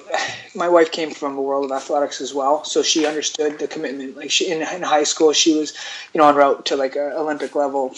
my 0.55 0.69
wife 0.69 0.91
came 0.93 1.11
from 1.11 1.37
a 1.37 1.43
world 1.43 1.65
of 1.65 1.73
athletics 1.77 2.21
as 2.21 2.35
well, 2.35 2.65
so 2.65 2.83
she 2.83 3.07
understood 3.07 3.59
the 3.59 3.69
commitment. 3.69 4.17
Like 4.17 4.31
she 4.31 4.51
in, 4.51 4.63
in 4.63 4.83
high 4.83 5.05
school, 5.05 5.33
she 5.33 5.59
was, 5.59 5.75
you 6.13 6.21
know, 6.21 6.29
en 6.29 6.35
route 6.37 6.67
to 6.67 6.77
like 6.77 6.97
a 6.97 7.17
Olympic 7.17 7.55
level 7.55 7.95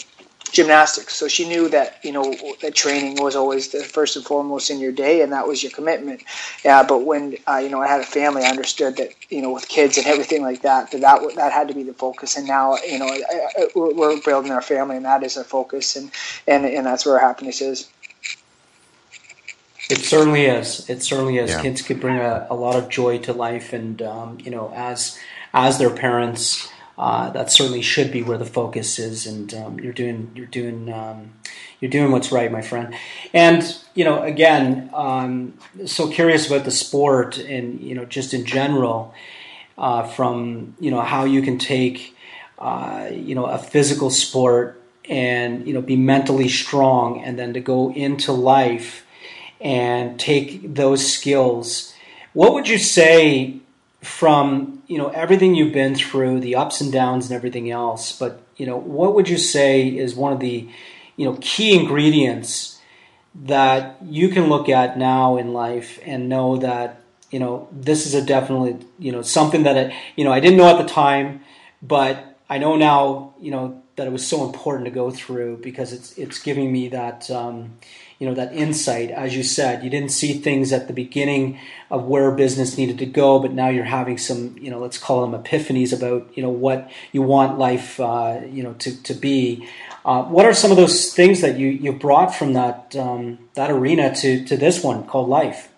gymnastics. 0.51 1.15
So 1.15 1.27
she 1.27 1.47
knew 1.47 1.67
that 1.69 1.99
you 2.03 2.11
know 2.11 2.33
that 2.61 2.75
training 2.75 3.15
was 3.21 3.35
always 3.35 3.69
the 3.71 3.83
first 3.83 4.15
and 4.15 4.25
foremost 4.25 4.69
in 4.69 4.79
your 4.79 4.91
day, 4.91 5.21
and 5.21 5.31
that 5.33 5.47
was 5.47 5.63
your 5.63 5.71
commitment. 5.71 6.23
Yeah, 6.63 6.83
but 6.83 6.99
when 6.99 7.37
uh, 7.47 7.57
you 7.57 7.69
know 7.69 7.81
I 7.81 7.87
had 7.87 8.01
a 8.01 8.05
family, 8.05 8.43
I 8.43 8.49
understood 8.49 8.97
that 8.97 9.09
you 9.29 9.41
know 9.41 9.51
with 9.51 9.67
kids 9.67 9.97
and 9.97 10.07
everything 10.07 10.41
like 10.43 10.61
that, 10.61 10.91
that 10.91 11.01
that, 11.01 11.21
that 11.35 11.51
had 11.51 11.67
to 11.69 11.73
be 11.73 11.83
the 11.83 11.93
focus. 11.93 12.37
And 12.37 12.47
now 12.47 12.77
you 12.87 12.99
know 12.99 13.07
I, 13.07 13.21
I, 13.57 13.67
we're 13.75 14.21
building 14.21 14.51
our 14.51 14.61
family, 14.61 14.95
and 14.97 15.05
that 15.05 15.23
is 15.23 15.37
our 15.37 15.43
focus, 15.43 15.95
and 15.95 16.11
and 16.47 16.65
and 16.65 16.85
that's 16.85 17.05
where 17.05 17.15
our 17.19 17.27
happiness 17.27 17.61
is. 17.61 17.89
It 19.89 19.99
certainly 19.99 20.45
is. 20.45 20.89
It 20.89 21.03
certainly 21.03 21.37
is. 21.37 21.51
Yeah. 21.51 21.61
Kids 21.61 21.81
could 21.81 21.99
bring 21.99 22.17
a, 22.17 22.47
a, 22.49 22.55
lot 22.55 22.75
of 22.75 22.87
joy 22.89 23.17
to 23.19 23.33
life, 23.33 23.73
and 23.73 24.01
um, 24.01 24.37
you 24.39 24.49
know, 24.49 24.71
as 24.73 25.19
as 25.53 25.77
their 25.77 25.89
parents, 25.89 26.71
uh, 26.97 27.29
that 27.31 27.51
certainly 27.51 27.81
should 27.81 28.11
be 28.11 28.23
where 28.23 28.37
the 28.37 28.45
focus 28.45 28.97
is. 28.97 29.27
And 29.27 29.53
um, 29.53 29.79
you're 29.79 29.93
doing 29.93 30.31
you're 30.35 30.45
doing 30.45 30.91
um, 30.91 31.33
you're 31.81 31.91
doing 31.91 32.11
what's 32.11 32.31
right, 32.31 32.49
my 32.49 32.61
friend. 32.61 32.95
And 33.33 33.77
you 33.93 34.05
know, 34.05 34.23
again, 34.23 34.89
um, 34.93 35.57
so 35.85 36.09
curious 36.09 36.47
about 36.47 36.63
the 36.63 36.71
sport, 36.71 37.37
and 37.37 37.81
you 37.81 37.93
know, 37.93 38.05
just 38.05 38.33
in 38.33 38.45
general, 38.45 39.13
uh, 39.77 40.03
from 40.03 40.75
you 40.79 40.91
know 40.91 41.01
how 41.01 41.25
you 41.25 41.41
can 41.41 41.57
take 41.57 42.15
uh, 42.57 43.09
you 43.11 43.35
know 43.35 43.45
a 43.45 43.57
physical 43.57 44.09
sport 44.09 44.81
and 45.09 45.67
you 45.67 45.73
know 45.73 45.81
be 45.81 45.97
mentally 45.97 46.47
strong, 46.47 47.21
and 47.21 47.37
then 47.37 47.53
to 47.53 47.59
go 47.59 47.91
into 47.91 48.31
life 48.31 49.02
and 49.63 50.19
take 50.19 50.75
those 50.75 51.11
skills. 51.11 51.93
What 52.33 52.53
would 52.53 52.67
you 52.67 52.77
say 52.77 53.57
from 54.01 54.83
you 54.87 54.97
know 54.97 55.07
everything 55.09 55.55
you've 55.55 55.73
been 55.73 55.95
through, 55.95 56.41
the 56.41 56.55
ups 56.55 56.81
and 56.81 56.91
downs 56.91 57.25
and 57.25 57.35
everything 57.35 57.71
else? 57.71 58.11
But 58.11 58.41
you 58.57 58.65
know, 58.67 58.77
what 58.77 59.15
would 59.15 59.29
you 59.29 59.37
say 59.37 59.87
is 59.87 60.13
one 60.13 60.33
of 60.33 60.39
the 60.39 60.69
you 61.15 61.25
know 61.25 61.37
key 61.41 61.79
ingredients 61.79 62.79
that 63.33 63.97
you 64.03 64.29
can 64.29 64.47
look 64.47 64.69
at 64.69 64.97
now 64.97 65.37
in 65.37 65.53
life 65.53 65.99
and 66.05 66.29
know 66.29 66.57
that 66.57 67.01
you 67.31 67.39
know 67.39 67.67
this 67.71 68.05
is 68.05 68.13
a 68.13 68.21
definitely 68.21 68.85
you 68.99 69.11
know 69.11 69.21
something 69.21 69.63
that 69.63 69.77
I, 69.77 69.95
you 70.15 70.25
know 70.25 70.33
I 70.33 70.41
didn't 70.41 70.57
know 70.57 70.69
at 70.69 70.81
the 70.81 70.91
time, 70.91 71.41
but 71.81 72.37
I 72.49 72.57
know 72.57 72.75
now 72.75 73.33
you 73.39 73.51
know 73.51 73.81
that 73.95 74.07
it 74.07 74.11
was 74.11 74.27
so 74.27 74.43
important 74.45 74.85
to 74.85 74.91
go 74.91 75.09
through 75.09 75.57
because 75.57 75.93
it's 75.93 76.17
it's 76.17 76.39
giving 76.39 76.71
me 76.71 76.89
that 76.89 77.31
um, 77.31 77.77
you 78.23 78.29
know 78.29 78.35
that 78.35 78.53
insight. 78.53 79.11
As 79.11 79.35
you 79.35 79.43
said 79.43 79.83
you 79.83 79.89
didn't 79.89 80.11
see 80.11 80.39
things 80.39 80.71
at 80.71 80.87
the 80.87 80.93
beginning 80.93 81.59
of 81.91 82.05
where 82.05 82.31
business 82.31 82.77
needed 82.77 82.97
to 82.99 83.05
go 83.05 83.37
but 83.37 83.51
now 83.51 83.67
you're 83.67 83.83
having 83.83 84.17
some 84.17 84.55
you 84.57 84.71
know 84.71 84.79
let's 84.79 84.97
call 84.97 85.27
them 85.27 85.43
epiphanies 85.43 85.91
about 85.91 86.31
you 86.33 86.41
know 86.41 86.49
what 86.49 86.89
you 87.11 87.21
want 87.21 87.59
life 87.59 87.99
uh, 87.99 88.39
you 88.49 88.63
know 88.63 88.71
to, 88.75 89.03
to 89.03 89.13
be. 89.13 89.67
Uh, 90.05 90.23
what 90.23 90.45
are 90.45 90.53
some 90.53 90.71
of 90.71 90.77
those 90.77 91.13
things 91.13 91.41
that 91.41 91.57
you 91.59 91.67
you 91.67 91.91
brought 91.91 92.33
from 92.33 92.53
that 92.53 92.95
um, 92.95 93.39
that 93.55 93.69
arena 93.69 94.15
to 94.15 94.45
to 94.45 94.55
this 94.55 94.81
one 94.81 95.03
called 95.05 95.27
life 95.27 95.72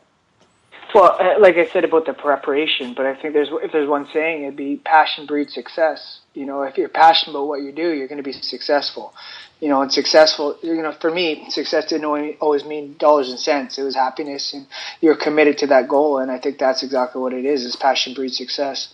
well, 0.95 1.17
uh, 1.19 1.39
like 1.39 1.57
I 1.57 1.67
said 1.67 1.83
about 1.83 2.05
the 2.05 2.13
preparation, 2.13 2.93
but 2.95 3.05
I 3.05 3.13
think 3.15 3.33
there's 3.33 3.49
if 3.51 3.71
there's 3.71 3.87
one 3.87 4.07
saying, 4.11 4.43
it'd 4.43 4.55
be 4.55 4.77
passion 4.77 5.25
breeds 5.25 5.53
success. 5.53 6.19
You 6.33 6.45
know, 6.45 6.63
if 6.63 6.77
you're 6.77 6.89
passionate 6.89 7.31
about 7.33 7.47
what 7.47 7.61
you 7.61 7.71
do, 7.71 7.93
you're 7.93 8.07
going 8.07 8.17
to 8.17 8.23
be 8.23 8.33
successful 8.33 9.13
you 9.59 9.69
know, 9.69 9.81
and 9.81 9.91
successful, 9.91 10.57
you 10.61 10.81
know, 10.81 10.91
for 10.91 11.09
me, 11.09 11.49
success 11.49 11.85
didn't 11.85 12.05
always 12.39 12.65
mean 12.65 12.95
dollars 12.97 13.29
and 13.29 13.39
cents. 13.39 13.77
It 13.77 13.83
was 13.83 13.95
happiness, 13.95 14.53
and 14.53 14.67
you're 15.01 15.15
committed 15.15 15.57
to 15.59 15.67
that 15.67 15.87
goal. 15.87 16.17
And 16.17 16.29
I 16.29 16.39
think 16.39 16.57
that's 16.57 16.83
exactly 16.83 17.21
what 17.21 17.33
it 17.33 17.45
is: 17.45 17.63
is 17.63 17.75
passion 17.75 18.13
breeds 18.13 18.37
success. 18.37 18.93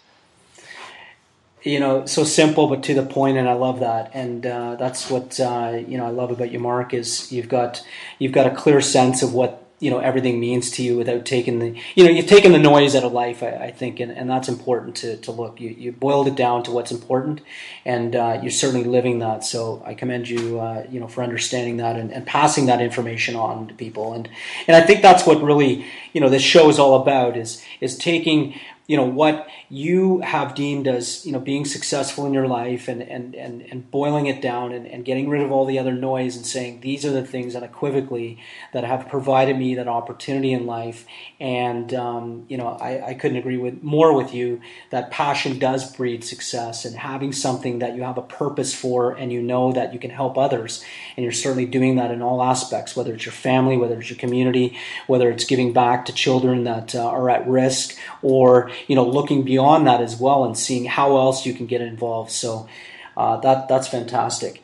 You 1.63 1.79
know, 1.79 2.05
so 2.05 2.23
simple 2.23 2.67
but 2.67 2.83
to 2.83 2.93
the 2.93 3.05
point, 3.05 3.37
and 3.37 3.49
I 3.49 3.53
love 3.53 3.79
that. 3.81 4.11
And 4.13 4.45
uh, 4.45 4.75
that's 4.75 5.09
what 5.09 5.39
uh, 5.39 5.81
you 5.87 5.97
know 5.97 6.05
I 6.05 6.11
love 6.11 6.31
about 6.31 6.51
you, 6.51 6.59
Mark. 6.59 6.93
Is 6.93 7.31
you've 7.31 7.49
got 7.49 7.83
you've 8.19 8.31
got 8.31 8.45
a 8.45 8.55
clear 8.55 8.81
sense 8.81 9.23
of 9.23 9.33
what 9.33 9.65
you 9.81 9.89
know 9.89 9.97
everything 9.97 10.39
means 10.39 10.69
to 10.71 10.83
you 10.83 10.95
without 10.95 11.25
taking 11.25 11.59
the 11.59 11.75
you 11.95 12.05
know 12.05 12.09
you've 12.09 12.27
taken 12.27 12.51
the 12.51 12.59
noise 12.59 12.95
out 12.95 13.03
of 13.03 13.11
life 13.11 13.41
I, 13.41 13.49
I 13.49 13.71
think 13.71 13.99
and, 13.99 14.11
and 14.11 14.29
that's 14.29 14.47
important 14.47 14.95
to, 14.97 15.17
to 15.17 15.31
look. 15.31 15.59
You, 15.59 15.69
you 15.69 15.91
boiled 15.91 16.27
it 16.27 16.35
down 16.35 16.63
to 16.63 16.71
what's 16.71 16.91
important 16.91 17.41
and 17.83 18.15
uh, 18.15 18.39
you're 18.41 18.51
certainly 18.51 18.85
living 18.85 19.19
that. 19.19 19.43
So 19.43 19.81
I 19.85 19.95
commend 19.95 20.29
you 20.29 20.59
uh, 20.59 20.85
you 20.89 20.99
know 20.99 21.07
for 21.07 21.23
understanding 21.23 21.77
that 21.77 21.97
and, 21.97 22.13
and 22.13 22.25
passing 22.25 22.67
that 22.67 22.79
information 22.79 23.35
on 23.35 23.67
to 23.67 23.73
people. 23.73 24.13
And 24.13 24.29
and 24.67 24.77
I 24.77 24.81
think 24.81 25.01
that's 25.01 25.25
what 25.25 25.41
really 25.41 25.85
you 26.13 26.21
know 26.21 26.29
this 26.29 26.43
show 26.43 26.69
is 26.69 26.79
all 26.79 27.01
about 27.01 27.35
is 27.35 27.63
is 27.81 27.97
taking 27.97 28.59
you 28.91 28.97
know 28.97 29.05
what 29.05 29.47
you 29.69 30.19
have 30.19 30.53
deemed 30.53 30.85
as 30.85 31.25
you 31.25 31.31
know 31.31 31.39
being 31.39 31.63
successful 31.63 32.25
in 32.25 32.33
your 32.33 32.45
life 32.45 32.89
and 32.89 33.01
and 33.01 33.33
and, 33.35 33.61
and 33.61 33.89
boiling 33.89 34.25
it 34.25 34.41
down 34.41 34.73
and, 34.73 34.85
and 34.85 35.05
getting 35.05 35.29
rid 35.29 35.41
of 35.41 35.49
all 35.49 35.65
the 35.65 35.79
other 35.79 35.93
noise 35.93 36.35
and 36.35 36.45
saying 36.45 36.81
these 36.81 37.05
are 37.05 37.11
the 37.11 37.25
things 37.25 37.55
unequivocally 37.55 38.37
that 38.73 38.83
have 38.83 39.07
provided 39.07 39.57
me 39.57 39.75
that 39.75 39.87
opportunity 39.87 40.51
in 40.51 40.65
life. 40.65 41.05
And 41.39 41.93
um, 41.93 42.43
you 42.49 42.57
know 42.57 42.67
I, 42.67 43.11
I 43.11 43.13
couldn't 43.13 43.37
agree 43.37 43.55
with 43.55 43.81
more 43.81 44.13
with 44.13 44.33
you 44.33 44.59
that 44.89 45.09
passion 45.09 45.57
does 45.57 45.95
breed 45.95 46.25
success 46.25 46.83
and 46.83 46.97
having 46.97 47.31
something 47.31 47.79
that 47.79 47.95
you 47.95 48.03
have 48.03 48.17
a 48.17 48.21
purpose 48.21 48.73
for 48.73 49.13
and 49.13 49.31
you 49.31 49.41
know 49.41 49.71
that 49.71 49.93
you 49.93 49.99
can 49.99 50.11
help 50.11 50.37
others 50.37 50.83
and 51.15 51.23
you're 51.23 51.31
certainly 51.31 51.65
doing 51.65 51.95
that 51.95 52.11
in 52.11 52.21
all 52.21 52.43
aspects 52.43 52.93
whether 52.97 53.13
it's 53.13 53.25
your 53.25 53.31
family 53.31 53.77
whether 53.77 53.97
it's 53.97 54.09
your 54.09 54.19
community 54.19 54.77
whether 55.07 55.31
it's 55.31 55.45
giving 55.45 55.71
back 55.71 56.03
to 56.03 56.11
children 56.11 56.65
that 56.65 56.93
uh, 56.93 57.07
are 57.07 57.29
at 57.29 57.47
risk 57.47 57.95
or 58.21 58.69
you 58.87 58.95
know 58.95 59.07
looking 59.07 59.43
beyond 59.43 59.87
that 59.87 60.01
as 60.01 60.19
well 60.19 60.45
and 60.45 60.57
seeing 60.57 60.85
how 60.85 61.17
else 61.17 61.45
you 61.45 61.53
can 61.53 61.65
get 61.65 61.81
involved. 61.81 62.31
So 62.31 62.67
uh, 63.15 63.37
that 63.37 63.67
that's 63.67 63.87
fantastic. 63.87 64.63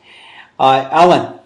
Uh, 0.58 0.88
Alan. 0.90 1.38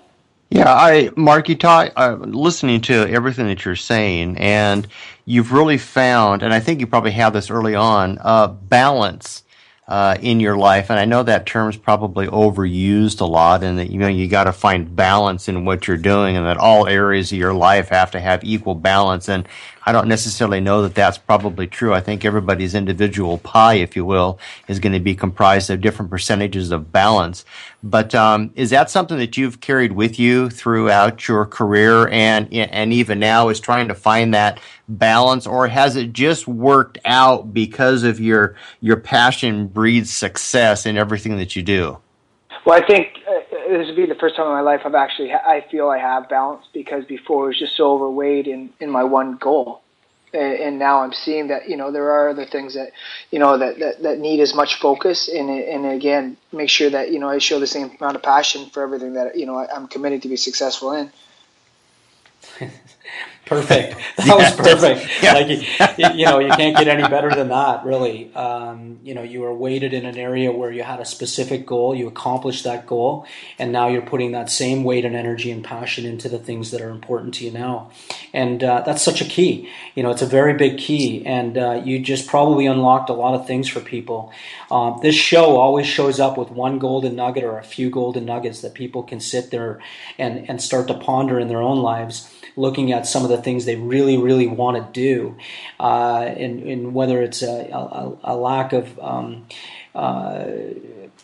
Yeah, 0.51 0.71
I, 0.71 1.09
Mark, 1.17 1.49
you 1.49 1.55
talk, 1.55 1.95
uh, 1.97 2.17
listening 2.21 2.83
to 2.83 3.09
everything 3.09 3.47
that 3.47 3.65
you're 3.65 3.75
saying, 3.75 4.37
and 4.37 4.87
you've 5.25 5.51
really 5.51 5.79
found, 5.79 6.43
and 6.43 6.53
I 6.53 6.61
think 6.61 6.81
you 6.81 6.87
probably 6.87 7.13
have 7.13 7.33
this 7.33 7.49
early 7.49 7.75
on, 7.75 8.19
uh, 8.21 8.49
balance 8.49 9.45
uh, 9.89 10.17
in 10.21 10.41
your 10.41 10.57
life. 10.57 10.91
And 10.91 10.99
I 10.99 11.05
know 11.07 11.23
that 11.23 11.47
term's 11.47 11.77
probably 11.77 12.27
overused 12.27 13.21
a 13.21 13.25
lot, 13.25 13.63
and 13.63 13.79
that 13.79 13.91
you 13.91 13.99
know 13.99 14.09
you 14.09 14.29
got 14.29 14.45
to 14.45 14.53
find 14.53 14.95
balance 14.95 15.49
in 15.49 15.65
what 15.65 15.89
you're 15.89 15.97
doing, 15.97 16.37
and 16.37 16.47
that 16.47 16.59
all 16.59 16.87
areas 16.87 17.33
of 17.33 17.39
your 17.39 17.55
life 17.55 17.89
have 17.89 18.11
to 18.13 18.21
have 18.21 18.45
equal 18.45 18.75
balance. 18.75 19.29
And 19.29 19.49
I 19.85 19.93
don't 19.93 20.09
necessarily 20.09 20.61
know 20.61 20.83
that 20.83 20.95
that's 20.95 21.19
probably 21.19 21.67
true. 21.67 21.93
I 21.93 22.01
think 22.01 22.25
everybody's 22.25 22.75
individual 22.75 23.39
pie, 23.39 23.75
if 23.75 23.97
you 23.97 24.05
will, 24.05 24.39
is 24.69 24.79
going 24.79 24.93
to 24.93 25.01
be 25.01 25.15
comprised 25.15 25.71
of 25.71 25.81
different 25.81 26.11
percentages 26.11 26.71
of 26.71 26.93
balance. 26.93 27.45
But 27.83 28.15
um, 28.15 28.53
is 28.55 28.71
that 28.71 28.91
something 28.91 29.19
that 29.19 29.37
you've 29.37 29.61
carried 29.61 29.93
with 29.93 30.19
you 30.19 30.51
throughout 30.51 31.27
your 31.27 31.47
career, 31.47 32.09
and 32.09 32.53
and 32.53 32.93
even 32.93 33.19
now 33.19 33.49
is 33.49 33.59
trying 33.59 33.89
to 33.89 33.95
find 33.95 34.35
that 34.35 34.61
balance, 34.89 35.47
or 35.47 35.67
has 35.67 35.97
it 35.97 36.13
just 36.13 36.47
worked 36.47 36.99
out 37.05 37.53
because 37.53 38.05
of 38.05 38.21
your 38.21 38.57
your 38.81 38.97
passion 38.97 39.67
breeds 39.67 40.13
success 40.13 40.87
in 40.87 40.97
everything 40.97 41.39
that 41.39 41.57
you 41.57 41.63
do? 41.63 41.99
Well, 42.65 42.81
I 42.81 42.87
think 42.87 43.09
this 43.79 43.87
would 43.87 43.97
be 43.97 44.07
the 44.07 44.15
first 44.15 44.37
time 44.37 44.47
in 44.47 44.53
my 44.53 44.61
life 44.61 44.83
I've 44.85 44.95
actually 44.95 45.33
I 45.33 45.65
feel 45.71 45.89
I 45.89 45.99
have 45.99 46.29
balance 46.29 46.67
because 46.73 47.05
before 47.05 47.45
it 47.45 47.49
was 47.49 47.59
just 47.59 47.77
so 47.77 47.93
overweight 47.93 48.47
in 48.47 48.71
in 48.81 48.91
my 48.91 49.05
one 49.05 49.37
goal, 49.37 49.83
and, 50.35 50.79
now 50.79 51.03
I'm 51.03 51.13
seeing 51.13 51.49
that 51.49 51.69
you 51.69 51.77
know 51.77 51.91
there 51.93 52.11
are 52.11 52.31
other 52.31 52.45
things 52.45 52.75
that 52.75 52.93
you 53.31 53.39
know 53.39 53.59
that 53.59 53.79
that, 53.79 54.03
that 54.03 54.19
need 54.19 54.41
as 54.41 54.55
much 54.55 54.77
focus 54.77 55.29
and 55.29 55.51
and 55.51 55.87
again 55.87 56.37
make 56.53 56.69
sure 56.69 56.91
that 56.91 57.11
you 57.13 57.19
know 57.19 57.29
I 57.29 57.39
show 57.39 57.61
the 57.61 57.67
same 57.67 57.91
amount 57.99 58.17
of 58.17 58.23
passion 58.23 58.71
for 58.71 58.83
everything 58.83 59.15
that 59.15 59.37
you 59.37 59.47
know 59.47 59.57
I, 59.57 59.75
I'm 59.75 59.89
committed 59.89 60.23
to 60.23 60.29
be 60.29 60.37
successful 60.37 60.93
in. 60.93 61.13
perfect. 63.47 63.97
That 64.23 64.37
was 64.37 64.55
perfect. 64.55 65.23
Yeah. 65.23 65.33
Like 65.33 65.49
you, 65.49 66.19
you, 66.21 66.27
know, 66.27 66.39
you 66.39 66.53
can't 66.53 66.77
get 66.77 66.87
any 66.87 67.03
better 67.09 67.31
than 67.31 67.49
that, 67.49 67.85
really. 67.85 68.33
Um, 68.35 69.01
you 69.03 69.15
know, 69.15 69.23
you 69.23 69.41
were 69.41 69.53
weighted 69.53 69.93
in 69.93 70.07
an 70.07 70.17
area 70.17 70.53
where 70.53 70.71
you 70.71 70.83
had 70.85 71.01
a 71.01 71.05
specific 71.05 71.67
goal, 71.67 71.95
you 71.95 72.07
accomplished 72.07 72.63
that 72.65 72.87
goal, 72.87 73.27
and 73.59 73.73
now 73.73 73.89
you're 73.89 74.03
putting 74.03 74.33
that 74.33 74.49
same 74.49 74.85
weight 74.85 75.05
and 75.05 75.17
energy 75.17 75.51
and 75.51 75.65
passion 75.65 76.05
into 76.05 76.29
the 76.29 76.39
things 76.39 76.71
that 76.71 76.81
are 76.81 76.91
important 76.91 77.35
to 77.35 77.45
you 77.45 77.51
now. 77.51 77.91
And 78.33 78.63
uh, 78.63 78.83
that's 78.83 79.03
such 79.03 79.21
a 79.21 79.25
key. 79.25 79.69
You 79.95 80.03
know, 80.05 80.11
it's 80.11 80.23
a 80.23 80.27
very 80.27 80.55
big 80.55 80.79
key, 80.79 81.25
and 81.27 81.59
uh, 81.59 81.83
you 81.85 81.99
just 81.99 82.29
probably 82.29 82.67
unlocked 82.67 83.11
a 83.11 83.15
lot 83.15 83.35
of 83.35 83.47
things 83.47 83.69
for 83.69 83.81
people. 83.81 84.33
Uh, 84.71 84.99
this 85.01 85.17
show 85.17 85.57
always 85.57 85.87
shows 85.87 86.21
up 86.21 86.39
with 86.39 86.51
one 86.51 86.79
golden 86.79 87.17
nugget 87.17 87.45
or 87.45 87.59
a 87.59 87.65
few 87.65 87.91
golden 87.91 88.25
nuggets 88.25 88.61
that 88.61 88.75
people 88.75 89.03
can 89.03 89.19
sit 89.19 89.51
there 89.51 89.81
and 90.19 90.49
and 90.49 90.63
start 90.63 90.87
to 90.89 90.95
ponder 90.95 91.41
in 91.41 91.49
their 91.49 91.63
own 91.63 91.79
lives 91.79 92.33
looking 92.57 92.92
at 92.93 93.07
some 93.07 93.25
of 93.25 93.31
the 93.31 93.39
things 93.39 93.65
they 93.65 93.77
really, 93.77 94.17
really 94.17 94.47
want 94.47 94.77
to 94.77 95.01
do, 95.01 95.37
uh, 95.81 96.21
and, 96.21 96.63
and, 96.63 96.95
whether 96.95 97.23
it's 97.23 97.43
a, 97.43 97.71
a, 97.71 98.17
a 98.25 98.37
lack 98.37 98.73
of 98.73 98.99
um, 99.01 99.47
uh, 99.95 100.45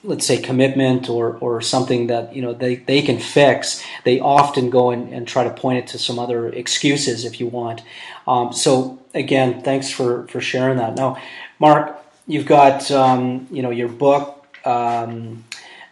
let's 0.04 0.26
say 0.26 0.40
commitment 0.40 1.08
or 1.08 1.36
or 1.38 1.60
something 1.60 2.06
that 2.06 2.34
you 2.34 2.42
know 2.42 2.52
they, 2.52 2.76
they 2.76 3.02
can 3.02 3.18
fix 3.18 3.82
they 4.04 4.20
often 4.20 4.70
go 4.70 4.90
and, 4.90 5.12
and 5.12 5.26
try 5.26 5.44
to 5.44 5.50
point 5.50 5.78
it 5.78 5.86
to 5.86 5.98
some 5.98 6.18
other 6.18 6.48
excuses 6.48 7.24
if 7.24 7.40
you 7.40 7.46
want. 7.46 7.82
Um, 8.26 8.52
so 8.52 8.98
again 9.14 9.62
thanks 9.62 9.90
for 9.90 10.26
for 10.28 10.40
sharing 10.40 10.78
that. 10.78 10.94
Now 10.94 11.20
mark 11.58 11.96
you've 12.26 12.46
got 12.46 12.90
um, 12.90 13.48
you 13.50 13.62
know 13.62 13.70
your 13.70 13.88
book 13.88 14.46
um, 14.64 15.44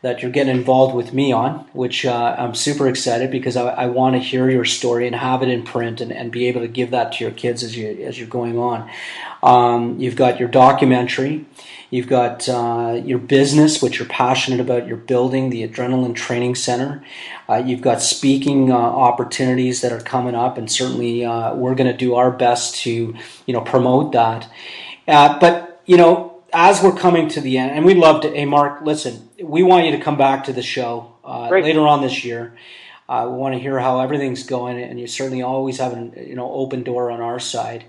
that 0.07 0.22
you're 0.22 0.30
getting 0.30 0.57
involved 0.57 0.94
with 0.94 1.12
me 1.12 1.32
on, 1.32 1.66
which 1.72 2.07
uh, 2.07 2.36
I'm 2.38 2.54
super 2.54 2.86
excited 2.86 3.28
because 3.28 3.57
I, 3.57 3.70
I 3.70 3.86
want 3.86 4.14
to 4.14 4.20
hear 4.20 4.48
your 4.48 4.64
story 4.64 5.09
and 5.09 5.16
have 5.16 5.42
it 5.42 5.48
in 5.48 5.64
print 5.64 6.00
and, 6.00 6.12
and 6.12 6.30
be 6.30 6.46
able 6.46 6.61
to 6.61 6.68
give 6.68 6.92
that 6.92 7.14
to 7.14 7.24
your 7.24 7.32
kids 7.32 7.64
as 7.64 7.76
you 7.76 7.88
as 8.04 8.16
you're 8.16 8.28
going 8.28 8.57
on. 8.57 8.88
Um, 9.42 9.98
you've 9.98 10.14
got 10.14 10.38
your 10.38 10.48
documentary, 10.48 11.44
you've 11.90 12.07
got 12.07 12.48
uh, 12.48 13.02
your 13.04 13.18
business, 13.18 13.82
which 13.82 13.98
you're 13.98 14.07
passionate 14.07 14.61
about. 14.61 14.86
You're 14.86 14.96
building 14.96 15.50
the 15.50 15.66
Adrenaline 15.66 16.14
Training 16.14 16.54
Center. 16.54 17.02
Uh, 17.48 17.57
you've 17.57 17.82
got 17.82 18.00
speaking 18.00 18.70
uh, 18.70 18.76
opportunities 18.76 19.80
that 19.80 19.90
are 19.90 20.00
coming 20.00 20.36
up, 20.36 20.57
and 20.57 20.70
certainly 20.70 21.24
uh, 21.24 21.52
we're 21.57 21.74
going 21.74 21.90
to 21.90 21.96
do 21.96 22.14
our 22.14 22.30
best 22.30 22.76
to 22.82 23.12
you 23.46 23.52
know 23.52 23.61
promote 23.61 24.12
that. 24.12 24.48
Uh, 25.09 25.36
but 25.40 25.82
you 25.84 25.96
know 25.96 26.36
as 26.57 26.82
we're 26.82 26.96
coming 26.96 27.28
to 27.28 27.40
the 27.42 27.59
end, 27.59 27.70
and 27.72 27.84
we'd 27.84 27.98
love 27.98 28.22
to, 28.22 28.30
hey, 28.30 28.46
Mark, 28.46 28.80
listen, 28.80 29.28
we 29.38 29.62
want 29.62 29.84
you 29.84 29.92
to 29.92 30.02
come 30.02 30.16
back 30.16 30.44
to 30.44 30.54
the 30.54 30.62
show 30.62 31.12
uh, 31.22 31.50
later 31.50 31.86
on 31.86 32.00
this 32.00 32.24
year. 32.24 32.57
Uh, 33.07 33.28
we 33.30 33.36
want 33.36 33.54
to 33.54 33.61
hear 33.61 33.78
how 33.78 34.00
everything's 34.00 34.42
going, 34.42 34.80
and 34.80 34.98
you 34.98 35.07
certainly 35.07 35.42
always 35.42 35.76
have 35.78 35.92
an 35.92 36.14
you 36.16 36.34
know 36.34 36.50
open 36.50 36.82
door 36.82 37.11
on 37.11 37.20
our 37.20 37.38
side. 37.38 37.84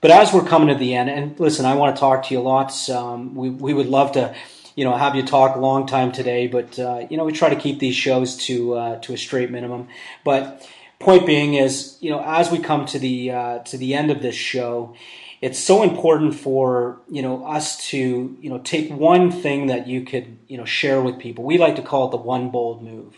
But 0.00 0.10
as 0.10 0.32
we're 0.32 0.44
coming 0.44 0.68
to 0.68 0.74
the 0.74 0.94
end, 0.94 1.10
and 1.10 1.38
listen, 1.38 1.66
I 1.66 1.74
want 1.74 1.94
to 1.94 2.00
talk 2.00 2.24
to 2.24 2.34
you 2.34 2.40
lots. 2.40 2.88
Um, 2.88 3.34
we 3.34 3.50
we 3.50 3.74
would 3.74 3.86
love 3.86 4.12
to, 4.12 4.34
you 4.74 4.84
know, 4.84 4.96
have 4.96 5.14
you 5.14 5.22
talk 5.22 5.54
a 5.54 5.60
long 5.60 5.86
time 5.86 6.10
today, 6.10 6.46
but 6.46 6.78
uh, 6.78 7.06
you 7.10 7.18
know, 7.18 7.24
we 7.24 7.32
try 7.32 7.50
to 7.50 7.56
keep 7.56 7.78
these 7.78 7.94
shows 7.94 8.38
to 8.46 8.74
uh, 8.74 9.00
to 9.00 9.12
a 9.12 9.18
straight 9.18 9.50
minimum. 9.50 9.86
But 10.24 10.66
point 10.98 11.26
being 11.26 11.54
is, 11.54 11.98
you 12.00 12.10
know, 12.10 12.22
as 12.24 12.50
we 12.50 12.58
come 12.58 12.86
to 12.86 12.98
the 12.98 13.30
uh, 13.30 13.58
to 13.64 13.76
the 13.76 13.94
end 13.94 14.10
of 14.10 14.22
this 14.22 14.34
show, 14.34 14.96
it's 15.40 15.58
so 15.58 15.82
important 15.82 16.34
for 16.34 17.00
you 17.08 17.22
know 17.22 17.44
us 17.46 17.88
to 17.88 18.36
you 18.40 18.50
know 18.50 18.58
take 18.58 18.90
one 18.90 19.30
thing 19.30 19.66
that 19.66 19.86
you 19.86 20.02
could 20.02 20.38
you 20.48 20.56
know 20.56 20.64
share 20.64 21.00
with 21.00 21.18
people. 21.18 21.44
We 21.44 21.58
like 21.58 21.76
to 21.76 21.82
call 21.82 22.08
it 22.08 22.10
the 22.10 22.16
one 22.16 22.50
bold 22.50 22.82
move. 22.82 23.16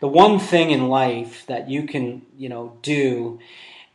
The 0.00 0.08
one 0.08 0.38
thing 0.38 0.70
in 0.70 0.88
life 0.88 1.46
that 1.46 1.68
you 1.68 1.84
can 1.84 2.22
you 2.36 2.48
know 2.48 2.76
do 2.82 3.40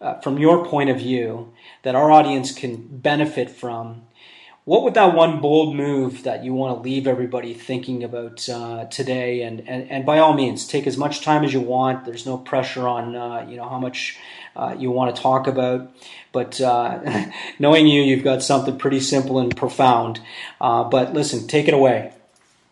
uh, 0.01 0.19
from 0.19 0.37
your 0.37 0.65
point 0.65 0.89
of 0.89 0.97
view 0.97 1.53
that 1.83 1.95
our 1.95 2.11
audience 2.11 2.51
can 2.51 2.75
benefit 2.75 3.49
from. 3.49 4.03
What 4.65 4.83
would 4.83 4.93
that 4.93 5.13
one 5.13 5.41
bold 5.41 5.75
move 5.75 6.23
that 6.23 6.45
you 6.45 6.53
want 6.53 6.77
to 6.77 6.81
leave 6.81 7.05
everybody 7.05 7.53
thinking 7.53 8.01
about 8.01 8.47
uh, 8.47 8.85
today? 8.85 9.41
And, 9.41 9.67
and 9.67 9.91
and 9.91 10.05
by 10.05 10.19
all 10.19 10.33
means, 10.33 10.65
take 10.65 10.87
as 10.87 10.97
much 10.97 11.19
time 11.19 11.43
as 11.43 11.51
you 11.51 11.59
want. 11.59 12.05
There's 12.05 12.25
no 12.25 12.37
pressure 12.37 12.87
on 12.87 13.13
uh, 13.13 13.45
you 13.49 13.57
know 13.57 13.67
how 13.67 13.77
much 13.77 14.17
uh, 14.55 14.73
you 14.77 14.89
want 14.89 15.13
to 15.13 15.21
talk 15.21 15.47
about. 15.47 15.91
But 16.31 16.61
uh, 16.61 17.25
knowing 17.59 17.87
you, 17.87 18.03
you've 18.03 18.23
got 18.23 18.41
something 18.41 18.77
pretty 18.77 19.01
simple 19.01 19.39
and 19.39 19.53
profound. 19.55 20.21
Uh, 20.61 20.85
but 20.85 21.13
listen, 21.13 21.45
take 21.45 21.67
it 21.67 21.73
away. 21.73 22.13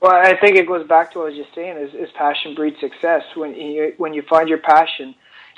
Well, 0.01 0.13
I 0.13 0.37
think 0.37 0.55
it 0.55 0.67
goes 0.67 0.87
back 0.87 1.11
to 1.11 1.19
what 1.19 1.25
I 1.25 1.29
was 1.31 1.37
just 1.37 1.53
saying: 1.53 1.75
is, 1.75 1.93
is 1.93 2.09
passion 2.15 2.55
breeds 2.55 2.79
success. 2.79 3.23
When 3.35 3.53
you 3.53 3.95
when 3.97 4.13
you 4.13 4.21
find 4.21 4.47
your 4.47 4.59
passion, 4.59 5.13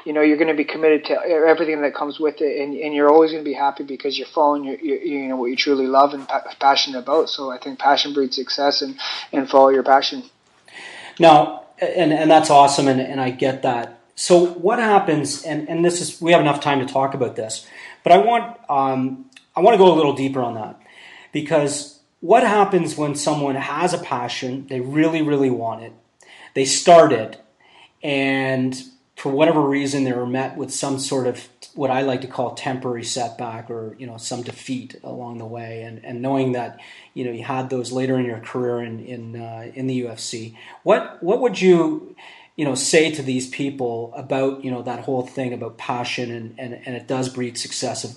you 0.06 0.14
know 0.14 0.22
you're 0.22 0.38
going 0.38 0.50
to 0.50 0.54
be 0.54 0.66
committed 0.66 1.06
to 1.06 1.14
everything 1.22 1.82
that 1.82 1.96
comes 1.96 2.20
with 2.20 2.42
it, 2.42 2.62
and, 2.62 2.76
and 2.76 2.94
you're 2.94 3.10
always 3.10 3.32
going 3.32 3.44
to 3.44 3.50
be 3.50 3.56
happy 3.56 3.84
because 3.84 4.18
you're 4.18 4.28
following 4.28 4.64
your, 4.66 4.76
your, 4.80 4.98
you 4.98 5.28
know 5.28 5.38
what 5.38 5.46
you 5.46 5.56
truly 5.56 5.88
love 5.88 6.14
and 6.14 6.28
pa- 6.28 6.44
passionate 6.60 7.00
about. 7.00 7.30
So 7.30 7.50
I 7.50 7.58
think 7.58 7.80
passion 7.80 8.14
breeds 8.14 8.36
success, 8.36 8.82
and 8.82 9.00
and 9.32 9.50
follow 9.50 9.70
your 9.70 9.84
passion. 9.84 10.24
Now, 11.20 11.66
and 11.80 12.12
and 12.12 12.30
that's 12.30 12.50
awesome, 12.50 12.88
and 12.88 13.00
and 13.00 13.22
I 13.22 13.30
get 13.32 13.62
that. 13.64 14.00
So 14.16 14.46
what 14.46 14.80
happens? 14.80 15.44
And 15.44 15.70
and 15.70 15.84
this 15.84 16.02
is 16.02 16.22
we 16.22 16.32
have 16.32 16.42
enough 16.42 16.60
time 16.60 16.86
to 16.86 16.92
talk 16.92 17.14
about 17.14 17.36
this, 17.36 17.66
but 18.04 18.12
I 18.12 18.18
want 18.18 18.58
um, 18.70 19.26
I 19.56 19.62
want 19.62 19.74
to 19.74 19.78
go 19.78 19.94
a 19.94 19.96
little 19.96 20.14
deeper 20.14 20.42
on 20.42 20.56
that 20.56 20.80
because 21.32 22.00
what 22.20 22.44
happens 22.44 22.96
when 22.96 23.16
someone 23.16 23.56
has 23.56 23.94
a 23.94 23.98
passion, 23.98 24.68
they 24.68 24.82
really 24.82 25.22
really 25.22 25.50
want 25.50 25.84
it, 25.84 25.94
they 26.54 26.66
start 26.66 27.12
it, 27.14 27.40
and 28.04 28.82
for 29.16 29.32
whatever 29.32 29.62
reason 29.62 30.04
they 30.04 30.12
were 30.12 30.26
met 30.26 30.58
with 30.58 30.74
some 30.74 31.00
sort 31.00 31.28
of 31.28 31.48
what 31.76 31.92
I 31.92 32.02
like 32.02 32.22
to 32.22 32.28
call 32.28 32.56
temporary 32.56 33.04
setback 33.04 33.70
or 33.70 33.96
you 34.00 34.08
know 34.08 34.18
some 34.18 34.42
defeat 34.42 35.00
along 35.04 35.38
the 35.38 35.46
way, 35.46 35.84
and 35.84 36.04
and 36.04 36.22
knowing 36.22 36.54
that 36.54 36.80
you 37.14 37.26
know 37.26 37.32
you 37.32 37.44
had 37.44 37.70
those 37.70 37.92
later 37.92 38.20
in 38.20 38.26
your 38.26 38.40
career 38.40 38.82
in 38.82 39.00
in 39.06 39.42
uh, 39.42 39.72
in 39.74 39.88
the 39.88 40.02
UFC, 40.02 40.56
what 40.84 41.22
what 41.22 41.40
would 41.42 41.62
you 41.62 42.16
you 42.56 42.66
know 42.66 42.76
say 42.76 43.12
to 43.12 43.22
these 43.22 43.48
people 43.48 44.14
about 44.16 44.64
you 44.64 44.72
know 44.72 44.82
that 44.82 45.02
whole 45.02 45.26
thing 45.26 45.54
about 45.54 45.78
passion 45.78 46.32
and 46.32 46.56
and, 46.58 46.82
and 46.86 46.96
it 46.96 47.08
does 47.08 47.30
breed 47.30 47.58
success 47.58 48.04
of 48.04 48.16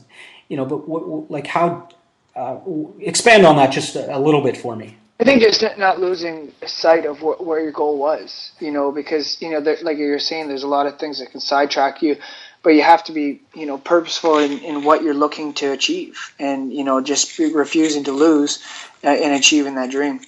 you 0.49 0.57
know 0.57 0.65
but 0.65 0.89
what, 0.89 1.31
like 1.31 1.47
how 1.47 1.89
uh, 2.35 2.59
expand 3.01 3.47
on 3.47 3.57
that 3.57 3.73
just 3.73 3.97
a, 3.97 4.15
a, 4.15 4.21
little 4.21 4.43
bit 4.43 4.57
for 4.57 4.77
me. 4.77 4.97
I 5.19 5.25
think 5.25 5.41
just 5.41 5.65
not 5.79 5.99
losing 5.99 6.53
sight 6.67 7.07
of 7.07 7.21
wh- 7.21 7.41
where 7.41 7.61
your 7.61 7.73
goal 7.73 7.99
was, 7.99 8.53
you 8.61 8.71
know, 8.71 8.93
because 8.93 9.41
you 9.41 9.51
know, 9.51 9.61
there, 9.61 9.79
like 9.83 9.97
you're 9.97 10.19
saying, 10.19 10.49
there's 10.49 10.63
a 10.63 10.69
lot 10.69 10.87
of 10.87 10.99
things 10.99 11.21
that 11.21 11.31
can 11.31 11.41
sidetrack 11.41 12.03
you, 12.03 12.17
but 12.63 12.71
you 12.71 12.83
have 12.83 13.03
to 13.05 13.13
be, 13.13 13.41
you 13.55 13.65
know, 13.65 13.79
purposeful 13.79 14.39
in, 14.39 14.59
in 14.59 14.85
what 14.85 15.03
you're 15.03 15.15
looking 15.15 15.55
to 15.55 15.73
achieve, 15.73 16.35
and 16.39 16.71
you 16.71 16.85
know, 16.85 17.01
just 17.01 17.39
refusing 17.39 18.05
to 18.05 18.13
lose 18.13 18.63
uh, 19.05 19.11
in 19.11 19.33
achieving 19.33 19.77
that 19.77 19.91
dream. 19.91 20.21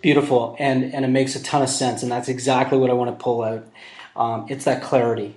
Beautiful, 0.00 0.56
and 0.58 0.92
and 0.92 1.04
it 1.04 1.08
makes 1.08 1.36
a 1.36 1.42
ton 1.42 1.62
of 1.62 1.68
sense, 1.68 2.02
and 2.02 2.10
that's 2.10 2.28
exactly 2.28 2.78
what 2.78 2.90
I 2.90 2.94
want 2.94 3.16
to 3.16 3.22
pull 3.22 3.42
out. 3.42 3.64
Um, 4.16 4.46
it's 4.48 4.64
that 4.64 4.82
clarity 4.82 5.36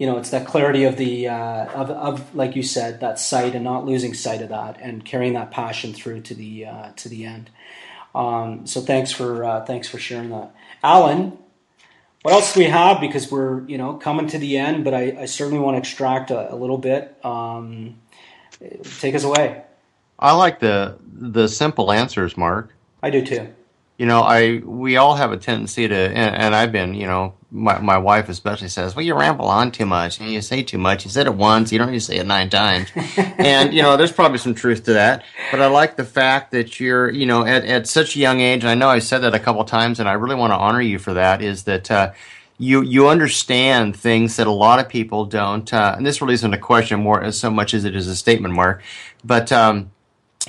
you 0.00 0.06
know, 0.06 0.16
it's 0.16 0.30
that 0.30 0.46
clarity 0.46 0.84
of 0.84 0.96
the 0.96 1.28
uh, 1.28 1.66
of, 1.74 1.90
of 1.90 2.34
like 2.34 2.56
you 2.56 2.62
said, 2.62 3.00
that 3.00 3.18
sight 3.18 3.54
and 3.54 3.62
not 3.62 3.84
losing 3.84 4.14
sight 4.14 4.40
of 4.40 4.48
that, 4.48 4.78
and 4.80 5.04
carrying 5.04 5.34
that 5.34 5.50
passion 5.50 5.92
through 5.92 6.22
to 6.22 6.34
the 6.34 6.64
uh, 6.64 6.92
to 6.96 7.10
the 7.10 7.26
end. 7.26 7.50
Um, 8.14 8.66
so 8.66 8.80
thanks 8.80 9.12
for 9.12 9.44
uh, 9.44 9.66
thanks 9.66 9.88
for 9.88 9.98
sharing 9.98 10.30
that, 10.30 10.54
Alan. 10.82 11.36
What 12.22 12.32
else 12.32 12.54
do 12.54 12.60
we 12.60 12.66
have? 12.66 12.98
Because 12.98 13.30
we're 13.30 13.60
you 13.68 13.76
know 13.76 13.92
coming 13.92 14.26
to 14.28 14.38
the 14.38 14.56
end, 14.56 14.84
but 14.84 14.94
I, 14.94 15.18
I 15.20 15.24
certainly 15.26 15.62
want 15.62 15.74
to 15.74 15.78
extract 15.80 16.30
a, 16.30 16.50
a 16.50 16.56
little 16.56 16.78
bit. 16.78 17.14
Um, 17.22 18.00
take 19.00 19.14
us 19.14 19.24
away. 19.24 19.64
I 20.18 20.32
like 20.32 20.60
the 20.60 20.96
the 21.12 21.46
simple 21.46 21.92
answers, 21.92 22.38
Mark. 22.38 22.74
I 23.02 23.10
do 23.10 23.22
too 23.22 23.54
you 24.00 24.06
know, 24.06 24.22
I 24.22 24.62
we 24.64 24.96
all 24.96 25.14
have 25.16 25.30
a 25.30 25.36
tendency 25.36 25.86
to, 25.86 25.94
and, 25.94 26.34
and, 26.34 26.54
I've 26.54 26.72
been, 26.72 26.94
you 26.94 27.06
know, 27.06 27.34
my 27.50 27.78
my 27.80 27.98
wife 27.98 28.30
especially 28.30 28.68
says, 28.68 28.96
"Well, 28.96 29.04
you 29.04 29.14
ramble 29.14 29.44
on 29.44 29.72
too 29.72 29.84
much, 29.84 30.18
and 30.18 30.30
you 30.30 30.40
say 30.40 30.62
too 30.62 30.78
much. 30.78 31.04
You 31.04 31.10
said 31.10 31.26
it 31.26 31.34
once, 31.34 31.70
you 31.70 31.76
don't 31.78 31.90
need 31.90 31.98
to 31.98 32.04
say 32.06 32.16
it 32.16 32.26
nine 32.26 32.48
times." 32.48 32.88
and 33.18 33.74
you 33.74 33.82
know, 33.82 33.98
there's 33.98 34.10
probably 34.10 34.38
some 34.38 34.54
truth 34.54 34.84
to 34.84 34.94
that. 34.94 35.22
But 35.50 35.60
I 35.60 35.66
like 35.66 35.96
the 35.96 36.06
fact 36.06 36.50
that 36.52 36.80
you're, 36.80 37.10
you 37.10 37.26
know, 37.26 37.44
at 37.44 37.66
at 37.66 37.86
such 37.86 38.16
a 38.16 38.18
young 38.18 38.40
age. 38.40 38.62
And 38.62 38.70
I 38.70 38.74
know 38.74 38.88
I 38.88 39.00
said 39.00 39.18
that 39.18 39.34
a 39.34 39.38
couple 39.38 39.62
times, 39.66 40.00
and 40.00 40.08
I 40.08 40.14
really 40.14 40.34
want 40.34 40.52
to 40.52 40.56
honor 40.56 40.80
you 40.80 40.98
for 40.98 41.12
that. 41.12 41.42
Is 41.42 41.64
that 41.64 41.90
uh, 41.90 42.12
you 42.56 42.80
you 42.80 43.06
understand 43.06 43.94
things 43.96 44.36
that 44.36 44.46
a 44.46 44.50
lot 44.50 44.80
of 44.80 44.88
people 44.88 45.26
don't, 45.26 45.70
uh, 45.74 45.92
and 45.94 46.06
this 46.06 46.22
really 46.22 46.32
isn't 46.32 46.54
a 46.54 46.58
question 46.58 47.00
more 47.00 47.22
as 47.22 47.38
so 47.38 47.50
much 47.50 47.74
as 47.74 47.84
it 47.84 47.94
is 47.94 48.06
a 48.06 48.16
statement, 48.16 48.54
Mark. 48.54 48.82
But 49.22 49.52
um, 49.52 49.90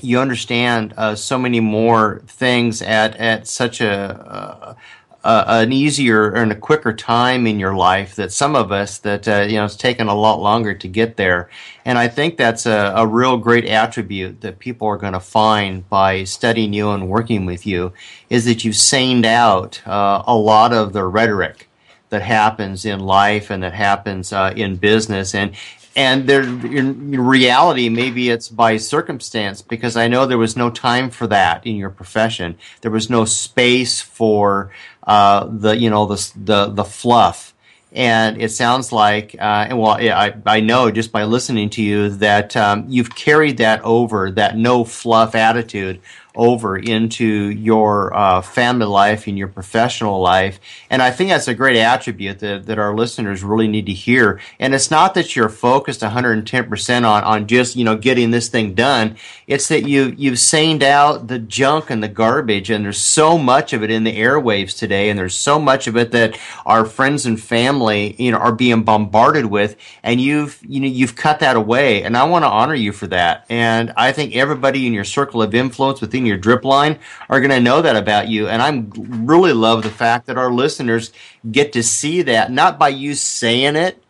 you 0.02 0.20
understand 0.20 0.94
uh, 0.98 1.16
so 1.16 1.38
many 1.38 1.60
more 1.60 2.22
things 2.28 2.82
at 2.82 3.16
at 3.18 3.48
such 3.48 3.82
a 3.82 4.76
uh, 5.24 5.44
an 5.48 5.72
easier 5.72 6.34
and 6.34 6.52
a 6.52 6.56
quicker 6.56 6.92
time 6.94 7.46
in 7.46 7.60
your 7.60 7.76
life 7.76 8.16
that 8.16 8.32
some 8.32 8.56
of 8.56 8.72
us 8.72 8.98
that 9.00 9.28
uh, 9.28 9.42
you 9.42 9.56
know 9.56 9.66
it's 9.66 9.76
taken 9.76 10.08
a 10.08 10.16
lot 10.16 10.42
longer 10.42 10.74
to 10.74 10.88
get 10.88 11.18
there. 11.18 11.50
And 11.84 11.98
i 11.98 12.08
think 12.08 12.38
that's 12.38 12.66
a, 12.66 12.94
a 12.96 13.06
real 13.06 13.38
great 13.38 13.66
attribute 13.66 14.42
that 14.42 14.60
people 14.60 14.88
are 14.88 14.98
going 14.98 15.14
to 15.14 15.20
find 15.20 15.88
by 15.90 16.24
studying 16.24 16.74
you 16.74 16.92
and 16.92 17.10
working 17.10 17.46
with 17.46 17.66
you 17.66 17.94
is 18.30 18.46
that 18.46 18.64
you've 18.64 18.78
saned 18.78 19.26
out 19.26 19.86
uh, 19.88 20.24
a 20.26 20.36
lot 20.36 20.74
of 20.74 20.94
the 20.94 21.04
rhetoric 21.04 21.68
that 22.12 22.22
happens 22.22 22.86
in 22.86 23.00
life 23.00 23.50
and 23.50 23.64
that 23.64 23.74
happens 23.74 24.32
uh, 24.32 24.54
in 24.56 24.76
business. 24.76 25.34
And 25.34 25.56
and 25.96 26.28
there 26.28 26.44
in 26.44 27.20
reality 27.20 27.90
maybe 27.90 28.30
it's 28.30 28.48
by 28.48 28.78
circumstance 28.78 29.62
because 29.62 29.98
i 29.98 30.08
know 30.08 30.26
there 30.26 30.38
was 30.38 30.56
no 30.56 30.70
time 30.70 31.10
for 31.10 31.28
that 31.28 31.66
in 31.66 31.76
your 31.76 31.90
profession. 31.90 32.58
There 32.82 32.92
was 32.92 33.10
no 33.10 33.26
space 33.26 34.02
for 34.02 34.72
uh, 35.04 35.46
the 35.46 35.78
you 35.78 35.90
know 35.90 36.06
the 36.06 36.32
the, 36.36 36.66
the 36.68 36.84
fluff. 36.84 37.54
And 37.94 38.42
it 38.42 38.52
sounds 38.52 38.94
like 38.94 39.36
uh, 39.38 39.68
and 39.70 39.80
well 39.80 39.92
I, 39.92 40.34
I 40.46 40.62
know 40.62 40.92
just 40.92 41.12
by 41.12 41.26
listening 41.26 41.70
to 41.72 41.82
you 41.82 42.10
that 42.10 42.56
um, 42.56 42.86
you've 42.88 43.14
carried 43.14 43.58
that 43.58 43.82
over 43.84 44.32
that 44.32 44.58
no 44.58 44.86
fluff 44.86 45.36
attitude 45.36 46.00
over 46.36 46.78
into 46.78 47.26
your 47.26 48.16
uh, 48.16 48.42
family 48.42 48.86
life 48.86 49.28
and 49.28 49.38
your 49.38 49.48
professional 49.48 50.22
life. 50.22 50.60
And 50.90 51.02
I 51.02 51.12
think 51.12 51.30
that's 51.30 51.48
a 51.48 51.54
great 51.54 51.78
attribute 51.78 52.40
that, 52.40 52.66
that 52.66 52.80
our 52.80 52.96
listeners 52.96 53.44
really 53.44 53.68
need 53.68 53.86
to 53.88 53.94
hear. 53.94 54.40
And 54.60 54.74
it's 54.74 54.90
not 54.90 55.14
that 55.16 55.36
you're 55.36 55.50
focused 55.50 56.02
110% 56.02 56.96
on, 57.06 57.24
on 57.24 57.48
just, 57.48 57.76
you 57.76 57.84
know, 57.84 57.98
getting 57.98 58.32
this 58.32 58.48
thing 58.48 58.74
done. 58.74 59.18
It's 59.48 59.68
that 59.68 59.88
you, 59.88 60.14
you've 60.18 60.40
saned 60.40 60.84
out 60.84 61.28
the 61.28 61.40
junk 61.40 61.90
and 61.90 62.02
the 62.02 62.08
garbage. 62.08 62.70
And 62.70 62.86
there's 62.86 63.02
so 63.02 63.38
much 63.38 63.74
of 63.74 63.84
it 63.84 63.92
in 63.92 64.04
the 64.04 64.18
airwaves 64.18 64.78
today. 64.78 65.10
And 65.10 65.20
there's 65.20 65.36
so 65.36 65.60
much 65.60 65.88
of 65.88 65.98
it 65.98 66.12
that 66.12 66.40
our 66.66 66.86
friends 66.86 67.26
and 67.26 67.42
family, 67.42 68.16
you 68.18 68.32
know, 68.32 68.38
are 68.38 68.54
being 68.54 68.84
bombarded 68.84 69.46
with. 69.48 69.76
And 70.04 70.22
you've, 70.22 70.60
you 70.68 70.80
know, 70.80 70.88
you've 70.88 71.16
cut 71.16 71.40
that 71.40 71.56
away. 71.56 72.04
And 72.04 72.16
I 72.16 72.24
want 72.24 72.44
to 72.44 72.50
honor 72.50 72.76
you 72.76 72.92
for 72.92 73.08
that. 73.08 73.46
And 73.50 73.92
I 73.98 74.12
think 74.12 74.36
everybody 74.36 74.88
in 74.88 74.94
your 74.94 75.04
circle 75.04 75.42
of 75.42 75.54
influence 75.54 76.00
within 76.02 76.21
your 76.26 76.38
drip 76.38 76.64
line 76.64 77.00
are 77.30 77.40
going 77.40 77.52
to 77.52 77.60
know 77.60 77.82
that 77.82 77.96
about 77.96 78.28
you. 78.28 78.48
And 78.48 78.62
I 78.62 78.86
really 78.96 79.54
love 79.54 79.84
the 79.84 79.90
fact 79.90 80.28
that 80.28 80.38
our 80.38 80.52
listeners 80.52 81.12
get 81.50 81.74
to 81.74 81.84
see 81.84 82.22
that, 82.24 82.52
not 82.52 82.80
by 82.80 82.90
you 82.90 83.16
saying 83.16 83.76
it, 83.76 84.02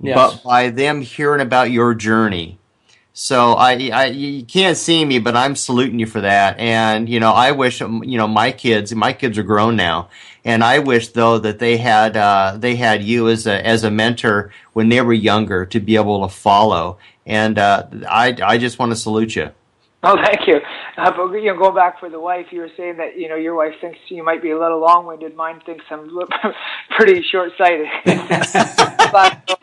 yes. 0.00 0.14
but 0.14 0.42
by 0.42 0.70
them 0.70 1.02
hearing 1.02 1.40
about 1.40 1.70
your 1.70 1.94
journey. 1.94 2.58
So 3.18 3.54
I, 3.54 3.90
I, 3.94 4.04
you 4.08 4.44
can't 4.44 4.76
see 4.76 5.02
me, 5.02 5.20
but 5.20 5.34
I'm 5.34 5.56
saluting 5.56 5.98
you 5.98 6.04
for 6.04 6.20
that. 6.20 6.58
And 6.58 7.08
you 7.08 7.18
know, 7.18 7.32
I 7.32 7.52
wish 7.52 7.80
you 7.80 8.18
know 8.18 8.28
my 8.28 8.52
kids. 8.52 8.94
My 8.94 9.14
kids 9.14 9.38
are 9.38 9.42
grown 9.42 9.74
now, 9.74 10.10
and 10.44 10.62
I 10.62 10.80
wish 10.80 11.08
though 11.08 11.38
that 11.38 11.58
they 11.58 11.78
had 11.78 12.14
uh, 12.14 12.58
they 12.58 12.76
had 12.76 13.02
you 13.02 13.30
as 13.30 13.46
a 13.46 13.66
as 13.66 13.84
a 13.84 13.90
mentor 13.90 14.52
when 14.74 14.90
they 14.90 15.00
were 15.00 15.14
younger 15.14 15.64
to 15.64 15.80
be 15.80 15.96
able 15.96 16.28
to 16.28 16.34
follow. 16.34 16.98
And 17.24 17.58
uh, 17.58 17.86
I 18.06 18.36
I 18.44 18.58
just 18.58 18.78
want 18.78 18.92
to 18.92 18.96
salute 18.96 19.34
you. 19.34 19.50
Oh, 20.02 20.16
thank 20.22 20.46
you. 20.46 20.60
Uh, 20.96 21.10
but 21.10 21.30
you 21.32 21.52
know, 21.52 21.58
going 21.58 21.74
back 21.74 22.00
for 22.00 22.08
the 22.08 22.18
wife, 22.18 22.46
you 22.50 22.60
were 22.60 22.70
saying 22.76 22.96
that 22.96 23.18
you 23.18 23.28
know 23.28 23.36
your 23.36 23.54
wife 23.54 23.74
thinks 23.80 23.98
you 24.08 24.24
might 24.24 24.42
be 24.42 24.50
a 24.50 24.58
little 24.58 24.80
long-winded. 24.80 25.36
Mine 25.36 25.60
thinks 25.66 25.84
I'm 25.90 26.10
pretty 26.96 27.22
short-sighted. 27.22 27.86
but, 29.12 29.58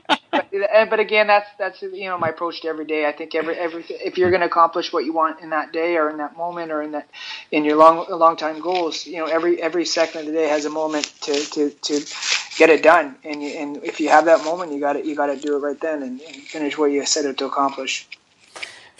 but 0.89 0.99
again, 0.99 1.25
that's 1.25 1.49
that's 1.57 1.81
you 1.81 2.05
know 2.05 2.19
my 2.19 2.29
approach 2.29 2.61
to 2.61 2.67
every 2.67 2.85
day. 2.85 3.07
I 3.07 3.13
think 3.13 3.33
every 3.33 3.55
every 3.55 3.83
if 3.89 4.17
you're 4.17 4.29
going 4.29 4.41
to 4.41 4.47
accomplish 4.47 4.93
what 4.93 5.05
you 5.05 5.13
want 5.13 5.41
in 5.41 5.49
that 5.49 5.73
day 5.73 5.97
or 5.97 6.11
in 6.11 6.17
that 6.17 6.37
moment 6.37 6.71
or 6.71 6.83
in 6.83 6.91
that 6.91 7.09
in 7.51 7.65
your 7.65 7.77
long 7.77 8.05
long 8.09 8.37
time 8.37 8.61
goals, 8.61 9.07
you 9.07 9.17
know 9.17 9.25
every 9.25 9.59
every 9.59 9.85
second 9.85 10.21
of 10.21 10.27
the 10.27 10.33
day 10.33 10.47
has 10.47 10.65
a 10.65 10.69
moment 10.69 11.05
to 11.21 11.33
to 11.33 11.71
to 11.71 12.05
get 12.57 12.69
it 12.69 12.83
done. 12.83 13.15
And 13.23 13.41
you, 13.41 13.49
and 13.49 13.77
if 13.77 13.99
you 13.99 14.09
have 14.09 14.25
that 14.25 14.43
moment, 14.45 14.71
you 14.71 14.79
got 14.79 14.93
to 14.93 15.03
you 15.03 15.15
got 15.15 15.27
to 15.27 15.37
do 15.37 15.55
it 15.55 15.59
right 15.59 15.79
then 15.79 16.03
and, 16.03 16.21
and 16.21 16.35
finish 16.43 16.77
what 16.77 16.91
you 16.91 17.03
set 17.07 17.25
out 17.25 17.37
to 17.37 17.45
accomplish 17.45 18.07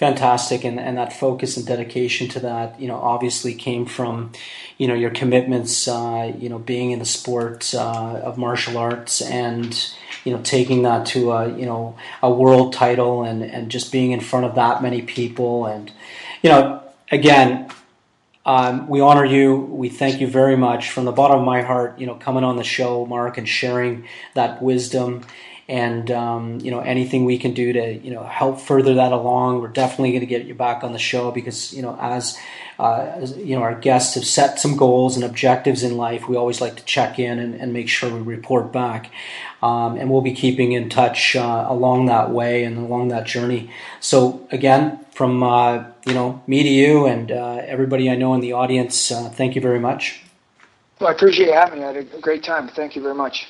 fantastic 0.04 0.66
and, 0.66 0.80
and 0.80 0.98
that 0.98 1.14
focus 1.14 1.56
and 1.56 1.66
dedication 1.66 2.28
to 2.28 2.40
that 2.42 2.78
you 2.78 2.90
know 2.90 2.98
obviously 2.98 3.54
came 3.54 3.86
from 3.86 4.32
you 4.78 4.86
know 4.86 4.94
your 4.94 5.10
commitments 5.12 5.88
uh, 5.88 6.34
you 6.38 6.50
know 6.50 6.60
being 6.60 6.92
in 6.92 7.00
the 7.00 7.06
sport 7.06 7.74
uh, 7.74 8.20
of 8.28 8.38
martial 8.38 8.78
arts 8.78 9.22
and 9.22 9.94
you 10.26 10.34
know 10.34 10.42
taking 10.42 10.84
that 10.84 11.06
to 11.06 11.32
a 11.32 11.58
you 11.58 11.66
know 11.66 11.96
a 12.22 12.30
world 12.30 12.74
title 12.74 13.24
and 13.24 13.42
and 13.44 13.72
just 13.72 13.94
being 13.94 14.12
in 14.12 14.20
front 14.20 14.46
of 14.46 14.56
that 14.56 14.84
many 14.84 15.02
people 15.02 15.66
and 15.66 15.92
you 16.42 16.50
know 16.50 16.84
again 17.10 17.70
um, 18.46 18.90
we 18.90 19.00
honor 19.00 19.24
you. 19.24 19.56
We 19.56 19.88
thank 19.88 20.20
you 20.20 20.28
very 20.28 20.58
much 20.58 20.92
from 20.92 21.06
the 21.06 21.14
bottom 21.14 21.40
of 21.40 21.46
my 21.46 21.62
heart. 21.62 21.98
You 21.98 22.08
know, 22.08 22.16
coming 22.16 22.44
on 22.44 22.58
the 22.58 22.64
show, 22.66 23.06
Mark, 23.06 23.38
and 23.38 23.48
sharing 23.48 24.06
that 24.34 24.62
wisdom 24.62 25.24
and 25.74 26.12
um, 26.12 26.60
you 26.60 26.70
know 26.70 26.82
anything 26.82 27.26
we 27.26 27.40
can 27.40 27.52
do 27.52 27.74
to 27.74 27.94
you 27.98 28.12
know 28.12 28.24
help 28.24 28.62
further 28.62 28.94
that 28.94 29.12
along 29.12 29.60
we're 29.60 29.68
definitely 29.68 30.12
going 30.12 30.22
to 30.22 30.28
get 30.28 30.46
you 30.46 30.54
back 30.54 30.84
on 30.84 30.94
the 30.94 31.00
show 31.00 31.32
because 31.32 31.74
you 31.74 31.82
know 31.82 31.98
as, 32.00 32.38
uh, 32.78 33.12
as, 33.16 33.36
you 33.38 33.56
know 33.56 33.64
our 33.64 33.74
guests 33.74 34.14
have 34.14 34.24
set 34.24 34.60
some 34.60 34.78
goals 34.78 35.16
and 35.16 35.26
objectives 35.26 35.82
in 35.82 35.98
life 35.98 36.30
we 36.30 36.36
always 36.36 36.62
like 36.62 36.76
to 36.76 36.86
check 36.86 37.18
in 37.18 37.40
and, 37.40 37.56
and 37.56 37.74
make 37.74 37.90
sure 37.90 38.14
we 38.14 38.22
report 38.22 38.72
back. 38.72 39.12
Um, 39.64 39.96
and 39.98 40.12
we'll 40.12 40.22
be 40.22 40.34
keeping 40.34 40.74
in 40.74 40.90
touch 40.90 41.38
uh, 41.38 41.66
along 41.70 42.08
that 42.08 42.32
way 42.32 42.66
and 42.66 42.78
along 42.78 43.08
that 43.08 43.26
journey. 43.26 43.72
So 44.02 44.46
again 44.52 45.00
from 45.12 45.42
uh, 45.42 45.86
you 46.06 46.14
know 46.14 46.44
me 46.46 46.62
to 46.62 46.70
you 46.70 47.08
and 47.08 47.32
uh, 47.32 47.62
everybody 47.66 48.12
i 48.12 48.16
know 48.16 48.36
in 48.36 48.42
the 48.42 48.54
audience 48.54 49.12
uh, 49.12 49.30
thank 49.30 49.56
you 49.56 49.62
very 49.62 49.80
much. 49.80 50.22
Well, 51.00 51.10
i 51.10 51.14
appreciate 51.14 51.52
having 51.52 51.80
me. 51.80 51.86
I 51.86 51.94
had 51.94 51.98
a 52.14 52.22
great 52.22 52.44
time. 52.44 52.68
Thank 52.68 52.96
you 52.96 53.02
very 53.02 53.16
much 53.16 53.48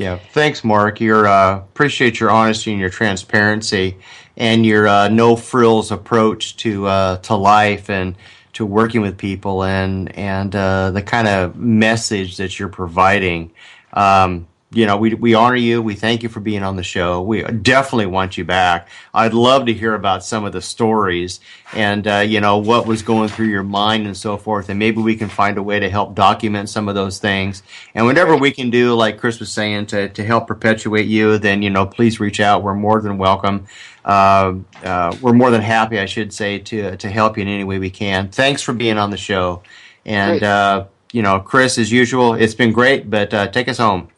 yeah, 0.00 0.16
thanks, 0.16 0.64
Mark. 0.64 0.98
Your 0.98 1.26
uh, 1.26 1.58
appreciate 1.58 2.20
your 2.20 2.30
honesty 2.30 2.70
and 2.70 2.80
your 2.80 2.88
transparency, 2.88 3.98
and 4.34 4.64
your 4.64 4.88
uh, 4.88 5.08
no 5.08 5.36
frills 5.36 5.92
approach 5.92 6.56
to 6.56 6.86
uh, 6.86 7.16
to 7.18 7.34
life 7.34 7.90
and 7.90 8.16
to 8.54 8.64
working 8.64 9.02
with 9.02 9.18
people, 9.18 9.62
and 9.62 10.16
and 10.16 10.56
uh, 10.56 10.90
the 10.90 11.02
kind 11.02 11.28
of 11.28 11.54
message 11.54 12.38
that 12.38 12.58
you're 12.58 12.70
providing. 12.70 13.52
Um, 13.92 14.46
you 14.72 14.86
know, 14.86 14.96
we, 14.96 15.14
we 15.14 15.34
honor 15.34 15.56
you. 15.56 15.82
We 15.82 15.96
thank 15.96 16.22
you 16.22 16.28
for 16.28 16.38
being 16.38 16.62
on 16.62 16.76
the 16.76 16.84
show. 16.84 17.20
We 17.20 17.42
definitely 17.42 18.06
want 18.06 18.38
you 18.38 18.44
back. 18.44 18.88
I'd 19.12 19.34
love 19.34 19.66
to 19.66 19.72
hear 19.72 19.94
about 19.94 20.22
some 20.22 20.44
of 20.44 20.52
the 20.52 20.62
stories 20.62 21.40
and, 21.72 22.06
uh, 22.06 22.18
you 22.18 22.40
know, 22.40 22.58
what 22.58 22.86
was 22.86 23.02
going 23.02 23.30
through 23.30 23.48
your 23.48 23.64
mind 23.64 24.06
and 24.06 24.16
so 24.16 24.36
forth. 24.36 24.68
And 24.68 24.78
maybe 24.78 25.02
we 25.02 25.16
can 25.16 25.28
find 25.28 25.58
a 25.58 25.62
way 25.62 25.80
to 25.80 25.90
help 25.90 26.14
document 26.14 26.68
some 26.68 26.88
of 26.88 26.94
those 26.94 27.18
things. 27.18 27.64
And 27.96 28.06
whatever 28.06 28.36
we 28.36 28.52
can 28.52 28.70
do, 28.70 28.94
like 28.94 29.18
Chris 29.18 29.40
was 29.40 29.50
saying, 29.50 29.86
to, 29.86 30.08
to 30.10 30.24
help 30.24 30.46
perpetuate 30.46 31.06
you, 31.06 31.36
then, 31.38 31.62
you 31.62 31.70
know, 31.70 31.84
please 31.84 32.20
reach 32.20 32.38
out. 32.38 32.62
We're 32.62 32.74
more 32.74 33.00
than 33.00 33.18
welcome. 33.18 33.66
Uh, 34.04 34.54
uh, 34.84 35.16
we're 35.20 35.32
more 35.32 35.50
than 35.50 35.62
happy, 35.62 35.98
I 35.98 36.06
should 36.06 36.32
say, 36.32 36.60
to, 36.60 36.96
to 36.96 37.10
help 37.10 37.36
you 37.36 37.42
in 37.42 37.48
any 37.48 37.64
way 37.64 37.80
we 37.80 37.90
can. 37.90 38.28
Thanks 38.28 38.62
for 38.62 38.72
being 38.72 38.98
on 38.98 39.10
the 39.10 39.16
show. 39.16 39.64
And, 40.06 40.44
uh, 40.44 40.86
you 41.12 41.22
know, 41.22 41.40
Chris, 41.40 41.76
as 41.76 41.90
usual, 41.90 42.34
it's 42.34 42.54
been 42.54 42.70
great, 42.70 43.10
but 43.10 43.34
uh, 43.34 43.48
take 43.48 43.68
us 43.68 43.78
home. 43.78 44.08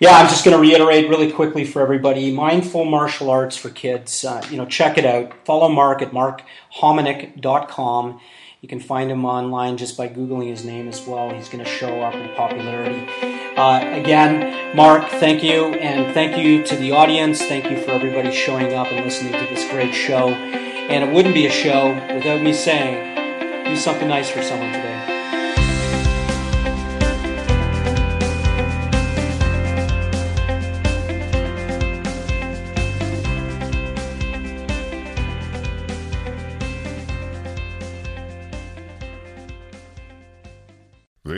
Yeah, 0.00 0.16
I'm 0.16 0.28
just 0.28 0.44
going 0.44 0.56
to 0.56 0.60
reiterate 0.60 1.08
really 1.08 1.30
quickly 1.30 1.64
for 1.64 1.80
everybody. 1.80 2.32
Mindful 2.32 2.84
martial 2.84 3.30
arts 3.30 3.56
for 3.56 3.70
kids. 3.70 4.24
Uh, 4.24 4.44
you 4.50 4.56
know, 4.56 4.66
check 4.66 4.98
it 4.98 5.06
out. 5.06 5.32
Follow 5.44 5.68
Mark 5.68 6.02
at 6.02 6.10
markhominick.com. 6.10 8.20
You 8.60 8.68
can 8.68 8.80
find 8.80 9.10
him 9.10 9.24
online 9.24 9.76
just 9.76 9.96
by 9.96 10.08
googling 10.08 10.48
his 10.48 10.64
name 10.64 10.88
as 10.88 11.04
well. 11.06 11.34
He's 11.34 11.48
going 11.48 11.64
to 11.64 11.70
show 11.70 12.00
up 12.00 12.14
in 12.14 12.32
popularity. 12.36 13.08
Uh, 13.56 14.00
again, 14.00 14.76
Mark, 14.76 15.08
thank 15.08 15.42
you, 15.42 15.74
and 15.74 16.14
thank 16.14 16.38
you 16.38 16.62
to 16.64 16.76
the 16.76 16.92
audience. 16.92 17.42
Thank 17.42 17.70
you 17.70 17.80
for 17.82 17.90
everybody 17.90 18.32
showing 18.32 18.72
up 18.72 18.86
and 18.86 19.04
listening 19.04 19.32
to 19.32 19.52
this 19.52 19.68
great 19.70 19.92
show. 19.92 20.28
And 20.28 21.02
it 21.02 21.12
wouldn't 21.12 21.34
be 21.34 21.46
a 21.46 21.50
show 21.50 21.92
without 22.14 22.40
me 22.40 22.52
saying, 22.52 23.64
do 23.64 23.76
something 23.76 24.08
nice 24.08 24.30
for 24.30 24.42
someone 24.42 24.72
today. 24.72 25.11